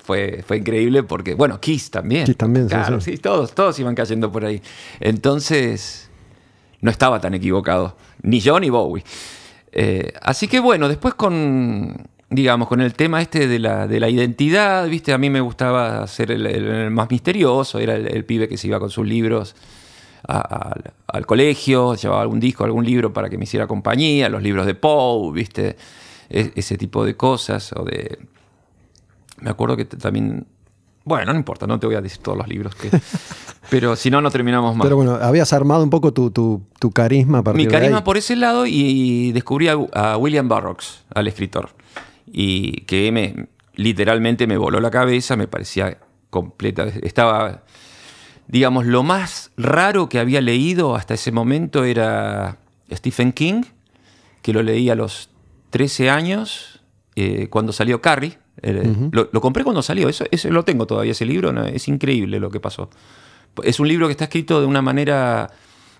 [0.00, 2.26] fue, fue increíble porque, bueno, Kiss también.
[2.26, 3.18] Kiss también, claro, sí, sí.
[3.18, 4.62] todos, todos iban cayendo por ahí.
[5.00, 6.09] Entonces,
[6.80, 7.96] no estaba tan equivocado.
[8.22, 9.04] Ni yo ni Bowie.
[9.72, 14.08] Eh, así que bueno, después con, digamos, con el tema este de la, de la
[14.08, 18.68] identidad, viste, a mí me gustaba ser el, más misterioso, era el, pibe que se
[18.68, 19.54] iba con sus libros
[20.22, 24.74] al colegio, llevaba algún disco, algún libro para que me hiciera compañía, los libros de
[24.74, 25.76] Poe, viste,
[26.28, 28.18] e, ese tipo de cosas, o de...
[29.38, 30.46] Me acuerdo que también
[31.04, 32.90] bueno, no importa, no te voy a decir todos los libros que.
[33.70, 34.84] pero si no, no terminamos más.
[34.84, 38.36] Pero bueno, habías armado un poco tu, tu, tu carisma Mi carisma de por ese
[38.36, 41.70] lado y, y descubrí a, a, William Burroughs, al escritor.
[42.26, 45.98] Y que me literalmente me voló la cabeza, me parecía
[46.28, 46.84] completa.
[47.02, 47.62] Estaba.
[48.46, 52.58] Digamos, lo más raro que había leído hasta ese momento era
[52.92, 53.62] Stephen King,
[54.42, 55.30] que lo leí a los
[55.70, 56.82] 13 años,
[57.14, 59.08] eh, cuando salió Carrie Uh -huh.
[59.12, 62.38] lo, lo, compré cuando salió, eso, eso, lo tengo todavía, ese libro, no, es increíble
[62.38, 62.90] lo que pasó.
[63.64, 65.50] Es un libro que está escrito de una manera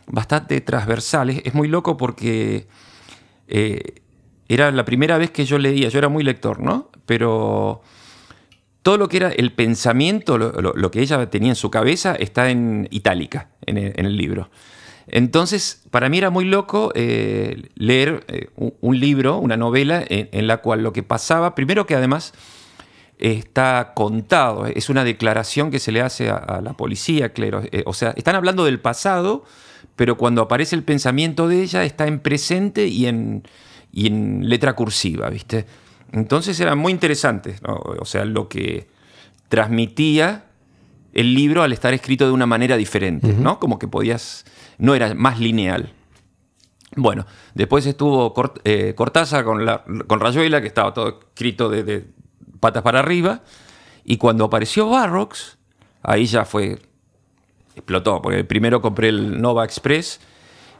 [0.06, 2.66] bastante transversal, es, es muy loco porque
[3.48, 4.02] eh,
[4.48, 6.90] era la primera vez que yo leía, yo era muy lector, ¿no?
[7.06, 7.82] Pero
[8.82, 12.14] todo lo que era el pensamiento, lo, lo, lo que ella tenía en su cabeza,
[12.14, 14.50] está en itálica, en el, en el libro.
[15.12, 20.46] Entonces, para mí era muy loco eh, leer eh, un, libro, una novela, en, en,
[20.46, 22.32] la cual lo que pasaba, primero que además
[23.18, 27.82] está contado, es una declaración que se le hace a, a la policía, claro, eh,
[27.86, 29.44] o sea, están hablando del pasado,
[29.96, 33.42] pero cuando aparece el pensamiento de ella está en presente y en,
[33.92, 35.66] y en letra cursiva, ¿viste?
[36.12, 37.74] Entonces era muy interesante, ¿no?
[37.74, 38.88] o sea, lo que
[39.48, 40.46] transmitía
[41.12, 43.38] el libro al estar escrito de una manera diferente, uh -huh.
[43.38, 43.60] ¿no?
[43.60, 44.44] Como que podías
[44.80, 45.92] no era más lineal.
[46.96, 47.24] Bueno,
[47.54, 52.04] después estuvo Cort, eh, Cortázar con, la, con Rayuela, que estaba todo escrito de, de,
[52.58, 53.42] patas para arriba,
[54.04, 55.58] y cuando apareció Barrocks,
[56.02, 56.78] ahí ya fue,
[57.76, 60.20] explotó, porque primero compré el Nova Express,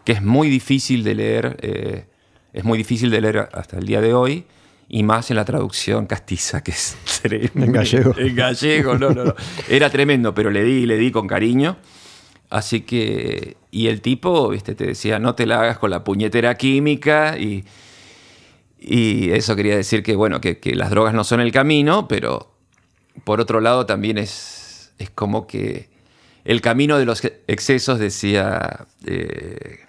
[0.04, 2.06] que es muy difícil de leer, eh,
[2.52, 4.46] es muy difícil de leer hasta el día de hoy,
[4.88, 7.64] y más en la traducción castiza, que es tremendo.
[7.64, 8.14] En gallego.
[8.18, 9.34] En gallego, no, no, no.
[9.68, 11.76] Era tremendo, pero le di, le di con cariño.
[12.50, 16.56] Así que, y el tipo, viste, te decía, no te la hagas con la puñetera
[16.56, 17.64] química y,
[18.80, 22.52] y eso quería decir que, bueno, que, que, las drogas no son el camino, pero
[23.22, 25.88] por otro lado también es, es como que
[26.44, 29.80] el camino de los excesos decía, eh,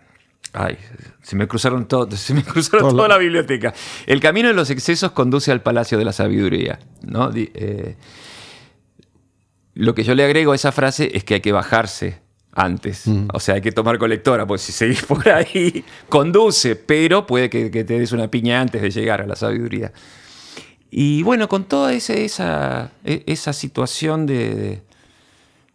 [0.54, 0.78] ay,
[1.24, 3.74] se me cruzaron todo, se me cruzaron toda la biblioteca.
[4.06, 7.32] El camino de los excesos conduce al palacio de la sabiduría, ¿no?
[7.34, 7.96] Eh,
[9.74, 12.21] lo que yo le agrego a esa frase es que hay que bajarse
[12.54, 13.08] antes.
[13.08, 13.28] Mm.
[13.34, 17.72] O sea, hay que tomar colectora, porque si seguís por ahí, conduce, pero puede que,
[17.72, 19.92] que, te des una piña antes de llegar a la sabiduría.
[20.90, 24.82] Y bueno, con toda ese, esa, e, esa situación de,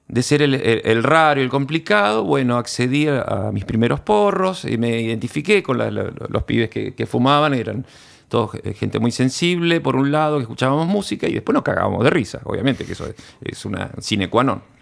[0.08, 4.00] de ser el, el, el, raro y el complicado, bueno, accedí a, a, mis primeros
[4.00, 7.86] porros y me identifiqué con la, la, los pibes que, que fumaban, eran
[8.28, 12.10] todos gente muy sensible, por un lado, que escuchábamos música y después nos cagábamos de
[12.10, 14.75] risa, obviamente, que eso es, es una sine qua non.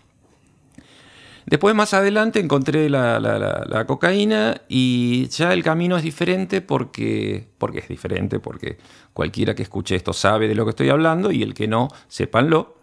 [1.46, 7.88] Después, más adelante, encontré la, cocaína y ya el camino es diferente porque, porque es
[7.88, 8.78] diferente, porque
[9.12, 12.76] cualquiera que escuche esto sabe de lo que estoy hablando y el que no, sépanlo.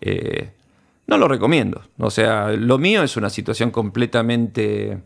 [0.00, 0.50] Eh,
[1.06, 1.82] no lo recomiendo.
[1.98, 5.02] O sea, lo mío es una situación completamente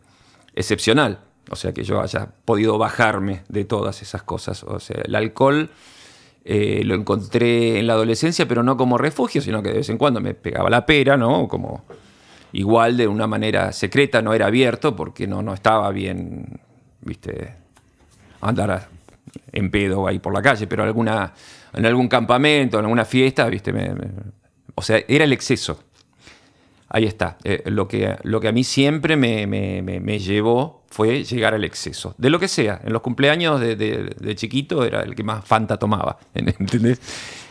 [0.55, 1.21] excepcional.
[1.51, 4.65] O sea, que yo haya podido bajarme de todas esas cosas.
[4.65, 5.71] O sea, el alcohol
[6.45, 9.99] eh, lo encontré en la adolescencia, pero no como refugio, sino que de vez en
[9.99, 11.47] cuando me pegaba la pera, ¿no?
[11.47, 11.85] Como
[12.53, 16.61] igual de una manera secreta, no era abierto porque no, no estaba bien,
[17.01, 17.55] viste,
[18.41, 18.89] andar
[19.53, 21.33] en pedo ahí por la calle, pero alguna,
[21.73, 23.95] en algún campamento, en alguna fiesta, viste, me-
[24.75, 25.83] o sea, era el exceso.
[26.89, 27.37] Ahí está.
[27.45, 31.53] Eh, lo, que, lo que a mí siempre me, me- me- me llevó fue llegar
[31.53, 32.15] al exceso.
[32.17, 32.81] De lo que sea.
[32.85, 36.19] En los cumpleaños de, de- de chiquito era el que más Fanta tomaba.
[36.35, 37.01] ¿Entendés?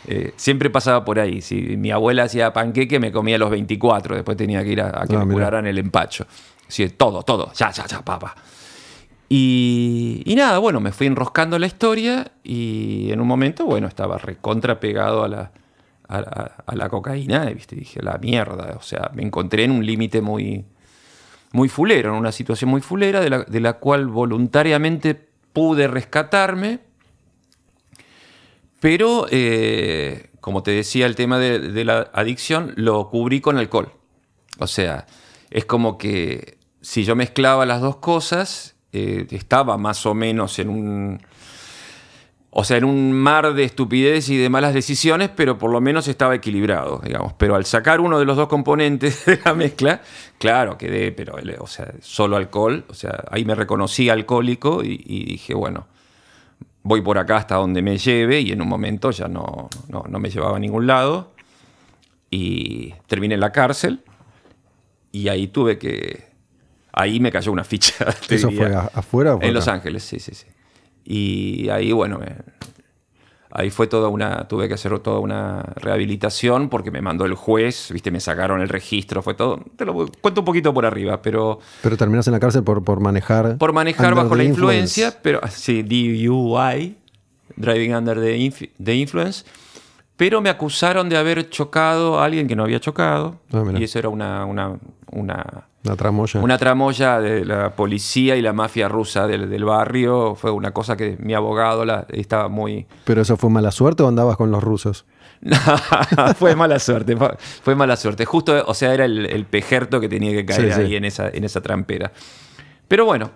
[0.07, 1.41] Eh, siempre pasaba por ahí.
[1.41, 4.15] Si mi abuela hacía panqueque, me comía a los 24.
[4.15, 6.25] Después tenía que ir a, a que Ah, me curaran el empacho.
[6.67, 7.51] Sí, todo, todo.
[7.53, 8.35] Ya, ya, ya, papá.
[9.27, 14.17] Y, y nada, bueno, me fui enroscando la historia y en un momento, bueno, estaba
[14.17, 15.51] recontra pegado a la,
[16.07, 17.75] a, la- cocaína, ¿viste?
[17.75, 20.65] dije, la mierda, o sea, me encontré en un límite muy,
[21.51, 25.15] muy fulero, en una situación muy fulera, de la, de la cual voluntariamente
[25.53, 26.79] pude rescatarme,
[28.79, 33.91] pero, eh, como te decía, el tema de, de la adicción lo cubrí con alcohol.
[34.59, 35.07] O sea,
[35.49, 40.69] es como que si yo mezclaba las dos cosas, eh, estaba más o menos en
[40.69, 41.21] un...
[42.57, 46.07] O sea, en un mar de estupidez y de malas decisiones, pero por lo menos
[46.07, 47.33] estaba equilibrado, digamos.
[47.33, 50.01] Pero al sacar uno de los dos componentes de la mezcla,
[50.37, 52.85] claro, quedé, pero, el- o sea, solo alcohol.
[52.87, 55.87] O sea, ahí me reconocí alcohólico y, y dije, bueno,
[56.83, 60.19] voy por acá hasta donde me lleve y en un momento ya no, no, no
[60.19, 61.33] me llevaba a ningún lado.
[62.31, 63.99] Y terminé en la cárcel
[65.11, 66.23] y ahí tuve que...
[66.93, 68.05] Ahí me cayó una ficha.
[68.29, 68.83] ¿Eso diría.
[68.83, 69.67] fue afuera o fue En Los?
[69.67, 70.45] Ángeles, sí, sí, sí.
[71.05, 72.19] Y ahí, bueno,
[73.51, 77.89] ahí fue toda una, tuve que hacer toda una rehabilitación porque me mandó el juez,
[77.93, 81.59] viste, me sacaron el registro, fue todo, te lo cuento un poquito por arriba, pero
[81.81, 83.57] Pero terminas en la cárcel por, por manejar.
[83.57, 85.01] por manejar bajo la influence.
[85.01, 86.97] influencia, pero sí, DUI,
[87.55, 89.45] Driving Under the, Inf- the Influence,
[90.17, 93.99] pero me acusaron de haber chocado a alguien que no había chocado, Ah, y eso
[93.99, 94.77] era una, una,
[95.11, 96.39] una, La tramoya.
[96.41, 100.97] una tramoya de la policía y la mafia rusa del, del barrio, fue una cosa
[100.97, 102.87] que mi abogado la, estaba muy...
[103.05, 105.05] ¿Pero eso fue mala suerte o andabas con los rusos?
[106.37, 107.15] fue mala suerte,
[107.61, 108.25] fue, mala suerte.
[108.25, 110.81] Justo, o sea, era el, el pejerto que tenía que caer Sí, sí.
[110.81, 112.11] ahí en esa, en esa trampera.
[112.87, 113.31] Pero bueno,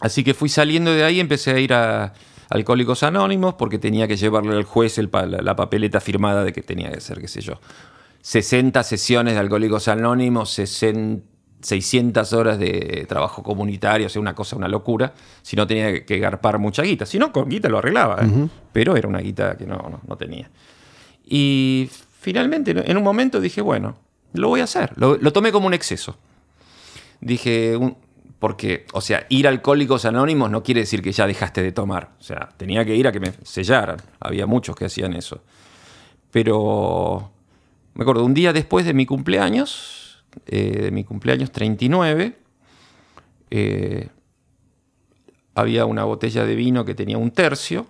[0.00, 2.12] así que fui saliendo de ahí, empecé a ir a
[2.48, 6.62] Alcohólicos Anónimos porque tenía que llevarle al juez el la, la papeleta firmada de que
[6.62, 7.54] tenía que ser, qué sé yo,
[8.22, 11.35] 60 sesiones de Alcohólicos Anónimos, 60
[11.66, 15.12] 600 horas de trabajo comunitario, o sea, una cosa, una locura.
[15.42, 17.04] Si no tenía que garpar mucha guita.
[17.06, 18.48] Si no, con guita lo arreglaba, ¿eh?
[18.72, 20.48] pero era una guita que no, no, no tenía.
[21.24, 21.90] Y
[22.20, 23.96] finalmente, en un momento dije, bueno,
[24.32, 24.92] lo voy a hacer.
[24.96, 26.16] Lo, lo tomé como un exceso.
[27.20, 27.96] Dije, un-
[28.38, 32.10] porque, o sea, ir a alcohólicos anónimos no quiere decir que ya dejaste de tomar.
[32.20, 33.96] O sea, tenía que ir a que me sellaran.
[34.20, 35.42] Había muchos que hacían eso.
[36.30, 37.30] Pero
[37.94, 39.95] me acuerdo, un día después de mi cumpleaños,
[40.46, 42.36] eh, de mi cumpleaños 39,
[43.50, 44.08] eh,
[45.54, 47.86] había una botella de vino que tenía un tercio,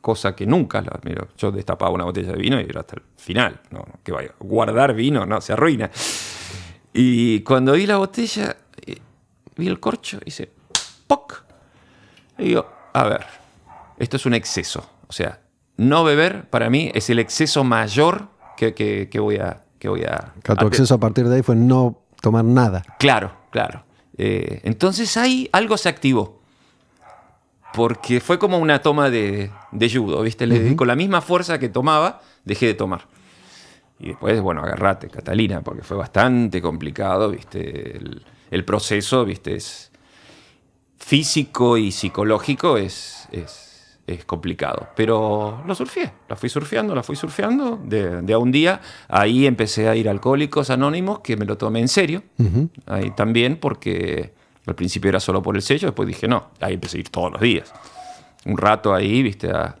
[0.00, 3.02] cosa que nunca, la, mira, yo destapaba una botella de vino y era hasta el
[3.16, 5.90] final, no, que vaya, guardar vino, no, se arruina.
[6.92, 8.56] Y cuando vi la botella,
[8.86, 8.96] eh,
[9.56, 10.50] vi el corcho y hice
[11.06, 11.44] ¡poc!
[12.38, 13.24] Y digo, a ver,
[13.98, 14.88] esto es un exceso.
[15.06, 15.40] O sea,
[15.76, 19.64] no beber para mí es el exceso mayor que- que voy a...
[19.80, 22.82] Que voy a Que tu acceso a partir de ahí fue no tomar nada.
[23.00, 23.82] Claro, claro.
[24.16, 26.38] Eh, entonces ahí algo se activó.
[27.72, 30.46] Porque fue como una toma de, de judo, ¿viste?
[30.46, 33.06] Le- Con la misma fuerza que tomaba, dejé de tomar.
[33.98, 37.96] Y después, bueno, agarrate, Catalina, porque fue bastante complicado, ¿viste?
[37.96, 39.54] El, el proceso, ¿viste?
[39.54, 39.90] Es
[40.98, 43.69] físico y psicológico es, es,
[44.14, 44.88] es complicado.
[44.96, 47.80] Pero lo surfeé, la fui surfeando, la fui surfeando.
[47.82, 51.56] De, de a un día, ahí empecé a ir a Alcohólicos Anónimos, que me lo
[51.56, 52.22] tomé en serio.
[52.86, 54.32] Ahí también, porque
[54.66, 57.32] al principio era solo por el sello, después dije, no, ahí empecé a ir todos
[57.32, 57.72] los días.
[58.44, 59.50] Un rato ahí, ¿viste?
[59.50, 59.76] A,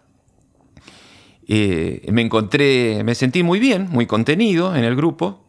[1.52, 5.46] eh, me encontré, me sentí muy bien, muy contenido en el grupo.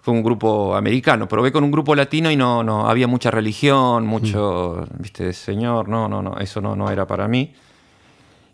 [0.00, 4.06] Fue un grupo americano, probé con un grupo latino y no, no había mucha religión,
[4.06, 7.52] mucho, viste, señor, no, no, no, eso no, no era para mí.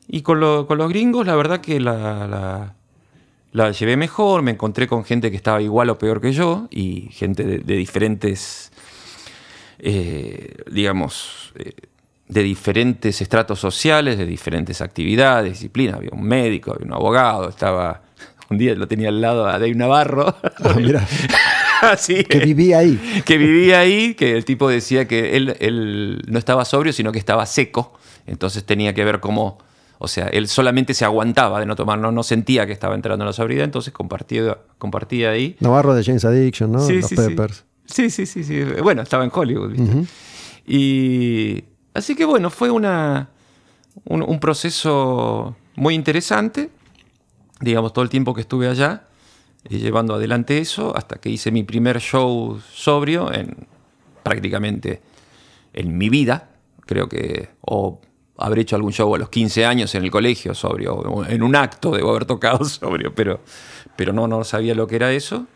[0.08, 2.74] Y con, lo- con los gringos, la verdad que la, la-
[3.52, 7.08] la llevé mejor, me encontré con gente que estaba igual o peor que yo y
[7.12, 8.72] gente de, de diferentes,
[9.78, 11.72] eh, digamos, eh,
[12.28, 15.96] de diferentes estratos sociales, de diferentes actividades, disciplinas.
[15.96, 18.02] Había un médico, había un abogado, estaba...
[18.50, 20.36] Un día lo tenía al lado a Dave Navarro.
[20.62, 21.06] Ah, mira,
[21.80, 23.22] Así, que vivía ahí.
[23.24, 27.18] que vivía ahí, que el tipo decía que él, él no estaba sobrio, sino que
[27.18, 27.94] estaba seco.
[28.26, 29.56] Entonces tenía que ver cómo,
[30.04, 33.22] o sea, él solamente se aguantaba de no tomar, no, no sentía que estaba entrando
[33.22, 35.56] en la sobriedad, entonces compartía, compartía ahí.
[35.60, 36.80] Navarro de James Addiction, ¿no?
[36.80, 37.14] Sí, Los sí.
[37.14, 37.64] Peppers.
[37.86, 38.64] Sí, sí, sí, sí.
[38.82, 40.04] Bueno, estaba en Hollywood, ¿viste?
[40.66, 41.62] Y
[41.94, 43.28] así que bueno, fue una,
[44.04, 46.70] un, un proceso muy interesante,
[47.60, 49.04] digamos, todo el tiempo que estuve allá,
[49.68, 53.68] y llevando adelante eso, hasta que hice mi primer show sobrio en
[54.24, 55.00] prácticamente
[55.72, 56.50] en mi vida,
[56.86, 58.00] creo que, o
[58.36, 61.92] habré hecho algún show a los 15 años en el colegio sobrio, en un acto
[61.92, 63.40] debo haber tocado sobrio, pero,
[63.96, 65.46] pero no, no sabía lo que era eso.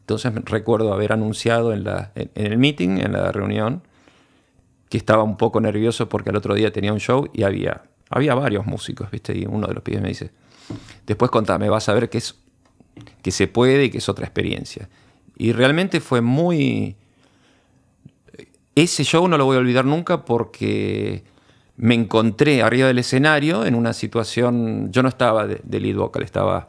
[0.00, 3.82] Entonces recuerdo haber anunciado en, la, en, en el meeting, en la reunión,
[4.88, 8.34] que estaba un poco nervioso porque al otro día tenía un show y había, había
[8.34, 9.36] varios músicos, ¿viste?
[9.36, 10.30] Y uno de los pibes me dice,
[11.06, 12.36] después contame, vas a ver que, es,
[13.22, 14.88] que se puede y que es otra experiencia.
[15.36, 16.96] Y realmente fue muy...
[18.74, 21.24] Ese show no lo voy a olvidar nunca porque
[21.76, 26.68] me encontré arriba del escenario en una situación, yo no estaba de, lead vocal, estaba,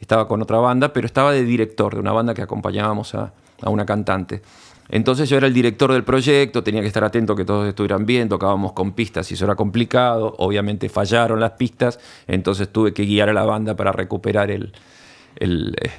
[0.00, 3.32] estaba con otra banda, pero estaba de director de una banda que acompañábamos a,
[3.62, 4.42] a una cantante.
[4.90, 8.28] Entonces yo era el director del proyecto, tenía que estar atento que todos estuvieran bien,
[8.28, 13.28] tocábamos con pistas y eso era complicado, obviamente fallaron las pistas, entonces tuve que guiar
[13.28, 14.70] a la banda para recuperar eh,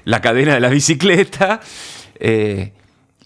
[0.06, 1.60] la cadena de la bicicleta.
[2.15, 2.73] eh,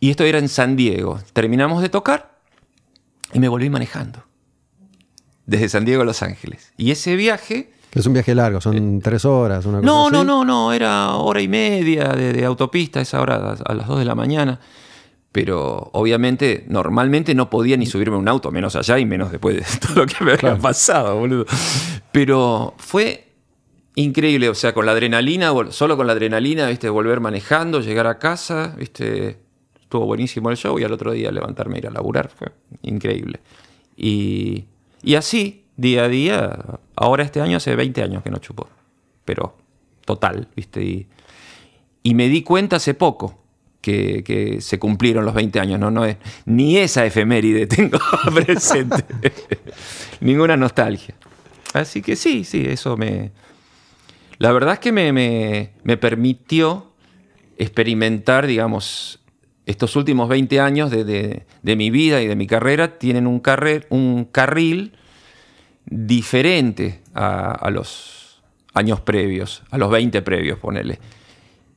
[0.04, 1.22] y esto era en San Diego.
[1.32, 2.36] Terminamos de tocar
[3.32, 4.22] y me volví manejando.
[5.46, 6.72] Desde San Diego a Los Ángeles.
[6.78, 7.72] Y ese viaje...
[7.94, 10.14] Es un viaje largo, son tres horas, una cosa Eh, No, así.
[10.14, 14.00] no, no, no, era hora y media de, de autopista, esa hora a, las 2
[14.00, 14.60] de la mañana.
[15.32, 19.56] Pero obviamente, normalmente no podía ni subirme a un auto, menos allá y menos después
[19.58, 21.46] de todo lo que me había pasado, boludo.
[22.12, 23.28] Pero fue
[23.96, 28.18] increíble, o sea, con la adrenalina, solo con la adrenalina, viste, volver manejando, llegar a
[28.18, 29.38] casa, viste,
[29.80, 32.52] estuvo buenísimo el show y al otro día levantarme e ir a laburar, fue
[32.82, 33.40] increíble.
[33.96, 34.66] Y,
[35.04, 38.70] y así, día a día, ahora este año hace 20 años que no chupo,
[39.26, 39.58] pero
[40.06, 41.08] total, viste, y,
[42.04, 43.40] y me di cuenta hace poco
[43.82, 47.98] que, que se cumplieron los 20 años, no, no es, ni esa efeméride tengo
[48.34, 49.04] presente,
[50.22, 51.16] ninguna nostalgia.
[51.74, 53.32] Así que sí, sí, eso me...
[54.38, 56.92] La verdad es que me, me- me permitió
[57.58, 59.20] experimentar, digamos,
[59.66, 61.46] estos últimos 20 años de, de-
[61.76, 64.94] mi vida y de mi carrera tienen un, carrer- un carril
[65.86, 68.42] diferente a, los
[68.74, 71.00] años previos, a los 20 previos, ponele.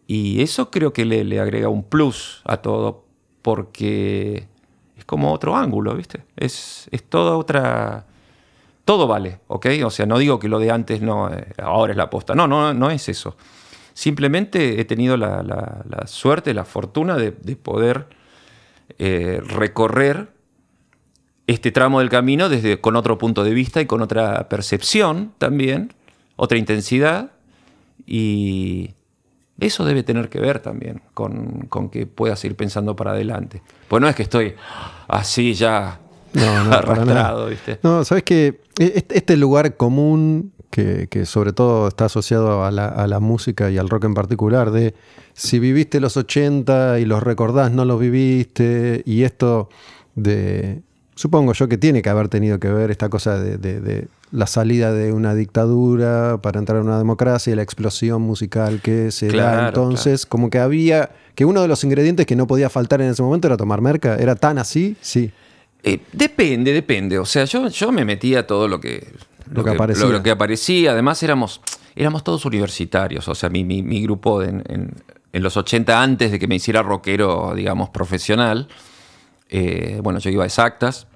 [0.06, 3.04] Y eso creo que le, le agrega un plus a todo,
[3.42, 4.46] porque
[4.96, 6.24] es como otro ángulo, ¿viste?
[6.36, 8.06] Es, es toda otra...
[8.84, 9.66] Todo vale, ¿ok?
[9.84, 12.36] O sea, no digo que lo de antes no, eh, ahora es la posta.
[12.36, 13.36] No, no, no es eso.
[13.97, 18.09] Simplemente he tenido la, la- la suerte, la fortuna de, de poder
[18.98, 20.28] eh, recorrer
[21.47, 25.94] este tramo del camino desde, con otro punto de vista y con otra percepción también,
[26.36, 27.31] otra intensidad.
[28.06, 28.90] Y
[29.59, 33.62] eso debe tener que ver también con, con que puedas ir pensando para adelante.
[33.89, 34.56] Pues no es que estoy
[35.09, 36.01] así ya
[36.35, 37.47] No, no, arrastrado.
[37.47, 37.78] ¿viste?
[37.82, 42.86] No, sabes que este, este lugar común que, que sobre todo está asociado a la,
[42.88, 44.94] a la música y al rock en particular, de
[45.34, 49.68] si viviste los 80 y los recordás, no los viviste, y esto
[50.14, 50.80] de,
[51.14, 54.47] supongo yo que tiene que haber tenido que ver esta cosa de, de- de la
[54.48, 59.26] salida de una dictadura para entrar en una democracia y la explosión musical que se
[59.28, 63.01] da Claro, entonces, como que había, que uno de los ingredientes que no podía faltar
[63.02, 65.30] en ese momento era tomar merca, era tan así, sí.
[65.84, 67.18] Eh, depende, depende.
[67.20, 69.06] O sea, yo, yo me metía a todo lo que,
[69.51, 70.05] Lo que aparecía.
[70.06, 70.93] Lo, lo que aparecía.
[70.93, 71.60] Además, éramos,
[71.94, 73.27] éramos todos universitarios.
[73.28, 74.94] O sea, mi, mi- mi grupo en, en-
[75.32, 78.68] en los 80, antes de que me hiciera rockero, digamos, profesional,
[79.51, 81.06] eh, bueno, yo iba a exactas.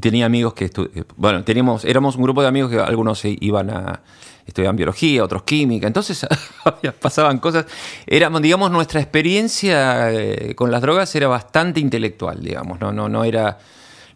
[0.00, 3.70] Tenía amigos que, eh, bueno, teníamos, éramos un grupo de amigos que algunos se iban
[3.70, 4.00] a
[4.46, 6.26] estudiar biología, otros química, entonces
[7.00, 7.66] pasaban cosas.
[8.06, 13.22] Éramos, digamos, nuestra experiencia eh, con las drogas era bastante intelectual, digamos, no, no, no
[13.24, 13.58] era,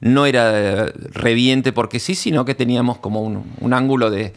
[0.00, 4.32] no era eh, reviente porque sí, sino que teníamos como un, un ángulo de,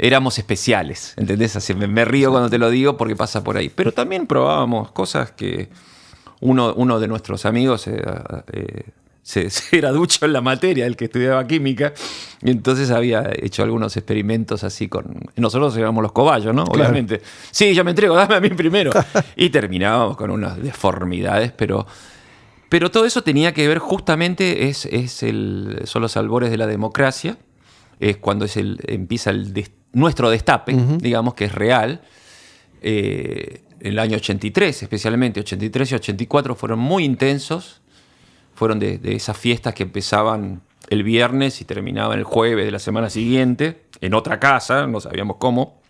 [0.00, 1.56] éramos especiales, ¿entendés?
[1.56, 3.68] Así, me, me río cuando te lo digo porque pasa por ahí.
[3.68, 5.68] Pero también probábamos cosas que
[6.40, 8.02] uno, uno de nuestros amigos eh,
[8.52, 8.84] eh,
[9.22, 11.92] se, era ducho en la materia, el que estudiaba química,
[12.42, 15.28] y entonces había hecho algunos experimentos así con...
[15.36, 16.64] Nosotros éramos los cobayos, ¿no?
[16.64, 17.20] Obviamente.
[17.50, 18.92] Sí, yo me entrego, dame a mí primero.
[19.36, 21.86] y terminábamos con unas deformidades, pero...
[22.70, 26.68] Pero todo eso tenía que ver justamente, es, es el, son los albores de la
[26.68, 27.36] democracia,
[27.98, 29.52] es cuando es el, empieza el
[29.92, 32.00] nuestro destape, digamos que es real.
[32.80, 37.80] Eh, el año 83 especialmente, 83 y 84 fueron muy intensos,
[38.54, 43.10] fueron de, esas fiestas que empezaban el viernes y terminaban el jueves de la semana
[43.10, 45.80] siguiente, en otra casa, no sabíamos cómo.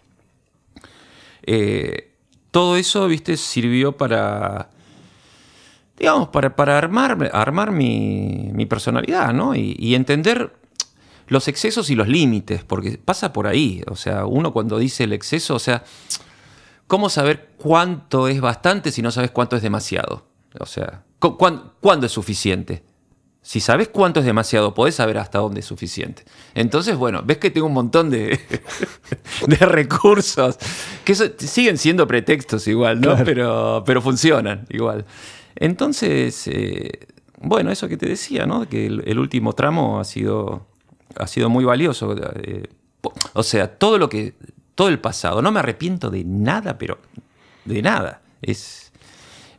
[1.43, 2.11] Eh,
[2.51, 4.71] todo eso, viste, sirvió para,
[6.01, 9.55] digamos, para, para armar, armar mi, personalidad, ¿no?
[9.55, 10.57] Y, entender
[11.29, 13.83] los excesos y los límites, porque pasa por ahí.
[13.87, 15.85] O sea, uno cuando dice el exceso, o sea,
[16.87, 20.27] ¿cómo saber cuánto es bastante si no sabes cuánto es demasiado?
[20.59, 22.83] O sea, ¿cuándo, es suficiente?
[23.43, 26.25] Si sabes cuánto es demasiado, podés saber hasta dónde es suficiente.
[26.55, 28.41] Entonces, bueno, ves que tengo un montón de,
[29.47, 30.59] de recursos
[31.05, 33.17] que siguen siendo pretextos igual, ¿no?
[33.23, 35.05] Pero, pero funcionan igual.
[35.61, 37.07] Entonces, eh,
[37.39, 38.69] bueno, eso que te decía, ¿no?
[38.69, 40.67] Que el, último tramo ha sido,
[41.17, 42.17] ha sido muy valioso.
[42.43, 42.65] Eh,
[43.35, 44.35] o sea, todo lo que.
[44.75, 45.43] Todo el pasado.
[45.43, 46.99] No me arrepiento de nada, pero
[47.65, 48.23] de nada.
[48.41, 48.91] Es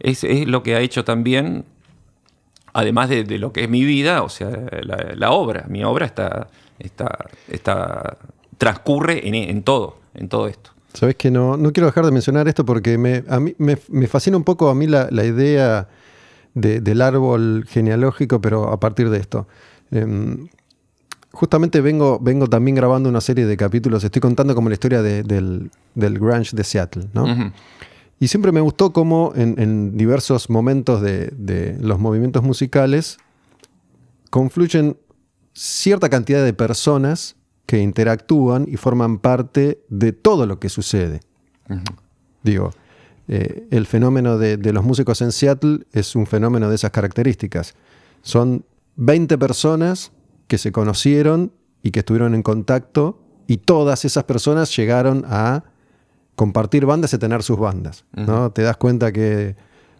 [0.01, 1.65] es, lo que ha hecho también,
[2.73, 4.49] además de, lo que es mi vida, o sea,
[5.15, 5.65] la, obra.
[5.67, 6.47] Mi obra está,
[6.79, 8.17] está, está
[8.57, 10.70] transcurre en, todo, en todo esto.
[10.93, 14.37] Sabes que no, no quiero dejar de mencionar esto porque me, a mí, me, fascina
[14.37, 15.87] un poco a mí la, idea
[16.53, 19.47] del árbol genealógico, pero a partir de esto.
[19.91, 20.47] Em,
[21.31, 25.71] justamente vengo, vengo también grabando una serie de capítulos, estoy contando como la historia del,
[25.95, 27.51] del grunge de Seattle, ¿no?
[28.21, 33.17] Y siempre me gustó cómo en, diversos momentos de, los movimientos musicales
[34.29, 34.95] confluyen
[35.53, 37.35] cierta cantidad de personas
[37.71, 41.21] que interactúan y forman parte de todo lo que sucede.
[42.43, 42.71] Digo,
[43.29, 47.75] eh, el fenómeno de, de, los músicos en Seattle es un fenómeno de esas características.
[48.23, 48.65] Son
[48.97, 50.11] 20 personas
[50.49, 55.63] que se conocieron y que estuvieron en contacto y todas esas personas llegaron a
[56.35, 58.03] compartir bandas y tener sus bandas.
[58.11, 58.51] ¿no?
[58.51, 59.55] Te das cuenta que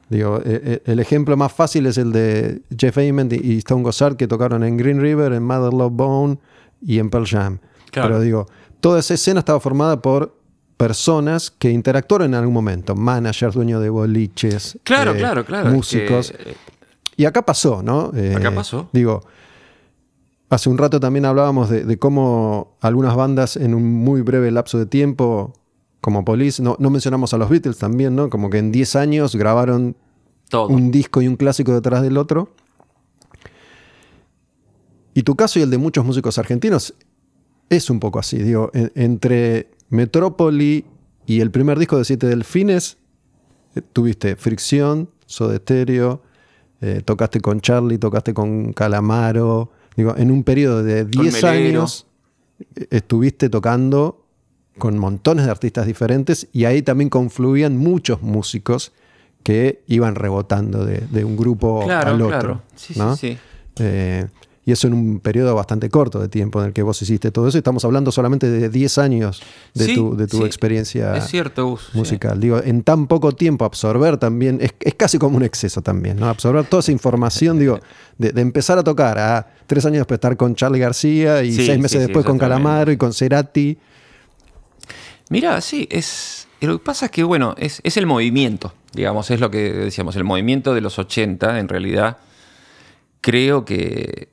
[0.09, 4.17] digo, e, e, el ejemplo más fácil es el de Jeff Ament y Stone Gossard
[4.17, 6.37] que tocaron en Green River, en Mother Love Bone
[6.81, 7.59] y en Pearl Jam.
[7.91, 8.47] Pero digo,
[8.79, 10.37] toda esa escena estaba formada por
[10.77, 16.31] personas que interactuaron en algún momento, managers, dueños de boliches, claro, eh, claro, claro, músicos.
[16.31, 16.55] Eh,
[17.17, 18.11] y acá pasó, ¿no?
[18.15, 18.89] Eh, acá pasó.
[18.91, 19.21] Digo,
[20.49, 24.79] hace un rato también hablábamos de, de, cómo algunas bandas en un muy breve lapso
[24.79, 25.53] de tiempo
[26.01, 28.29] como Police, no, mencionamos a los Beatles también, ¿no?
[28.29, 29.95] Como que en 10 años grabaron
[30.51, 32.49] un disco y un clásico detrás del otro.
[35.13, 36.93] Y tu caso y el de muchos músicos argentinos
[37.69, 38.37] es un poco así.
[38.37, 40.85] Digo, entre Metrópoli
[41.25, 42.97] y el primer disco de Siete Delfines,
[43.75, 46.21] eh, tuviste Fricción, Soda Stereo,
[46.81, 49.71] eh, tocaste con Charlie, tocaste con Calamaro.
[49.95, 52.07] Digo, en un periodo de 10 años
[52.59, 54.25] eh, estuviste tocando
[54.77, 58.93] con montones de artistas diferentes y ahí también confluían muchos músicos
[59.43, 62.27] que iban rebotando de, un grupo al otro.
[62.27, 62.61] Claro.
[62.75, 63.37] Sí, sí, sí.
[63.79, 64.27] Eh,
[64.63, 67.47] y eso en un periodo bastante corto de tiempo en el que vos hiciste todo
[67.47, 67.57] eso.
[67.57, 69.41] Estamos hablando solamente de 10 años
[69.73, 72.39] de tu, de tu experiencia es cierto, musical.
[72.39, 76.27] Digo, en tan poco tiempo absorber también, es, casi como un exceso también, ¿no?
[76.27, 77.79] Absorber toda esa información, digo,
[78.17, 82.01] de, empezar a tocar a tres años después estar con Charlie García y seis meses
[82.01, 83.77] después con Calamaro y con Cerati.
[85.29, 86.47] Mira, sí, es.
[86.59, 90.23] Lo que pasa es que, bueno, es, el movimiento, digamos, es lo que decíamos, el
[90.23, 92.17] movimiento de los 80, en realidad,
[93.21, 94.29] creo que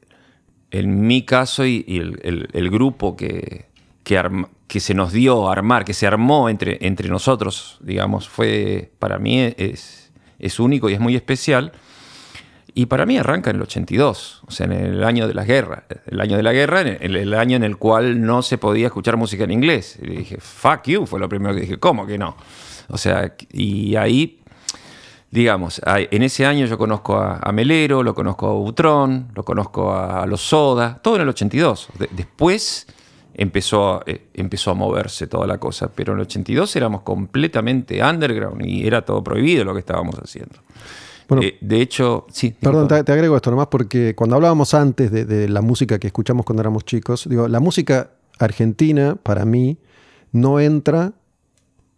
[0.70, 3.66] en mi caso y, el, grupo que,
[4.04, 9.18] que, se nos dio a armar, que se armó entre, entre nosotros, digamos, fue, para
[9.18, 11.72] mí es, es único y es muy especial
[12.78, 15.82] y para mí arranca en el 82, o sea, en el año de la guerra.
[16.06, 19.16] El año de la guerra, el, el año en el cual no se podía escuchar
[19.16, 19.98] música en inglés.
[20.00, 22.36] Y dije, fuck you, fue lo primero que dije, ¿cómo que no?
[22.88, 24.37] O sea, y ahí,
[25.30, 30.26] digamos, en ese año yo conozco a, Melero, lo conozco a Butrón, lo conozco a,
[30.26, 31.88] Los Soda, todo en el 82.
[32.10, 32.86] después
[33.34, 38.64] empezó, eh, empezó a moverse toda la cosa, pero en el 82 éramos completamente underground
[38.66, 40.56] y era todo prohibido lo que estábamos haciendo.
[41.28, 42.54] Bueno, eh, de hecho, sí.
[42.58, 46.62] Perdón, te, agrego esto nomás porque cuando hablábamos antes de, la música que escuchamos cuando
[46.62, 49.78] éramos chicos, digo, la música argentina, para mí,
[50.32, 51.12] no entra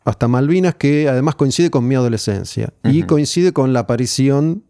[0.05, 4.64] hasta Malvinas, que además coincide con mi adolescencia y coincide con la aparición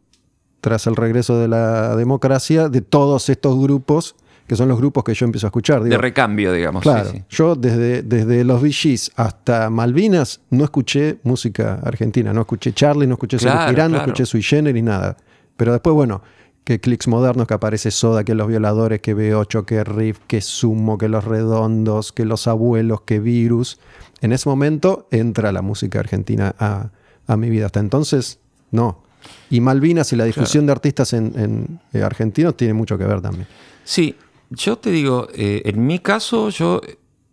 [0.61, 4.17] tras el regreso de la democracia, de todos estos grupos,
[4.47, 5.83] que son los grupos que yo empiezo a escuchar.
[5.83, 6.83] de recambio, digamos.
[6.83, 13.07] Claro, yo desde, desde los VGs hasta Malvinas no escuché música argentina, no escuché Charlie,
[13.07, 15.17] no escuché claro, no escuché Sui Generis, nada.
[15.57, 16.23] Pero después, bueno,
[16.65, 20.99] que clics modernos, que aparece Soda, que los violadores, que B8, que Riff, que Sumo,
[20.99, 23.81] que los redondos, que los abuelos, que Virus.
[24.21, 26.91] En ese momento entra la música argentina a,
[27.27, 27.67] a mi vida.
[27.67, 28.39] Hasta entonces,
[28.71, 29.03] no.
[29.51, 33.47] Y Malvinas y la difusión de artistas en, eh, argentinos tiene mucho que ver también.
[33.85, 34.17] Sí,
[34.51, 36.81] yo te digo, eh, en mi caso yo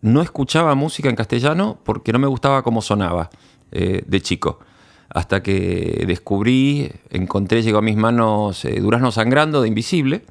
[0.02, 3.30] no escuchaba música en castellano porque no me gustaba cómo sonaba
[3.72, 4.60] eh, de chico.
[5.10, 10.24] Hasta que descubrí, encontré, llegó a mis manos Durazno Sangrando de Invisible,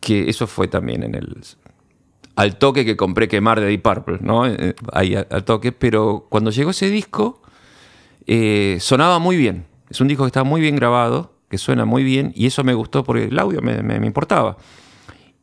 [0.00, 1.42] que eso fue también en el...
[2.34, 4.44] Al toque que compré Quemar de Deep Purple, ¿no?
[4.92, 7.40] Ahí al toque, pero cuando llegó ese disco
[8.26, 9.66] eh, sonaba muy bien.
[9.88, 12.74] Es un disco que está muy bien grabado, que suena muy bien, y eso me
[12.74, 14.56] gustó porque el audio me, importaba.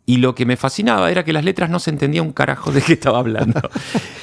[0.05, 2.81] Y lo que me fascinaba era que las letras no se entendía un carajo de
[2.81, 3.61] qué estaba hablando.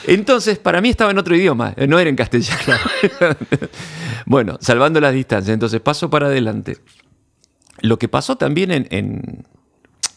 [0.06, 2.76] Entonces, para mí estaba en otro idioma, no era en castellano.
[4.26, 6.76] bueno, salvando las distancias, entonces paso para adelante.
[7.80, 9.46] Lo que pasó también en.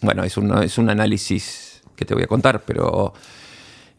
[0.01, 3.13] bueno, es un, es un análisis que te voy a contar, pero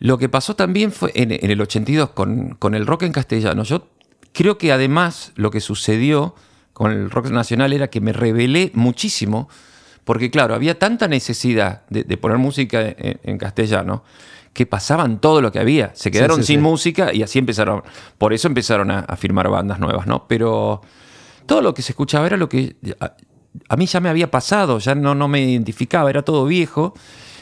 [0.00, 3.62] lo que pasó también fue en, el 82 con, con, el rock en castellano.
[3.62, 3.88] Yo
[4.34, 6.34] Creo que además lo que sucedió
[6.72, 9.48] con el rock nacional era que me revelé muchísimo,
[10.04, 14.04] porque claro, había tanta necesidad de, poner música en, castellano
[14.52, 15.92] que pasaban todo lo que había.
[15.94, 17.82] Se quedaron sin música y así empezaron.
[18.18, 20.26] Por eso empezaron a, firmar bandas nuevas, ¿no?
[20.28, 20.82] Pero
[21.46, 24.94] todo lo que se escuchaba era lo que a, mí ya me había pasado, ya
[24.94, 26.94] no, no me identificaba, era todo viejo,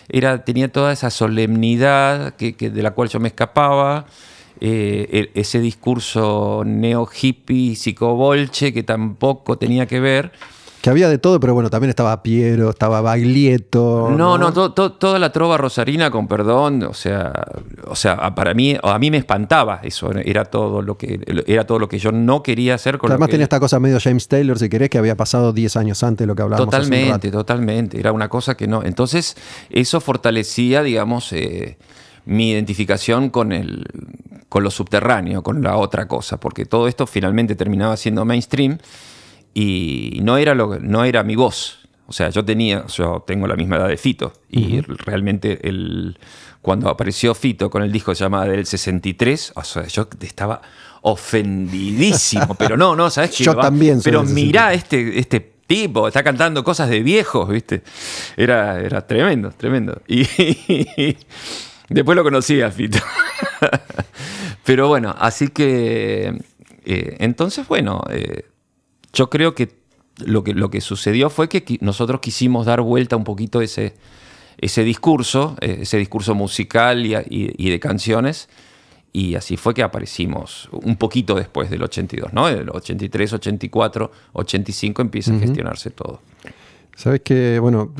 [0.09, 4.06] era, tenía toda esa solemnidad que, de la cual yo me escapaba.
[4.64, 10.30] Eh, ese discurso neo-hippie, psicobolche, que tampoco tenía que ver.
[10.82, 14.10] Que había de todo, pero bueno, también estaba Piero, estaba Baglietto.
[14.10, 17.32] No, no, toda la trova rosarina, con perdón, o sea,
[17.86, 21.78] o sea, para mí, a mí me espantaba eso, era todo lo que, era todo
[21.78, 24.68] lo que yo no quería hacer con Además tenía esta cosa medio James Taylor, si
[24.68, 26.68] querés, que había pasado 10 años antes de lo que hablábamos.
[26.68, 28.82] Totalmente, totalmente, era una cosa que no.
[28.82, 29.36] Entonces,
[29.70, 31.78] eso fortalecía, digamos, eh,
[32.24, 33.86] mi identificación con el,
[34.48, 38.78] con lo subterráneo, con la otra cosa, porque todo esto finalmente terminaba siendo mainstream
[39.54, 41.78] y no era, lo, no era mi voz.
[42.06, 46.18] O sea, yo tenía, yo tengo la misma edad de Fito y realmente el,
[46.60, 50.60] cuando apareció Fito con el disco llamado del 63, o sea, yo estaba
[51.02, 53.44] ofendidísimo, pero no, no, ¿sabes qué?
[53.44, 54.00] Yo también.
[54.02, 57.82] Pero mirá este, este tipo, está cantando cosas de viejos, ¿viste?
[58.36, 60.02] Era, era tremendo, tremendo.
[60.06, 60.22] Y,
[61.88, 62.98] después lo conocí a Fito.
[64.64, 66.38] Pero bueno, así que
[66.84, 68.44] eh, entonces, bueno, eh,
[69.12, 69.74] yo creo que
[70.18, 73.94] lo, que lo que sucedió fue que nosotros quisimos dar vuelta un poquito ese,
[74.59, 78.48] ese discurso, eh, ese discurso musical y, de canciones.
[79.14, 82.47] Y así fue que aparecimos un poquito después del 82, ¿no?
[82.47, 86.20] Del 83, 84, 85 empieza a gestionarse todo.
[86.97, 87.93] Sabes que, bueno,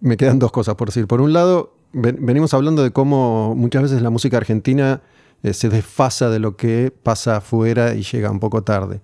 [0.00, 1.06] me quedan dos cosas por decir.
[1.06, 5.02] Por un lado, venimos hablando de cómo muchas veces la música argentina
[5.42, 9.00] eh, se desfasa de lo que pasa afuera y llega un poco tarde.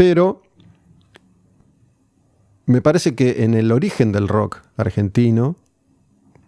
[0.00, 0.40] Pero
[2.64, 5.56] me parece que en el origen del rock argentino,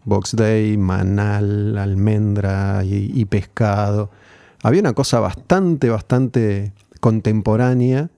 [0.06, 4.08] Box Day, Manal, Almendra y, Pescado,
[4.62, 8.08] había una cosa bastante, bastante contemporánea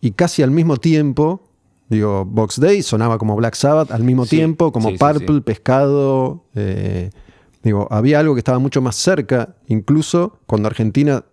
[0.00, 1.44] y casi al mismo tiempo,
[1.88, 7.10] digo, Box Day sonaba como Black Sabbath, al mismo tiempo como Purple, Pescado, eh,
[7.62, 11.24] Digo, había algo que estaba mucho más cerca, incluso cuando Argentina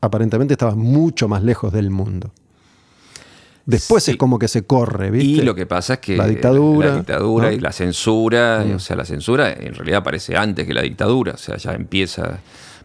[0.00, 2.32] aparentemente estaba mucho más lejos del mundo.
[3.66, 5.42] Después es como que se corre, ¿viste?
[5.42, 8.74] Y lo que pasa es que la dictadura, la dictadura y la censura, mm.
[8.76, 12.38] o sea, la censura en realidad aparece antes que la dictadura, o sea, ya empieza,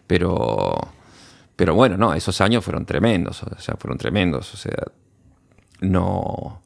[0.08, 0.76] pero,
[1.54, 4.82] pero bueno, no, esos años fueron tremendos, o sea, fueron tremendos, o sea,
[5.82, 6.62] no.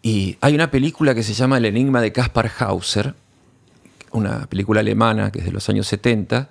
[0.00, 3.14] Y hay una película que se llama El Enigma de Caspar Hauser,
[4.12, 6.48] una película alemana que es de los años 70,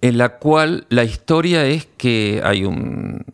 [0.00, 3.24] en la cual la historia es que hay un,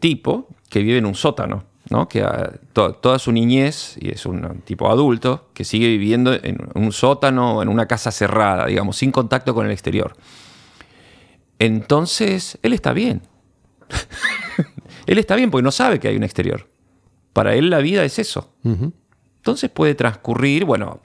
[0.00, 2.08] tipo que vive en un sótano, ¿no?
[2.08, 2.24] que
[2.72, 7.68] toda su niñez, y es un tipo adulto, que sigue viviendo en un sótano, en
[7.68, 10.14] una casa cerrada, digamos, sin contacto con el exterior.
[11.58, 13.22] Entonces, él está bien.
[15.06, 16.68] él está bien porque no sabe que hay un exterior.
[17.32, 18.52] Para él la vida es eso.
[18.62, 21.00] Entonces puede transcurrir, bueno,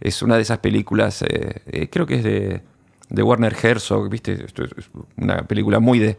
[0.00, 2.62] es una de esas películas, eh, eh, creo que es de,
[3.10, 4.46] Warner Herzog, ¿viste?
[4.46, 6.16] es una película muy de,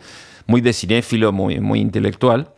[0.47, 2.53] muy de cinéfilo, muy, muy intelectual.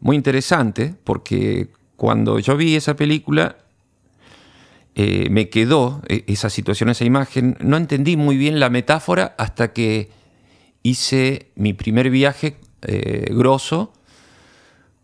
[0.00, 3.56] muy interesante porque cuando yo vi esa película
[4.98, 7.58] eh, me quedó eh, esa situación, esa imagen.
[7.60, 10.10] No entendí muy bien la metáfora hasta que
[10.82, 13.92] hice mi primer viaje eh, grosso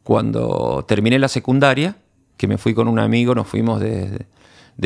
[0.03, 1.97] cuando terminé la secundaria,
[2.37, 4.27] que me fui con un amigo, nos fuimos de,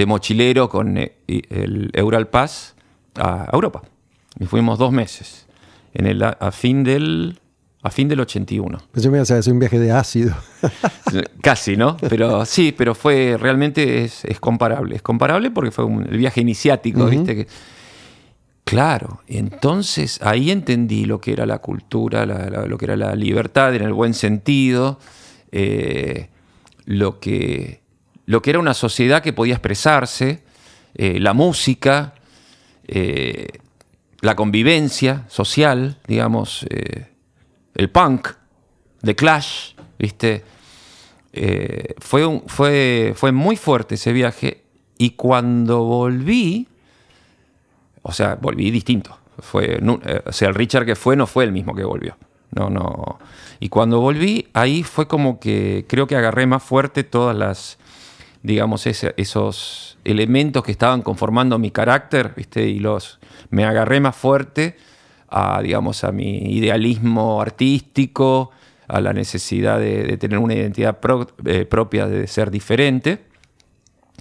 [0.07, 2.75] mochilero con el Eural Pass
[3.17, 3.83] a Europa.
[4.39, 5.47] Y fuimos dos meses,
[5.95, 7.39] en el, a fin del
[7.87, 8.79] a fin del 81.
[8.91, 10.35] Pensé que me un viaje de ácido.
[11.41, 11.97] Casi, ¿no?
[11.97, 14.97] Pero sí, pero fue realmente es, comparable.
[14.97, 17.37] Es comparable porque fue un, el viaje iniciático, ¿viste?
[17.37, 17.47] Que,
[18.65, 23.83] claro, entonces ahí entendí lo que era la cultura, lo que era la libertad en
[23.83, 24.99] el buen sentido,
[25.53, 26.29] eh,
[26.87, 27.83] lo, que,
[28.27, 30.43] lo que era una sociedad que podía expresarse,
[30.95, 32.15] eh, la música,
[32.87, 33.49] eh,
[34.21, 36.67] la convivencia social, digamos
[37.77, 38.29] el punk,
[39.03, 40.43] The Clash, ¿viste?
[41.33, 44.65] Eh, fue, fue, fue muy fuerte ese viaje
[44.97, 46.67] y cuando volví,
[48.03, 49.19] o sea, volví distinto.
[49.39, 52.17] Fue, eh, o sea, el Richard que fue no fue el mismo que volvió.
[52.53, 53.19] No, no.
[53.61, 57.79] Y cuando volví, ahí fue como que creo que agarré más fuerte todas las,
[58.47, 62.65] digamos, esos elementos que estaban conformando mi carácter, ¿viste?
[62.65, 63.19] Y los,
[63.51, 64.77] me agarré más fuerte
[65.29, 68.53] a, digamos, a mi idealismo artístico,
[68.87, 70.97] a la necesidad de, tener una identidad
[71.45, 73.25] eh, propia, de ser diferente.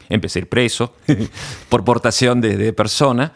[0.09, 0.95] Empecé a ir preso
[1.69, 3.31] por portación de, persona.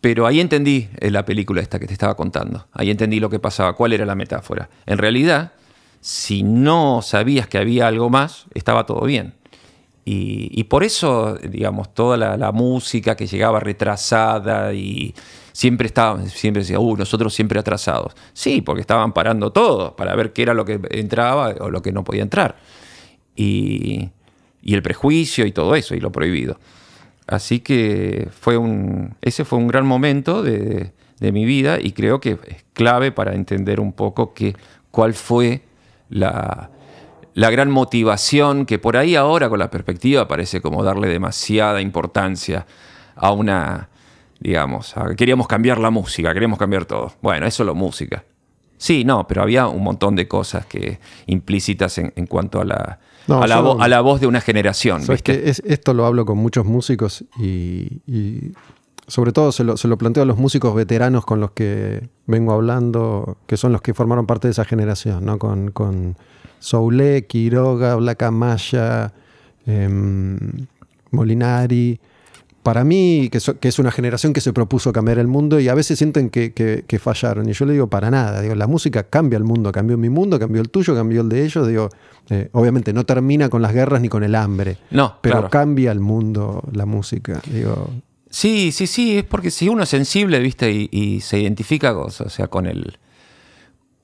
[0.00, 2.68] Pero ahí entendí eh, la película esta que te estaba contando.
[2.72, 4.70] Ahí entendí lo que pasaba, cuál era la metáfora.
[4.86, 5.52] En realidad,
[6.00, 9.34] si no sabías que había algo más, estaba todo bien.
[10.04, 15.14] Y, por eso, digamos, toda la, música que llegaba retrasada y
[15.52, 18.14] siempre estaban, siempre decía, uh, nosotros siempre atrasados.
[18.32, 21.92] Sí, porque estaban parando todo para ver qué era lo que entraba o lo que
[21.92, 22.56] no podía entrar.
[23.36, 24.10] Y,
[24.64, 26.58] el prejuicio y todo eso, y lo prohibido.
[27.26, 32.38] Así que fue un, ese fue un gran momento de, mi vida y creo que
[32.46, 34.56] es clave para entender un poco que,
[34.90, 35.62] cuál fue
[36.08, 36.70] la,
[37.34, 42.66] la gran motivación que por ahí ahora con la perspectiva parece como darle demasiada importancia
[43.14, 43.88] a una,
[44.40, 44.94] digamos.
[45.16, 47.12] Queríamos cambiar la música, queríamos cambiar todo.
[47.22, 48.24] Bueno, eso es lo música.
[48.76, 52.98] Sí, no, pero había un montón de cosas que implícitas en, cuanto a la,
[53.28, 55.02] a, la voz de una generación.
[55.22, 58.00] Que esto lo hablo con muchos músicos y,
[59.06, 62.52] sobre todo se lo, se lo, planteo a los músicos veteranos con los que vengo
[62.52, 65.38] hablando, que son los que formaron parte de esa generación, ¿no?
[65.38, 66.16] Con, con
[66.60, 69.12] Soule, Quiroga, Black Amaya,
[69.66, 70.38] em,
[71.10, 71.98] Molinari
[72.62, 75.98] para mí, que, es una generación que se propuso cambiar el mundo y a veces
[75.98, 77.48] sienten que, fallaron.
[77.48, 78.42] Y yo le digo, para nada.
[78.42, 81.44] Digo, la música cambia el mundo, cambió mi mundo, cambió el tuyo, cambió el de
[81.44, 81.66] ellos.
[81.66, 81.88] Digo,
[82.28, 84.76] eh, obviamente no termina con las guerras ni con el hambre.
[84.90, 87.40] No, pero cambia el mundo la música.
[87.46, 87.90] Digo.
[88.28, 92.46] Sí, sí, sí, es porque si uno es sensible, viste, y, se identifica o sea,
[92.48, 92.98] con el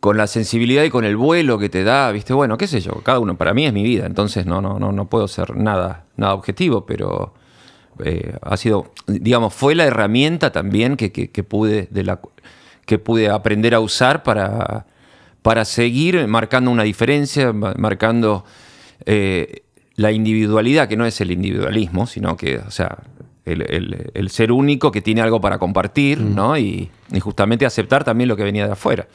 [0.00, 2.92] con la sensibilidad y con el vuelo que te da, viste, bueno, qué sé yo,
[3.02, 6.04] cada uno, para mí es mi vida, entonces no, no, no, no puedo ser nada,
[6.16, 7.34] nada objetivo, pero
[8.04, 11.08] eh, ha sido, digamos, fue la herramienta también que,
[11.42, 12.20] pude, de la,
[12.84, 14.86] que pude aprender a usar para,
[15.42, 18.44] para seguir marcando una diferencia, marcando
[19.06, 19.62] eh,
[19.96, 22.98] la individualidad, que no es el individualismo, sino que, o sea,
[23.46, 26.34] el, ser único que tiene algo para compartir, mm.
[26.34, 26.58] ¿no?
[26.58, 26.90] Y,
[27.20, 29.06] justamente aceptar también lo que venía de afuera.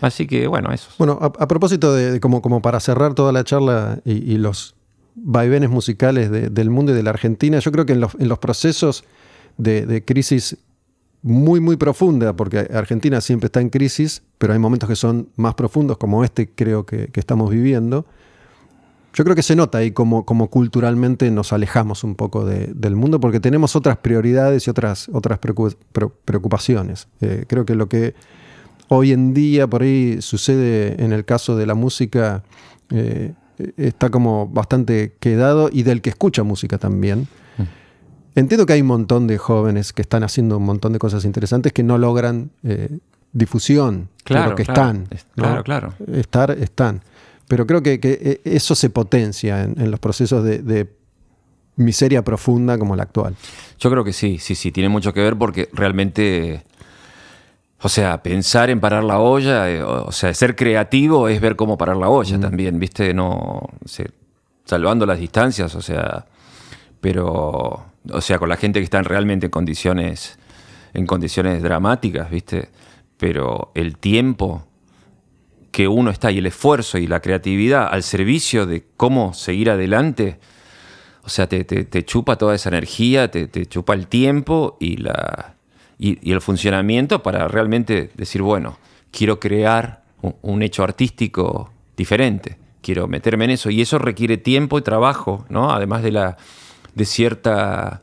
[0.00, 0.90] Así que, bueno, eso.
[0.98, 4.74] Bueno, a, propósito de, como, como para cerrar toda la charla y los
[5.14, 7.58] vaivenes musicales del mundo y de la Argentina.
[7.58, 9.04] Yo creo que en los, procesos
[9.56, 10.56] de, crisis
[11.22, 15.54] muy, muy profunda, porque Argentina siempre está en crisis, pero hay momentos que son más
[15.54, 18.06] profundos, como este creo que, estamos viviendo.
[19.14, 23.20] Yo creo que se nota ahí como, como culturalmente nos alejamos un poco del mundo
[23.20, 27.08] porque tenemos otras prioridades y otras, otras preocupaciones.
[27.20, 28.14] Eh, creo que lo que
[28.88, 32.42] hoy en día por ahí sucede en el caso de la música
[32.90, 33.32] eh,
[33.76, 37.28] está como bastante quedado y del que escucha música también.
[37.58, 37.62] Mm.
[38.34, 41.72] Entiendo que hay un montón de jóvenes que están haciendo un montón de cosas interesantes
[41.72, 42.98] que no logran eh,
[43.32, 45.08] difusión, claro, que están.
[45.34, 45.94] Claro, claro.
[46.12, 47.02] Estar, están.
[47.48, 50.88] Pero creo que, eh, eso se potencia en, los procesos de,
[51.76, 53.34] miseria profunda como la actual.
[53.78, 56.62] Yo creo que sí, sí, sí, tiene mucho que ver porque realmente
[57.82, 61.76] o sea, pensar en parar la olla, eh, o sea, ser creativo es ver cómo
[61.76, 63.12] parar la olla también, ¿viste?
[63.12, 63.68] No,
[64.64, 66.26] salvando las distancias, o sea,
[67.00, 70.38] pero, o sea, con la gente que están realmente en condiciones,
[70.94, 72.68] en condiciones dramáticas, ¿viste?
[73.16, 74.64] Pero el tiempo
[75.72, 80.38] que uno está y el esfuerzo y la creatividad al servicio de cómo seguir adelante,
[81.24, 85.56] o sea, te, chupa toda esa energía, te, chupa el tiempo y, la,
[86.02, 88.78] y, el funcionamiento para realmente decir, bueno,
[89.12, 93.70] quiero crear un, hecho artístico diferente, quiero meterme en eso.
[93.70, 95.70] Y eso requiere tiempo y trabajo, ¿no?
[95.70, 96.36] Además de, la,
[96.94, 98.02] de cierta,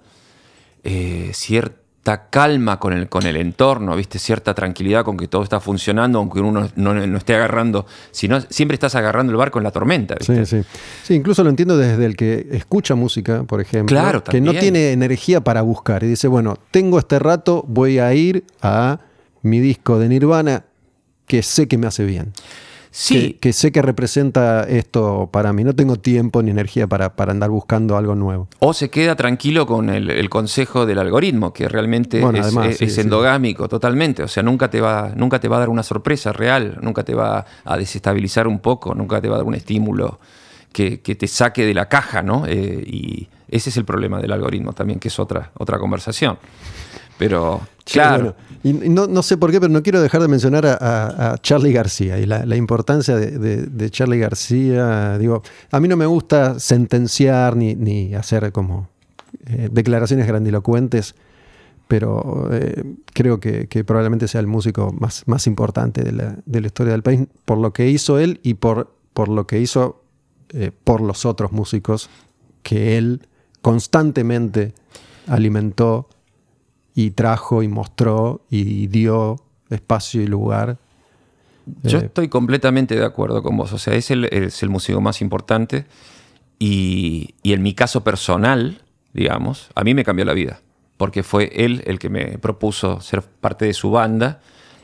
[0.83, 4.19] eh, cierta calma con el, con el entorno, ¿viste?
[4.19, 8.95] Cierta tranquilidad con que todo está funcionando, aunque uno no, esté agarrando, sino siempre estás
[8.95, 10.61] agarrando el barco en la tormenta, Sí, sí.
[11.03, 14.91] Sí, incluso lo entiendo desde el que escucha música, por ejemplo, claro, que no tiene
[14.91, 18.99] energía para buscar y dice, bueno, tengo este rato, voy a ir a
[19.41, 20.65] mi disco de Nirvana
[21.27, 22.33] que sé que me hace bien.
[22.91, 23.37] Sí.
[23.39, 25.63] Que, sé que representa esto para mí.
[25.63, 28.47] No tengo tiempo ni energía para, para andar buscando algo nuevo.
[28.59, 32.23] O se queda tranquilo con el, consejo del algoritmo, que realmente
[32.79, 34.23] es, endogámico totalmente.
[34.23, 37.13] O sea, nunca te, va, nunca te va a dar una sorpresa real, nunca te
[37.13, 40.19] va a desestabilizar un poco, nunca te va a dar un estímulo
[40.71, 42.45] que, te saque de la caja, ¿no?
[42.47, 46.37] Eh, y ese es el problema del algoritmo también, que es otra, otra conversación.
[47.17, 47.61] Pero,
[47.91, 48.35] claro.
[48.63, 52.25] y no, sé por qué, pero no quiero dejar de mencionar a, Charlie García y
[52.25, 55.17] la, importancia de, Charlie García.
[55.17, 55.41] Digo,
[55.71, 58.89] a mí no me gusta sentenciar ni, hacer como
[59.45, 61.15] eh, declaraciones grandilocuentes,
[61.87, 62.83] pero eh,
[63.13, 67.57] creo que, probablemente sea el músico más, más importante de la, historia del país por
[67.57, 70.03] lo que hizo él y por, por lo que hizo
[70.51, 72.09] eh, por los otros músicos
[72.63, 73.27] que él
[73.61, 74.73] constantemente
[75.27, 76.09] alimentó
[76.99, 79.37] y trajo y mostró y dio
[79.69, 80.77] espacio y lugar.
[81.83, 83.71] Yo eh, estoy completamente de acuerdo con vos.
[83.71, 85.85] O sea, es el, es el músico más importante
[86.59, 88.81] y, en mi caso personal,
[89.13, 90.59] digamos, a mí me cambió la vida.
[90.97, 94.41] Porque fue él el que me propuso ser parte de su banda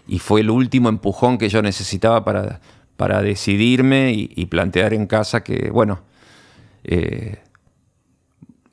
[0.07, 2.61] y fue el último empujón que yo necesitaba para,
[2.95, 5.99] para decidirme y, plantear en casa que, bueno,
[6.85, 7.39] eh,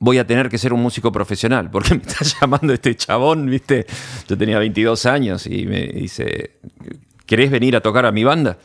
[0.03, 3.87] voy a tener que ser un músico profesional, porque me está llamando este chabón, ¿viste?
[4.29, 6.57] Yo tenía 22 años y me dice,
[7.25, 8.59] ¿querés venir a tocar a mi banda?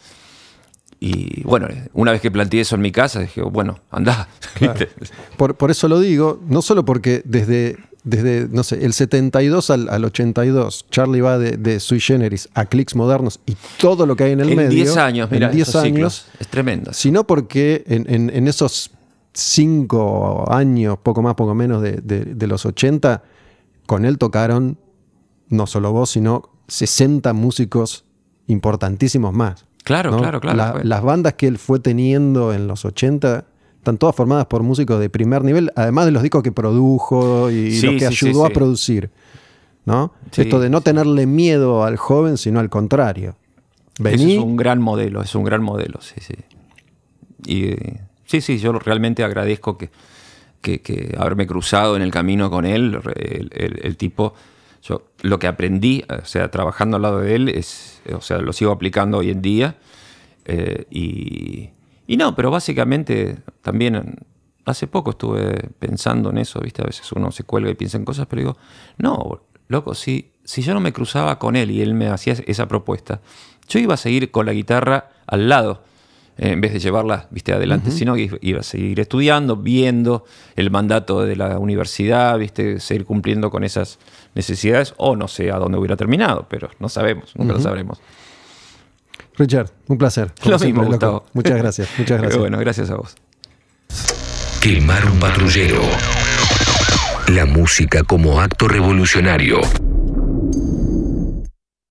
[1.00, 4.28] Y bueno, una vez que planteé eso en mi casa, dije, bueno, anda.
[5.38, 10.88] Por, eso lo digo, no solo porque desde, desde no sé, el 72 al, 82,
[10.90, 14.56] Charlie va de, sui generis a clics modernos y todo lo que hay en el
[14.56, 14.64] medio.
[14.64, 16.26] En 10 años, mira, 10 años.
[16.40, 16.94] es tremendo.
[16.94, 18.90] Sino porque en, en esos
[19.38, 23.24] cinco años, poco más, poco menos de, los 80,
[23.86, 24.80] con él tocaron
[25.50, 28.06] no solo vos, sino 60 músicos
[28.48, 29.66] importantísimos más.
[29.84, 30.80] Claro, claro, claro.
[30.84, 33.46] las bandas que él fue teniendo en los 80
[33.78, 37.80] están todas formadas por músicos de primer nivel, además de los discos que produjo y
[37.82, 39.12] lo que ayudó a producir.
[39.86, 40.12] ¿no?
[40.36, 43.36] Esto de no tenerle miedo al joven, sino al contrario.
[44.00, 46.36] Vení, es un gran modelo, es un gran modelo, sí, sí.
[47.46, 47.76] Y
[48.28, 49.90] Sí, sí, yo realmente agradezco que,
[50.62, 53.00] que, haberme cruzado en el camino con él.
[53.16, 54.34] El, tipo,
[54.84, 58.52] yo lo que aprendí, o sea, trabajando al lado de él, es, o sea, lo
[58.52, 59.78] sigo aplicando hoy en día.
[60.44, 61.70] Eh, y,
[62.06, 64.18] y, no, pero básicamente también
[64.66, 66.82] hace poco estuve pensando en eso, ¿viste?
[66.82, 68.58] A veces uno se cuelga y piensa en cosas, pero digo,
[68.98, 72.68] no, loco, si, si yo no me cruzaba con él y él me hacía esa
[72.68, 73.22] propuesta,
[73.70, 75.87] yo iba a seguir con la guitarra al lado
[76.38, 81.24] en vez de llevarla viste, adelante, sino que iba a seguir estudiando, viendo el mandato
[81.24, 84.00] de la universidad, viste, seguir cumpliendo con esas
[84.36, 88.00] necesidades, o no sé a dónde hubiera terminado, pero no sabemos, nunca lo sabremos.
[89.38, 90.32] Richard, un placer.
[90.46, 91.26] Lo mismo, Gustavo.
[91.34, 92.40] Muchas gracias, muchas gracias.
[92.40, 93.16] bueno, gracias a vos.
[94.62, 95.82] Quemar un patrullero.
[97.28, 99.62] La música como acto revolucionario.